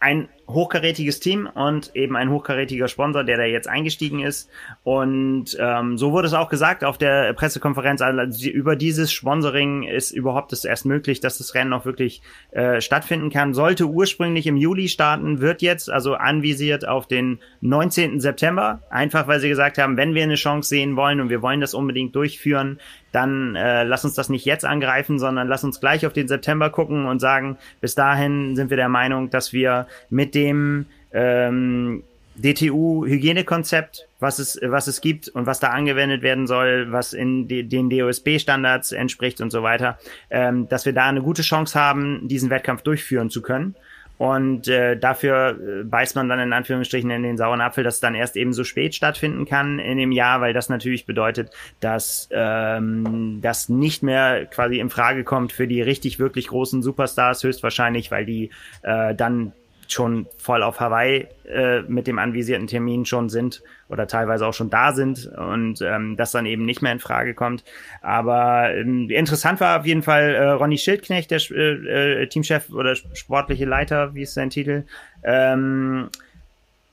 [0.00, 4.50] ein hochkarätiges Team und eben ein hochkarätiger Sponsor, der da jetzt eingestiegen ist.
[4.82, 8.02] Und ähm, so wurde es auch gesagt auf der Pressekonferenz.
[8.02, 12.22] Also über dieses Sponsoring ist überhaupt es erst möglich, dass das Rennen auch wirklich
[12.52, 13.54] äh, stattfinden kann.
[13.54, 18.20] Sollte ursprünglich im Juli starten, wird jetzt also anvisiert auf den 19.
[18.20, 18.82] September.
[18.90, 21.74] Einfach weil sie gesagt haben, wenn wir eine Chance sehen wollen und wir wollen das
[21.74, 22.78] unbedingt durchführen,
[23.14, 26.70] dann äh, lass uns das nicht jetzt angreifen, sondern lass uns gleich auf den September
[26.70, 32.02] gucken und sagen, bis dahin sind wir der Meinung, dass wir mit dem ähm,
[32.36, 37.88] DTU-Hygienekonzept, was es, was es gibt und was da angewendet werden soll, was in den
[37.88, 39.98] DOSB-Standards entspricht und so weiter,
[40.30, 43.76] ähm, dass wir da eine gute Chance haben, diesen Wettkampf durchführen zu können.
[44.24, 48.00] Und äh, dafür äh, beißt man dann in Anführungsstrichen in den sauren Apfel, dass es
[48.00, 52.30] dann erst eben so spät stattfinden kann in dem Jahr, weil das natürlich bedeutet, dass
[52.32, 58.10] ähm, das nicht mehr quasi in Frage kommt für die richtig, wirklich großen Superstars, höchstwahrscheinlich,
[58.10, 58.48] weil die
[58.82, 59.52] äh, dann
[59.92, 64.70] schon voll auf Hawaii äh, mit dem anvisierten Termin schon sind oder teilweise auch schon
[64.70, 67.64] da sind und ähm, das dann eben nicht mehr in Frage kommt.
[68.00, 72.94] Aber ähm, interessant war auf jeden Fall äh, Ronny Schildknecht, der äh, äh, Teamchef oder
[72.94, 74.84] sportliche Leiter, wie ist sein Titel,
[75.22, 76.08] ähm,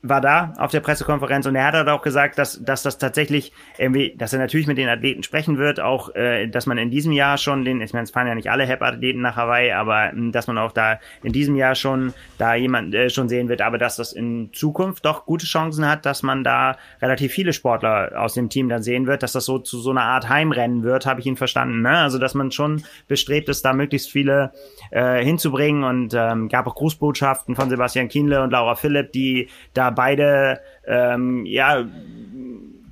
[0.04, 3.52] war da auf der Pressekonferenz und er hat halt auch gesagt, dass, dass das tatsächlich
[3.78, 7.12] irgendwie, dass er natürlich mit den Athleten sprechen wird, auch, äh, dass man in diesem
[7.12, 10.32] Jahr schon den, ich meine, es fahren ja nicht alle HEP-Athleten nach Hawaii, aber hm,
[10.32, 13.78] dass man auch da in diesem Jahr schon da jemand äh, schon sehen wird, aber
[13.78, 18.34] dass das in Zukunft doch gute Chancen hat, dass man da relativ viele Sportler aus
[18.34, 21.20] dem Team dann sehen wird, dass das so zu so einer Art Heimrennen wird, habe
[21.20, 21.98] ich ihn verstanden, ne?
[21.98, 24.52] Also dass man schon bestrebt ist, da möglichst viele
[24.90, 29.91] äh, hinzubringen und ähm, gab auch Grußbotschaften von Sebastian Kienle und Laura Philipp, die da
[29.92, 31.86] beide ähm, ja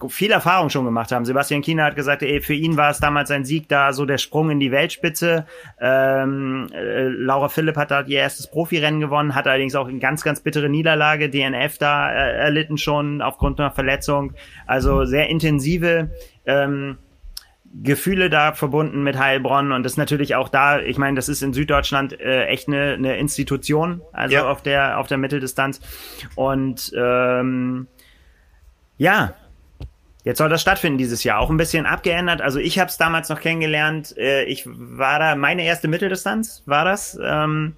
[0.08, 1.26] viel Erfahrung schon gemacht haben.
[1.26, 4.18] Sebastian Kiener hat gesagt, ey, für ihn war es damals ein Sieg da, so der
[4.18, 5.46] Sprung in die Weltspitze.
[5.80, 10.24] Ähm, äh, Laura Philipp hat da ihr erstes Profirennen gewonnen, hat allerdings auch eine ganz,
[10.24, 14.34] ganz bittere Niederlage, DNF da äh, erlitten schon aufgrund einer Verletzung.
[14.66, 16.12] Also sehr intensive
[16.46, 16.98] ähm,
[17.84, 21.44] Gefühle da verbunden mit Heilbronn und das ist natürlich auch da, ich meine, das ist
[21.44, 24.50] in Süddeutschland äh, echt eine, eine Institution, also ja.
[24.50, 25.80] auf der auf der Mitteldistanz
[26.36, 27.88] und ähm,
[28.98, 29.36] ja,
[30.24, 32.42] jetzt soll das stattfinden dieses Jahr, auch ein bisschen abgeändert.
[32.42, 34.16] Also ich habe es damals noch kennengelernt.
[34.18, 37.18] Äh, ich war da meine erste Mitteldistanz war das.
[37.24, 37.76] Ähm,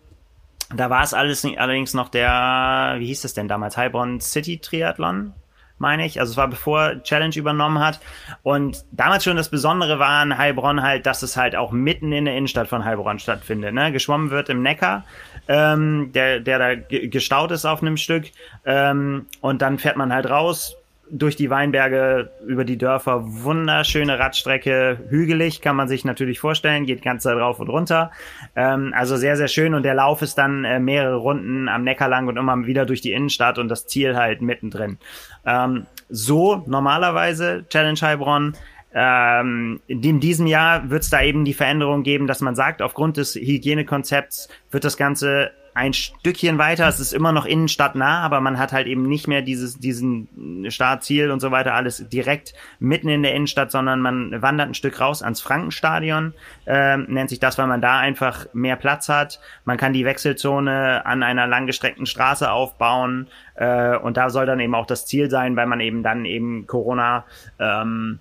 [0.76, 5.34] da war es alles allerdings noch der, wie hieß das denn damals, Heilbronn City Triathlon
[5.82, 6.20] meine ich.
[6.20, 8.00] Also es war bevor Challenge übernommen hat.
[8.44, 12.26] Und damals schon das Besondere war an Heilbronn halt, dass es halt auch mitten in
[12.26, 13.74] der Innenstadt von Heilbronn stattfindet.
[13.74, 13.92] Ne?
[13.92, 15.04] Geschwommen wird im Neckar,
[15.50, 18.32] ähm, der, der da gestaut ist auf einem Stück.
[18.66, 20.78] Ähm, und dann fährt man halt raus,
[21.12, 27.02] durch die Weinberge, über die Dörfer, wunderschöne Radstrecke, hügelig, kann man sich natürlich vorstellen, geht
[27.02, 28.12] ganz da drauf und runter.
[28.56, 32.08] Ähm, also sehr, sehr schön und der Lauf ist dann äh, mehrere Runden am Neckar
[32.08, 34.98] lang und immer wieder durch die Innenstadt und das Ziel halt mittendrin.
[35.46, 38.54] Ähm, so normalerweise Challenge Heilbronn.
[38.94, 43.18] Ähm, in diesem Jahr wird es da eben die Veränderung geben, dass man sagt, aufgrund
[43.18, 46.88] des Hygienekonzepts wird das Ganze ein Stückchen weiter.
[46.88, 51.32] Es ist immer noch innenstadtnah, aber man hat halt eben nicht mehr dieses, diesen Startziel
[51.32, 55.22] und so weiter alles direkt mitten in der Innenstadt, sondern man wandert ein Stück raus
[55.22, 56.34] ans Frankenstadion,
[56.66, 59.40] äh, nennt sich das, weil man da einfach mehr Platz hat.
[59.64, 64.76] Man kann die Wechselzone an einer langgestreckten Straße aufbauen äh, und da soll dann eben
[64.76, 67.26] auch das Ziel sein, weil man eben dann eben Corona
[67.60, 68.20] ähm,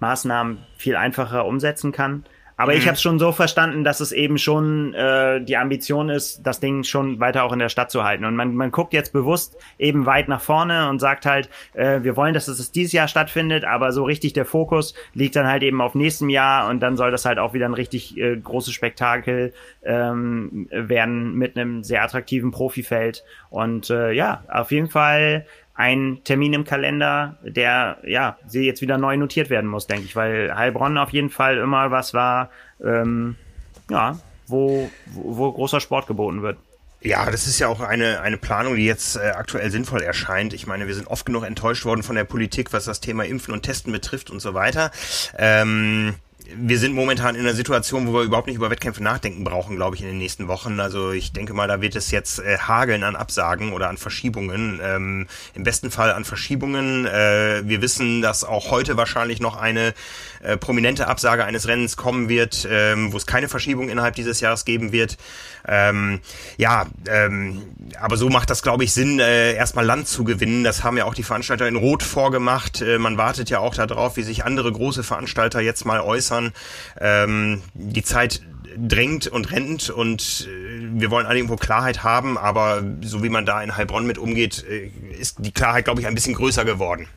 [0.00, 2.24] Maßnahmen viel einfacher umsetzen kann.
[2.58, 2.78] Aber mhm.
[2.78, 6.60] ich habe es schon so verstanden, dass es eben schon äh, die Ambition ist, das
[6.60, 8.24] Ding schon weiter auch in der Stadt zu halten.
[8.24, 12.16] Und man, man guckt jetzt bewusst eben weit nach vorne und sagt halt, äh, wir
[12.16, 15.80] wollen, dass es dieses Jahr stattfindet, aber so richtig der Fokus liegt dann halt eben
[15.80, 19.54] auf nächstem Jahr und dann soll das halt auch wieder ein richtig äh, großes Spektakel
[19.84, 23.24] ähm, werden mit einem sehr attraktiven Profifeld.
[23.50, 25.46] Und äh, ja, auf jeden Fall
[25.78, 30.16] ein Termin im Kalender, der ja sie jetzt wieder neu notiert werden muss, denke ich,
[30.16, 32.50] weil Heilbronn auf jeden Fall immer was war,
[32.84, 33.36] ähm,
[33.88, 34.18] ja,
[34.48, 36.58] wo, wo großer Sport geboten wird.
[37.00, 40.52] Ja, das ist ja auch eine, eine Planung, die jetzt äh, aktuell sinnvoll erscheint.
[40.52, 43.54] Ich meine, wir sind oft genug enttäuscht worden von der Politik, was das Thema Impfen
[43.54, 44.90] und Testen betrifft und so weiter.
[45.38, 46.16] Ähm
[46.56, 49.96] wir sind momentan in einer Situation, wo wir überhaupt nicht über Wettkämpfe nachdenken brauchen, glaube
[49.96, 50.80] ich, in den nächsten Wochen.
[50.80, 54.80] Also ich denke mal, da wird es jetzt äh, hageln an Absagen oder an Verschiebungen.
[54.82, 57.04] Ähm, Im besten Fall an Verschiebungen.
[57.06, 59.92] Äh, wir wissen, dass auch heute wahrscheinlich noch eine
[60.40, 64.64] äh, prominente Absage eines Rennens kommen wird, ähm, wo es keine Verschiebung innerhalb dieses Jahres
[64.64, 65.18] geben wird.
[65.68, 66.20] Ähm,
[66.56, 67.62] ja, ähm,
[68.00, 70.64] aber so macht das, glaube ich, Sinn, äh, erstmal Land zu gewinnen.
[70.64, 72.80] Das haben ja auch die Veranstalter in Rot vorgemacht.
[72.80, 76.52] Äh, man wartet ja auch darauf, wie sich andere große Veranstalter jetzt mal äußern.
[77.00, 78.42] Ähm, die Zeit
[78.76, 83.44] drängt und rennt und äh, wir wollen alle irgendwo Klarheit haben, aber so wie man
[83.44, 87.08] da in Heilbronn mit umgeht, äh, ist die Klarheit, glaube ich, ein bisschen größer geworden.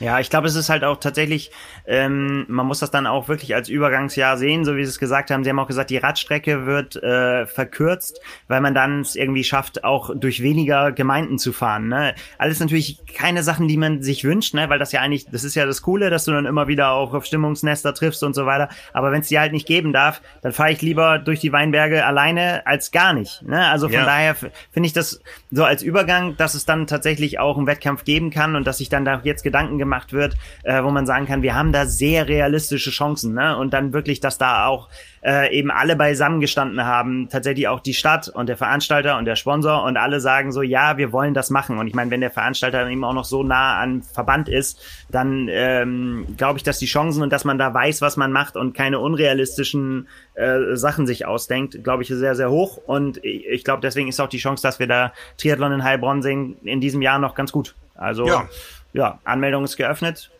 [0.00, 1.52] Ja, ich glaube, es ist halt auch tatsächlich,
[1.86, 5.30] ähm, man muss das dann auch wirklich als Übergangsjahr sehen, so wie Sie es gesagt
[5.30, 5.44] haben.
[5.44, 9.84] Sie haben auch gesagt, die Radstrecke wird äh, verkürzt, weil man dann es irgendwie schafft,
[9.84, 11.88] auch durch weniger Gemeinden zu fahren.
[11.88, 12.14] Ne?
[12.38, 14.68] Alles natürlich keine Sachen, die man sich wünscht, ne?
[14.68, 17.14] weil das ja eigentlich, das ist ja das Coole, dass du dann immer wieder auch
[17.14, 18.68] auf Stimmungsnester triffst und so weiter.
[18.92, 22.04] Aber wenn es die halt nicht geben darf, dann fahre ich lieber durch die Weinberge
[22.04, 23.42] alleine als gar nicht.
[23.42, 23.66] Ne?
[23.68, 24.04] Also von ja.
[24.04, 25.20] daher finde ich das
[25.50, 28.88] so als Übergang, dass es dann tatsächlich auch einen Wettkampf geben kann und dass sich
[28.88, 32.28] dann da jetzt Gedanken gemacht wird, äh, wo man sagen kann, wir haben da sehr
[32.28, 33.56] realistische Chancen, ne?
[33.56, 34.88] Und dann wirklich, dass da auch
[35.24, 39.36] äh, eben alle beisammen gestanden haben, tatsächlich auch die Stadt und der Veranstalter und der
[39.36, 41.78] Sponsor und alle sagen so, ja, wir wollen das machen.
[41.78, 44.80] Und ich meine, wenn der Veranstalter eben auch noch so nah an Verband ist,
[45.10, 48.56] dann ähm, glaube ich, dass die Chancen und dass man da weiß, was man macht
[48.56, 52.78] und keine unrealistischen äh, Sachen sich ausdenkt, glaube ich, sehr, sehr hoch.
[52.84, 56.56] Und ich glaube, deswegen ist auch die Chance, dass wir da Triathlon in Heilbronn sehen,
[56.64, 57.74] in diesem Jahr noch ganz gut.
[57.94, 58.48] Also ja
[58.92, 60.30] ja, Anmeldung ist geöffnet.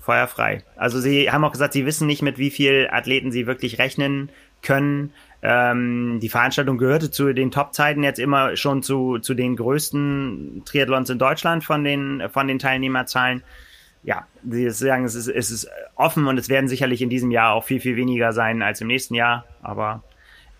[0.00, 0.64] Feuerfrei.
[0.76, 4.30] Also sie haben auch gesagt, sie wissen nicht, mit wie viel Athleten sie wirklich rechnen
[4.60, 5.12] können.
[5.42, 11.10] Ähm, die Veranstaltung gehörte zu den Top-Zeiten jetzt immer schon zu, zu den größten Triathlons
[11.10, 13.42] in Deutschland von den, von den Teilnehmerzahlen.
[14.02, 17.52] Ja, sie sagen, es ist, es ist offen und es werden sicherlich in diesem Jahr
[17.52, 19.44] auch viel, viel weniger sein als im nächsten Jahr.
[19.62, 20.02] Aber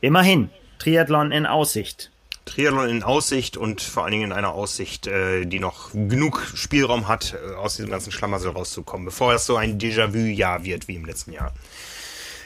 [0.00, 2.11] immerhin, Triathlon in Aussicht.
[2.44, 7.08] Triathlon in Aussicht und vor allen Dingen in einer Aussicht, äh, die noch genug Spielraum
[7.08, 11.04] hat, äh, aus diesem ganzen Schlamassel rauszukommen, bevor es so ein Déjà-vu-Jahr wird wie im
[11.04, 11.52] letzten Jahr.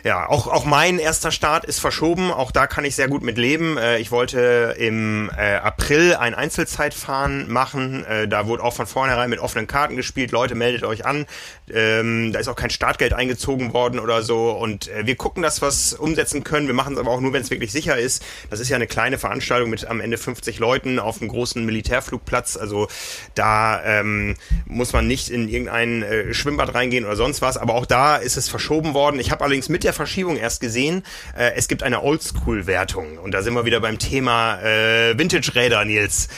[0.07, 2.31] Ja, auch, auch mein erster Start ist verschoben.
[2.31, 3.77] Auch da kann ich sehr gut mit leben.
[3.77, 8.05] Äh, ich wollte im äh, April ein Einzelzeitfahren machen.
[8.05, 10.31] Äh, da wurde auch von vornherein mit offenen Karten gespielt.
[10.31, 11.27] Leute, meldet euch an.
[11.75, 14.53] Ähm, da ist auch kein Startgeld eingezogen worden oder so.
[14.53, 16.69] Und äh, wir gucken, dass wir es umsetzen können.
[16.69, 18.25] Wir machen es aber auch nur, wenn es wirklich sicher ist.
[18.49, 22.57] Das ist ja eine kleine Veranstaltung mit am Ende 50 Leuten auf einem großen Militärflugplatz.
[22.57, 22.87] Also
[23.35, 27.57] da ähm, muss man nicht in irgendein äh, Schwimmbad reingehen oder sonst was.
[27.57, 29.19] Aber auch da ist es verschoben worden.
[29.19, 31.03] Ich habe allerdings mit der Verschiebung erst gesehen.
[31.37, 36.29] Äh, es gibt eine Oldschool-Wertung und da sind wir wieder beim Thema äh, Vintage-Räder, Nils.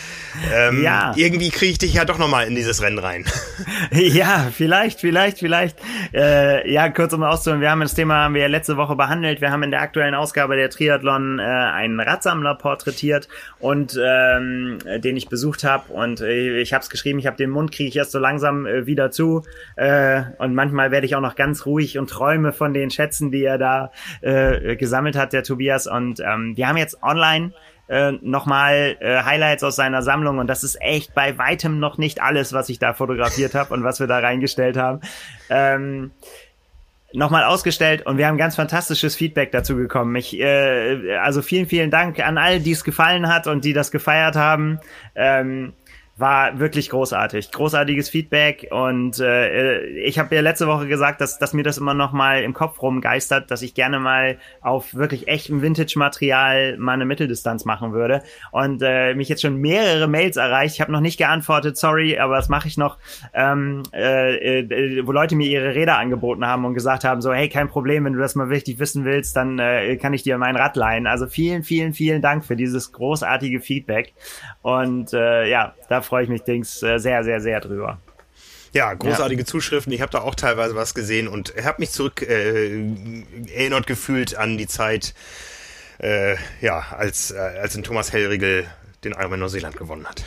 [0.52, 1.12] Ähm, ja.
[1.16, 3.24] Irgendwie kriege ich dich ja doch nochmal in dieses Rennen rein.
[3.90, 5.76] ja, vielleicht, vielleicht, vielleicht.
[6.14, 9.40] Äh, ja, kurz um auszuholen, wir haben das Thema haben wir ja letzte Woche behandelt.
[9.40, 13.28] Wir haben in der aktuellen Ausgabe der Triathlon äh, einen Radsammler porträtiert
[13.58, 17.50] und ähm, den ich besucht habe und äh, ich habe es geschrieben, ich habe den
[17.50, 19.42] Mund kriege ich erst so langsam äh, wieder zu
[19.76, 23.47] äh, und manchmal werde ich auch noch ganz ruhig und träume von den Schätzen, die
[23.48, 25.86] er da äh, gesammelt hat, der Tobias.
[25.86, 27.52] Und ähm, wir haben jetzt online
[27.88, 32.22] äh, nochmal äh, Highlights aus seiner Sammlung und das ist echt bei weitem noch nicht
[32.22, 35.00] alles, was ich da fotografiert habe und was wir da reingestellt haben.
[35.48, 36.10] Ähm,
[37.14, 40.14] nochmal ausgestellt und wir haben ganz fantastisches Feedback dazu bekommen.
[40.16, 43.90] Ich, äh, also vielen, vielen Dank an alle, die es gefallen hat und die das
[43.90, 44.80] gefeiert haben.
[45.14, 45.72] Ähm,
[46.18, 47.52] war wirklich großartig.
[47.52, 51.94] Großartiges Feedback und äh, ich habe ja letzte Woche gesagt, dass, dass mir das immer
[51.94, 57.04] noch mal im Kopf rumgeistert, dass ich gerne mal auf wirklich echtem Vintage-Material mal eine
[57.04, 60.74] Mitteldistanz machen würde und äh, mich jetzt schon mehrere Mails erreicht.
[60.74, 62.98] Ich habe noch nicht geantwortet, sorry, aber das mache ich noch,
[63.32, 67.48] ähm, äh, äh, wo Leute mir ihre Räder angeboten haben und gesagt haben, so hey,
[67.48, 70.56] kein Problem, wenn du das mal richtig wissen willst, dann äh, kann ich dir mein
[70.56, 71.06] Rad leihen.
[71.06, 74.14] Also vielen, vielen, vielen Dank für dieses großartige Feedback
[74.62, 77.98] und äh, ja, da freue ich mich Dings äh, sehr, sehr, sehr drüber.
[78.72, 79.46] Ja, großartige ja.
[79.46, 79.92] Zuschriften.
[79.92, 82.68] Ich habe da auch teilweise was gesehen und habe mich zurück äh,
[83.54, 85.14] erinnert gefühlt an die Zeit,
[85.98, 88.66] äh, ja, als, äh, als in Thomas Hellriegel
[89.04, 90.22] den Ironman Neuseeland gewonnen hat.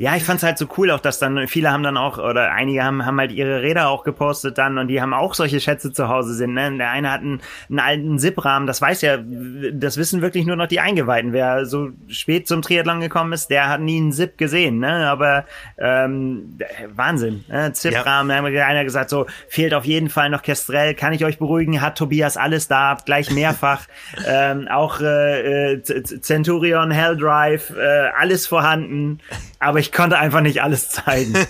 [0.00, 2.82] Ja, ich fand's halt so cool, auch dass dann viele haben dann auch oder einige
[2.82, 6.08] haben haben halt ihre Räder auch gepostet dann und die haben auch solche Schätze zu
[6.08, 6.54] Hause sind.
[6.54, 6.74] Ne?
[6.78, 10.68] Der eine hat einen, einen alten Zip-Rahmen, das weiß ja, das wissen wirklich nur noch
[10.68, 11.34] die Eingeweihten.
[11.34, 14.78] Wer so spät zum Triathlon gekommen ist, der hat nie einen Zip gesehen.
[14.78, 15.06] Ne?
[15.06, 15.44] Aber
[15.76, 16.56] ähm,
[16.94, 17.44] Wahnsinn.
[17.48, 17.70] Ne?
[17.74, 18.40] Zip-Rahmen, ja.
[18.40, 20.94] da haben einer gesagt, so fehlt auf jeden Fall noch Kestrel.
[20.94, 21.82] Kann ich euch beruhigen?
[21.82, 23.86] Hat Tobias alles da, gleich mehrfach.
[24.26, 27.68] ähm, auch äh, äh Centurion, Hell Drive.
[27.68, 29.18] Äh, alles vorhanden,
[29.58, 31.34] aber ich konnte einfach nicht alles zeigen.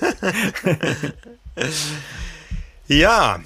[2.88, 3.40] ja,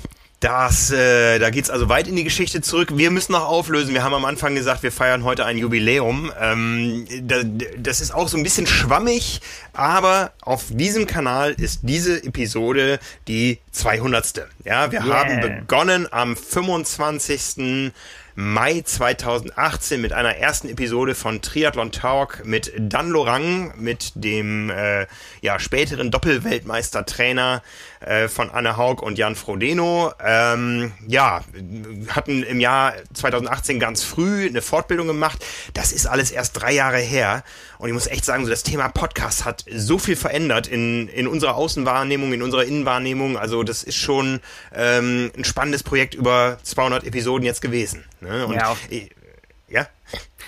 [0.45, 2.99] das, äh, da geht's also weit in die Geschichte zurück.
[2.99, 3.95] Wir müssen noch auflösen.
[3.95, 6.31] Wir haben am Anfang gesagt, wir feiern heute ein Jubiläum.
[6.39, 7.37] Ähm, da,
[7.79, 9.41] das ist auch so ein bisschen schwammig,
[9.73, 14.47] aber auf diesem Kanal ist diese Episode die 200.
[14.65, 15.15] Ja, wir yeah.
[15.15, 17.93] haben begonnen am 25.
[18.37, 25.07] Mai 2018 mit einer ersten Episode von Triathlon Talk mit Dan Lorang, mit dem äh,
[25.41, 27.63] ja, späteren Doppelweltmeister-Trainer
[28.01, 30.13] äh, von Anne Haug und Jan Frodeno.
[30.19, 31.45] Ähm, ja,
[32.09, 35.45] hatten im Jahr 2018 ganz früh eine Fortbildung gemacht.
[35.73, 37.45] Das ist alles erst drei Jahre her.
[37.79, 41.29] Und ich muss echt sagen, so das Thema Podcast hat so viel verändert in, in
[41.29, 43.37] unserer Außenwahrnehmung, in unserer Innenwahrnehmung.
[43.37, 44.41] Also das ist schon
[44.75, 48.05] ähm, ein spannendes Projekt über 200 Episoden jetzt gewesen.
[48.25, 48.47] Ne?
[48.47, 49.11] Und ja, ich,
[49.69, 49.87] ja?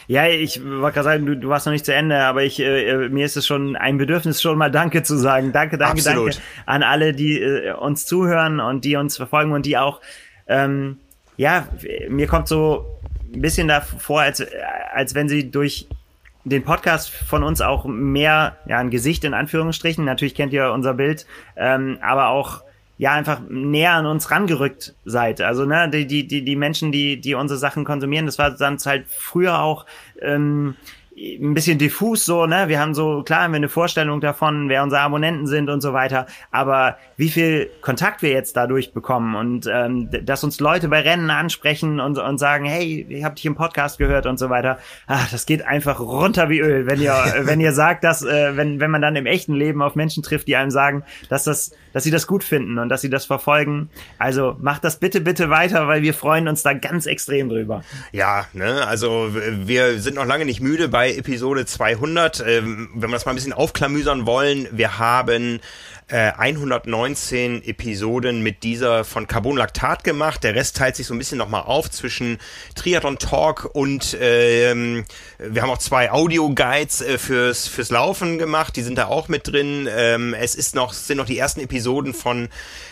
[0.08, 2.88] Ja, ich wollte gerade sagen, du, du warst noch nicht zu Ende, aber ich äh,
[2.88, 5.52] äh, mir ist es schon ein Bedürfnis, schon mal Danke zu sagen.
[5.52, 6.34] Danke, danke, Absolut.
[6.34, 10.00] danke an alle, die äh, uns zuhören und die uns verfolgen und die auch,
[10.46, 10.98] ähm,
[11.36, 11.68] ja,
[12.08, 13.00] mir kommt so
[13.34, 14.46] ein bisschen davor, als,
[14.92, 15.88] als wenn sie durch
[16.44, 20.94] den Podcast von uns auch mehr, ja, ein Gesicht in Anführungsstrichen, natürlich kennt ihr unser
[20.94, 21.26] Bild,
[21.56, 22.62] ähm, aber auch
[22.98, 25.40] ja einfach näher an uns rangerückt seid.
[25.40, 29.06] Also ne, die die die Menschen, die die unsere Sachen konsumieren, das war dann halt
[29.08, 29.86] früher auch
[30.20, 30.76] ähm,
[31.16, 32.68] ein bisschen diffus so, ne?
[32.68, 35.94] Wir haben so, klar haben wir eine Vorstellung davon, wer unsere Abonnenten sind und so
[35.94, 41.00] weiter, aber wie viel Kontakt wir jetzt dadurch bekommen und ähm, dass uns Leute bei
[41.00, 44.78] Rennen ansprechen und, und sagen, hey, ich habe dich im Podcast gehört und so weiter,
[45.06, 48.78] ach, das geht einfach runter wie Öl, wenn ihr, wenn ihr sagt, dass, äh, wenn,
[48.80, 52.04] wenn man dann im echten Leben auf Menschen trifft, die einem sagen, dass das, dass
[52.04, 53.88] sie das gut finden und dass sie das verfolgen.
[54.18, 57.82] Also macht das bitte, bitte weiter, weil wir freuen uns da ganz extrem drüber.
[58.12, 62.40] Ja, ne, also wir sind noch lange nicht müde bei Episode 200.
[62.40, 65.60] Ähm, wenn wir das mal ein bisschen aufklamüsern wollen, wir haben
[66.08, 70.44] äh, 119 Episoden mit dieser von Carbon Lactat gemacht.
[70.44, 72.38] Der Rest teilt sich so ein bisschen nochmal auf zwischen
[72.74, 75.04] Triathlon Talk und ähm,
[75.38, 78.76] wir haben auch zwei Audio-Guides äh, fürs, fürs Laufen gemacht.
[78.76, 79.88] Die sind da auch mit drin.
[79.90, 82.48] Ähm, es ist noch, sind noch die ersten Episoden von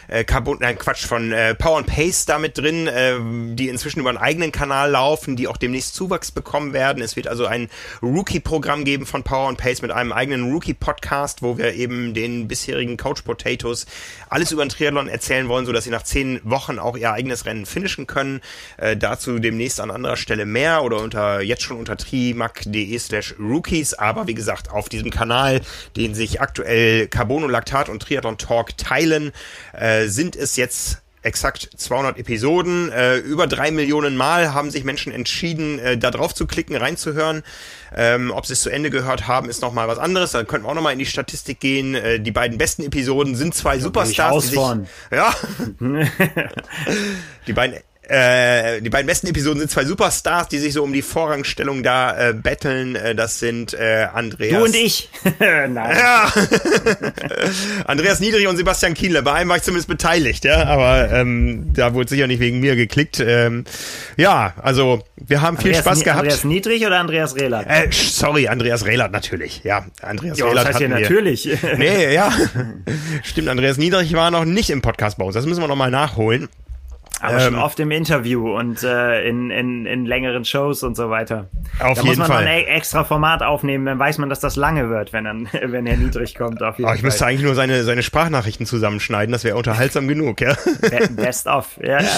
[0.08, 3.14] äh, Carbon, nein, Quatsch, von äh, Power and Pace da mit drin, äh,
[3.54, 7.02] die inzwischen über einen eigenen Kanal laufen, die auch demnächst Zuwachs bekommen werden.
[7.02, 7.68] Es wird also ein
[8.02, 12.96] Rookie-Programm geben von Power and Pace mit einem eigenen Rookie-Podcast, wo wir eben den bisherigen
[12.96, 13.86] Couch Potatoes
[14.28, 17.46] alles über den Triathlon erzählen wollen, so dass sie nach zehn Wochen auch ihr eigenes
[17.46, 18.40] Rennen finishen können.
[18.76, 23.94] Äh, dazu demnächst an anderer Stelle mehr oder unter jetzt schon unter trimac.de slash rookies.
[23.94, 25.60] Aber wie gesagt, auf diesem Kanal,
[25.96, 29.32] den sich aktuell Carbonolactat und Triathlon Talk teilen,
[29.72, 32.92] äh, sind es jetzt exakt 200 Episoden.
[32.92, 37.42] Äh, über drei Millionen Mal haben sich Menschen entschieden, äh, da drauf zu klicken, reinzuhören.
[37.96, 40.32] Ähm, ob sie es zu Ende gehört haben, ist nochmal was anderes.
[40.32, 41.94] Da könnten wir auch nochmal in die Statistik gehen.
[41.94, 44.50] Äh, die beiden besten Episoden sind zwei Superstars.
[44.50, 44.58] Die sich,
[45.10, 45.34] ja.
[47.46, 47.78] die beiden
[48.08, 52.30] äh, die beiden besten Episoden sind zwei Superstars, die sich so um die Vorrangstellung da
[52.30, 52.96] äh, betteln.
[52.96, 54.58] Äh, das sind äh, Andreas.
[54.58, 55.08] Du und ich.
[55.38, 55.74] Nein.
[57.86, 59.22] Andreas Niedrig und Sebastian Kienle.
[59.22, 62.76] Bei einem war ich zumindest beteiligt, ja, aber ähm, da wurde sicher nicht wegen mir
[62.76, 63.20] geklickt.
[63.20, 63.64] Ähm,
[64.16, 66.20] ja, also wir haben viel Andreas, Spaß gehabt.
[66.20, 67.66] Andreas Niedrig oder Andreas Rehlert?
[67.68, 69.62] Äh, sorry, Andreas Rehlert natürlich.
[69.64, 71.48] Ja, Andreas jo, Rehlert das heißt ja natürlich.
[71.78, 72.32] Nee, ja.
[73.22, 75.34] Stimmt, Andreas Niedrig war noch nicht im Podcast bei uns.
[75.34, 76.48] Das müssen wir nochmal nachholen.
[77.20, 81.10] Aber ähm, schon oft im Interview und äh, in, in, in längeren Shows und so
[81.10, 81.48] weiter.
[81.80, 82.44] Auf da jeden muss man Fall.
[82.44, 85.86] mal ein extra Format aufnehmen, dann weiß man, dass das lange wird, wenn, dann, wenn
[85.86, 86.62] er niedrig kommt.
[86.62, 87.06] Auf jeden oh, ich Fall.
[87.06, 90.54] müsste eigentlich nur seine, seine Sprachnachrichten zusammenschneiden, das wäre unterhaltsam genug, ja.
[91.10, 92.08] Best of, ja, ja.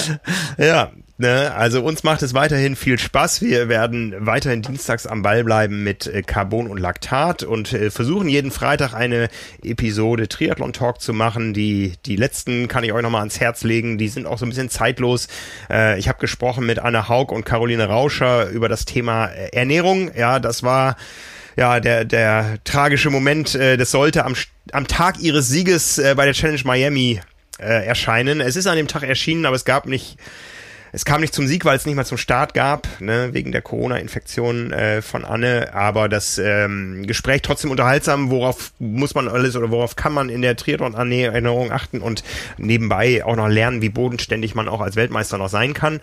[0.59, 3.41] Ja, Ne, also uns macht es weiterhin viel Spaß.
[3.41, 8.29] Wir werden weiterhin dienstags am Ball bleiben mit äh, Carbon und Laktat und äh, versuchen
[8.29, 9.31] jeden Freitag eine
[9.63, 11.55] Episode Triathlon Talk zu machen.
[11.55, 13.97] Die die letzten kann ich euch nochmal ans Herz legen.
[13.97, 15.29] Die sind auch so ein bisschen zeitlos.
[15.71, 20.11] Äh, ich habe gesprochen mit Anna Haug und Caroline Rauscher über das Thema äh, Ernährung.
[20.17, 20.97] Ja, das war
[21.57, 24.35] ja, der, der tragische Moment, äh, das sollte am,
[24.73, 27.21] am Tag ihres Sieges äh, bei der Challenge Miami
[27.59, 28.41] äh, erscheinen.
[28.41, 30.19] Es ist an dem Tag erschienen, aber es gab nicht
[30.97, 33.61] es kam nicht zum Sieg, weil es nicht mal zum Start gab, ne, wegen der
[33.61, 35.75] Corona-Infektion äh, von Anne.
[35.75, 38.31] Aber das ähm, Gespräch trotzdem unterhaltsam.
[38.31, 42.25] Worauf muss man alles oder worauf kann man in der Triathlon-Erinnerung achten und
[42.57, 46.01] nebenbei auch noch lernen, wie bodenständig man auch als Weltmeister noch sein kann.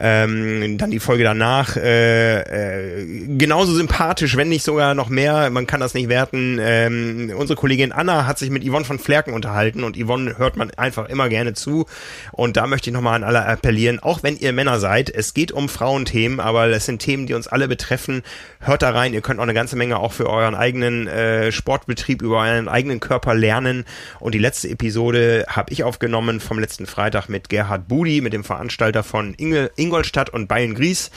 [0.00, 3.06] Ähm, dann die Folge danach äh, äh,
[3.38, 5.50] genauso sympathisch, wenn nicht sogar noch mehr.
[5.50, 6.58] Man kann das nicht werten.
[6.60, 10.72] Ähm, unsere Kollegin Anna hat sich mit Yvonne von Flerken unterhalten und Yvonne hört man
[10.72, 11.86] einfach immer gerne zu.
[12.32, 15.52] Und da möchte ich nochmal an alle appellieren, auch wenn ihr Männer seid, es geht
[15.52, 18.22] um Frauenthemen, aber es sind Themen, die uns alle betreffen.
[18.60, 22.22] Hört da rein, ihr könnt auch eine ganze Menge auch für euren eigenen äh, Sportbetrieb,
[22.22, 23.84] über euren eigenen Körper lernen.
[24.20, 28.44] Und die letzte Episode habe ich aufgenommen vom letzten Freitag mit Gerhard Budi, mit dem
[28.44, 31.10] Veranstalter von Inge, Ingolstadt und Bayern-Gries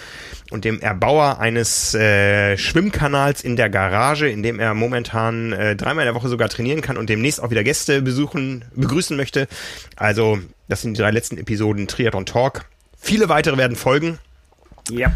[0.52, 6.06] und dem Erbauer eines äh, Schwimmkanals in der Garage, in dem er momentan äh, dreimal
[6.06, 9.48] in der Woche sogar trainieren kann und demnächst auch wieder Gäste besuchen, begrüßen möchte.
[9.96, 12.66] Also, das sind die drei letzten Episoden Triathlon Talk.
[13.06, 14.18] Viele weitere werden folgen.
[14.90, 15.14] Ja.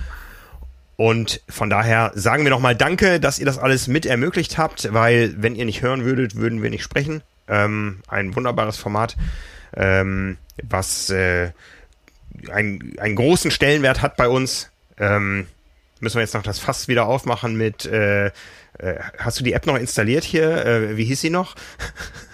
[0.96, 5.34] Und von daher sagen wir nochmal Danke, dass ihr das alles mit ermöglicht habt, weil
[5.42, 7.24] wenn ihr nicht hören würdet, würden wir nicht sprechen.
[7.48, 9.18] Ähm, ein wunderbares Format,
[9.76, 11.50] ähm, was äh,
[12.52, 14.70] ein, einen großen Stellenwert hat bei uns.
[15.00, 15.48] Ähm,
[16.00, 18.32] müssen wir jetzt noch das Fass wieder aufmachen mit, äh, äh,
[19.18, 20.64] hast du die App noch installiert hier?
[20.64, 21.56] Äh, wie hieß sie noch?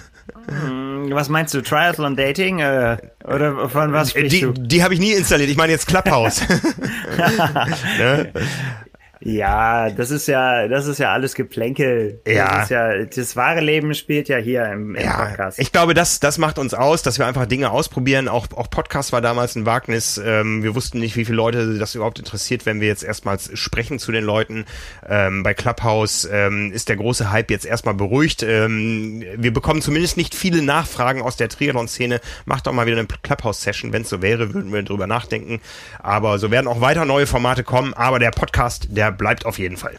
[0.48, 2.60] Hm, Was meinst du, Triathlon Dating?
[2.60, 4.54] Äh, oder von was sprichst Die, du?
[4.54, 5.50] die habe ich nie installiert.
[5.50, 6.42] Ich meine jetzt Clubhouse.
[7.98, 8.32] ne?
[9.26, 12.22] Ja, das ist ja, das ist ja alles Geplänkel.
[12.28, 12.58] Ja.
[12.58, 15.58] Das ist ja, das wahre Leben spielt ja hier im, im Ja, Podcast.
[15.58, 18.28] ich glaube, das, das macht uns aus, dass wir einfach Dinge ausprobieren.
[18.28, 20.22] Auch, auch Podcast war damals ein Wagnis.
[20.24, 23.98] Ähm, wir wussten nicht, wie viele Leute das überhaupt interessiert, wenn wir jetzt erstmals sprechen
[23.98, 24.66] zu den Leuten.
[25.10, 28.44] Ähm, bei Clubhouse ähm, ist der große Hype jetzt erstmal beruhigt.
[28.44, 32.22] Ähm, wir bekommen zumindest nicht viele Nachfragen aus der Triathlon-Szene.
[32.46, 33.92] Macht doch mal wieder eine Clubhouse-Session.
[33.92, 35.62] Wenn es so wäre, würden wir drüber nachdenken.
[35.98, 37.96] Aber so werden auch weiter neue Formate kommen.
[37.96, 39.96] Aber der Podcast, der bleibt auf jeden Fall.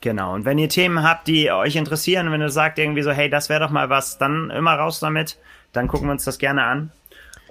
[0.00, 0.34] Genau.
[0.34, 3.48] Und wenn ihr Themen habt, die euch interessieren, wenn ihr sagt irgendwie so, hey, das
[3.48, 5.38] wäre doch mal was, dann immer raus damit.
[5.72, 6.92] Dann gucken wir uns das gerne an.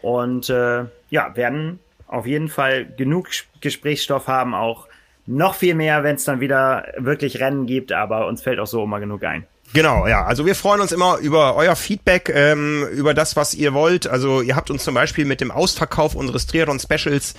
[0.01, 3.27] Und äh, ja, werden auf jeden Fall genug
[3.59, 4.87] Gesprächsstoff haben, auch
[5.25, 8.83] noch viel mehr, wenn es dann wieder wirklich Rennen gibt, aber uns fällt auch so
[8.83, 9.45] immer genug ein.
[9.73, 10.23] Genau, ja.
[10.23, 14.07] Also wir freuen uns immer über euer Feedback, ähm, über das, was ihr wollt.
[14.07, 17.35] Also ihr habt uns zum Beispiel mit dem Ausverkauf unseres Triathlon Specials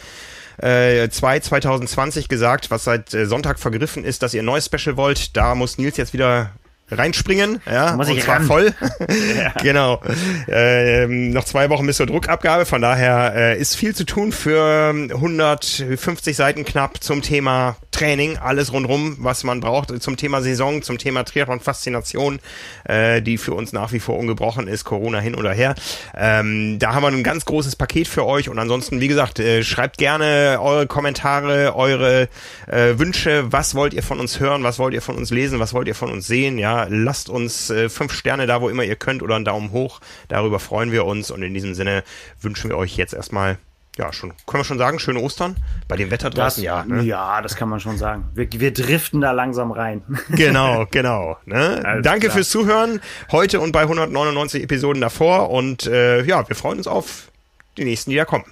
[0.59, 4.97] äh, 2 2020 gesagt, was seit äh, Sonntag vergriffen ist, dass ihr ein neues Special
[4.97, 5.37] wollt.
[5.37, 6.51] Da muss Nils jetzt wieder
[6.91, 8.47] reinspringen, ja, muss und ich zwar ran.
[8.47, 8.75] voll.
[9.63, 10.01] Genau.
[10.49, 14.91] Ähm, noch zwei Wochen bis zur Druckabgabe, von daher äh, ist viel zu tun für
[14.93, 20.99] 150 Seiten knapp zum Thema Training, alles rundrum, was man braucht, zum Thema Saison, zum
[20.99, 22.39] Thema Triathlon Faszination,
[22.85, 25.75] äh, die für uns nach wie vor ungebrochen ist, Corona hin oder her.
[26.17, 29.65] Ähm, da haben wir ein ganz großes Paket für euch und ansonsten, wie gesagt, äh,
[29.65, 32.29] schreibt gerne eure Kommentare, eure
[32.69, 35.75] äh, Wünsche, was wollt ihr von uns hören, was wollt ihr von uns lesen, was
[35.75, 38.97] wollt ihr von uns sehen, ja, lasst uns äh, fünf Sterne da, wo immer ihr
[38.97, 42.05] könnt oder einen Daumen hoch, darüber freuen wir uns und in diesem Sinne
[42.41, 43.59] wünschen wir euch jetzt erstmal
[43.99, 45.57] ja, schon, können wir schon sagen, schöne Ostern?
[45.89, 46.85] Bei dem Wetter draußen, ja.
[46.85, 47.03] Ne?
[47.03, 48.27] ja, das kann man schon sagen.
[48.33, 50.03] Wir, wir driften da langsam rein.
[50.29, 51.37] Genau, genau.
[51.47, 52.01] Ne?
[52.03, 52.35] Danke klar.
[52.35, 53.01] fürs Zuhören
[53.33, 57.33] heute und bei 199 Episoden davor und äh, ja, wir freuen uns auf
[57.77, 58.45] die nächsten, die da kommen.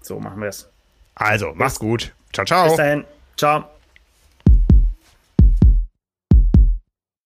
[0.00, 0.68] So machen wir es.
[1.14, 2.12] Also, macht's gut.
[2.32, 2.68] Ciao, ciao.
[2.68, 3.04] Bis dahin.
[3.36, 3.79] Ciao.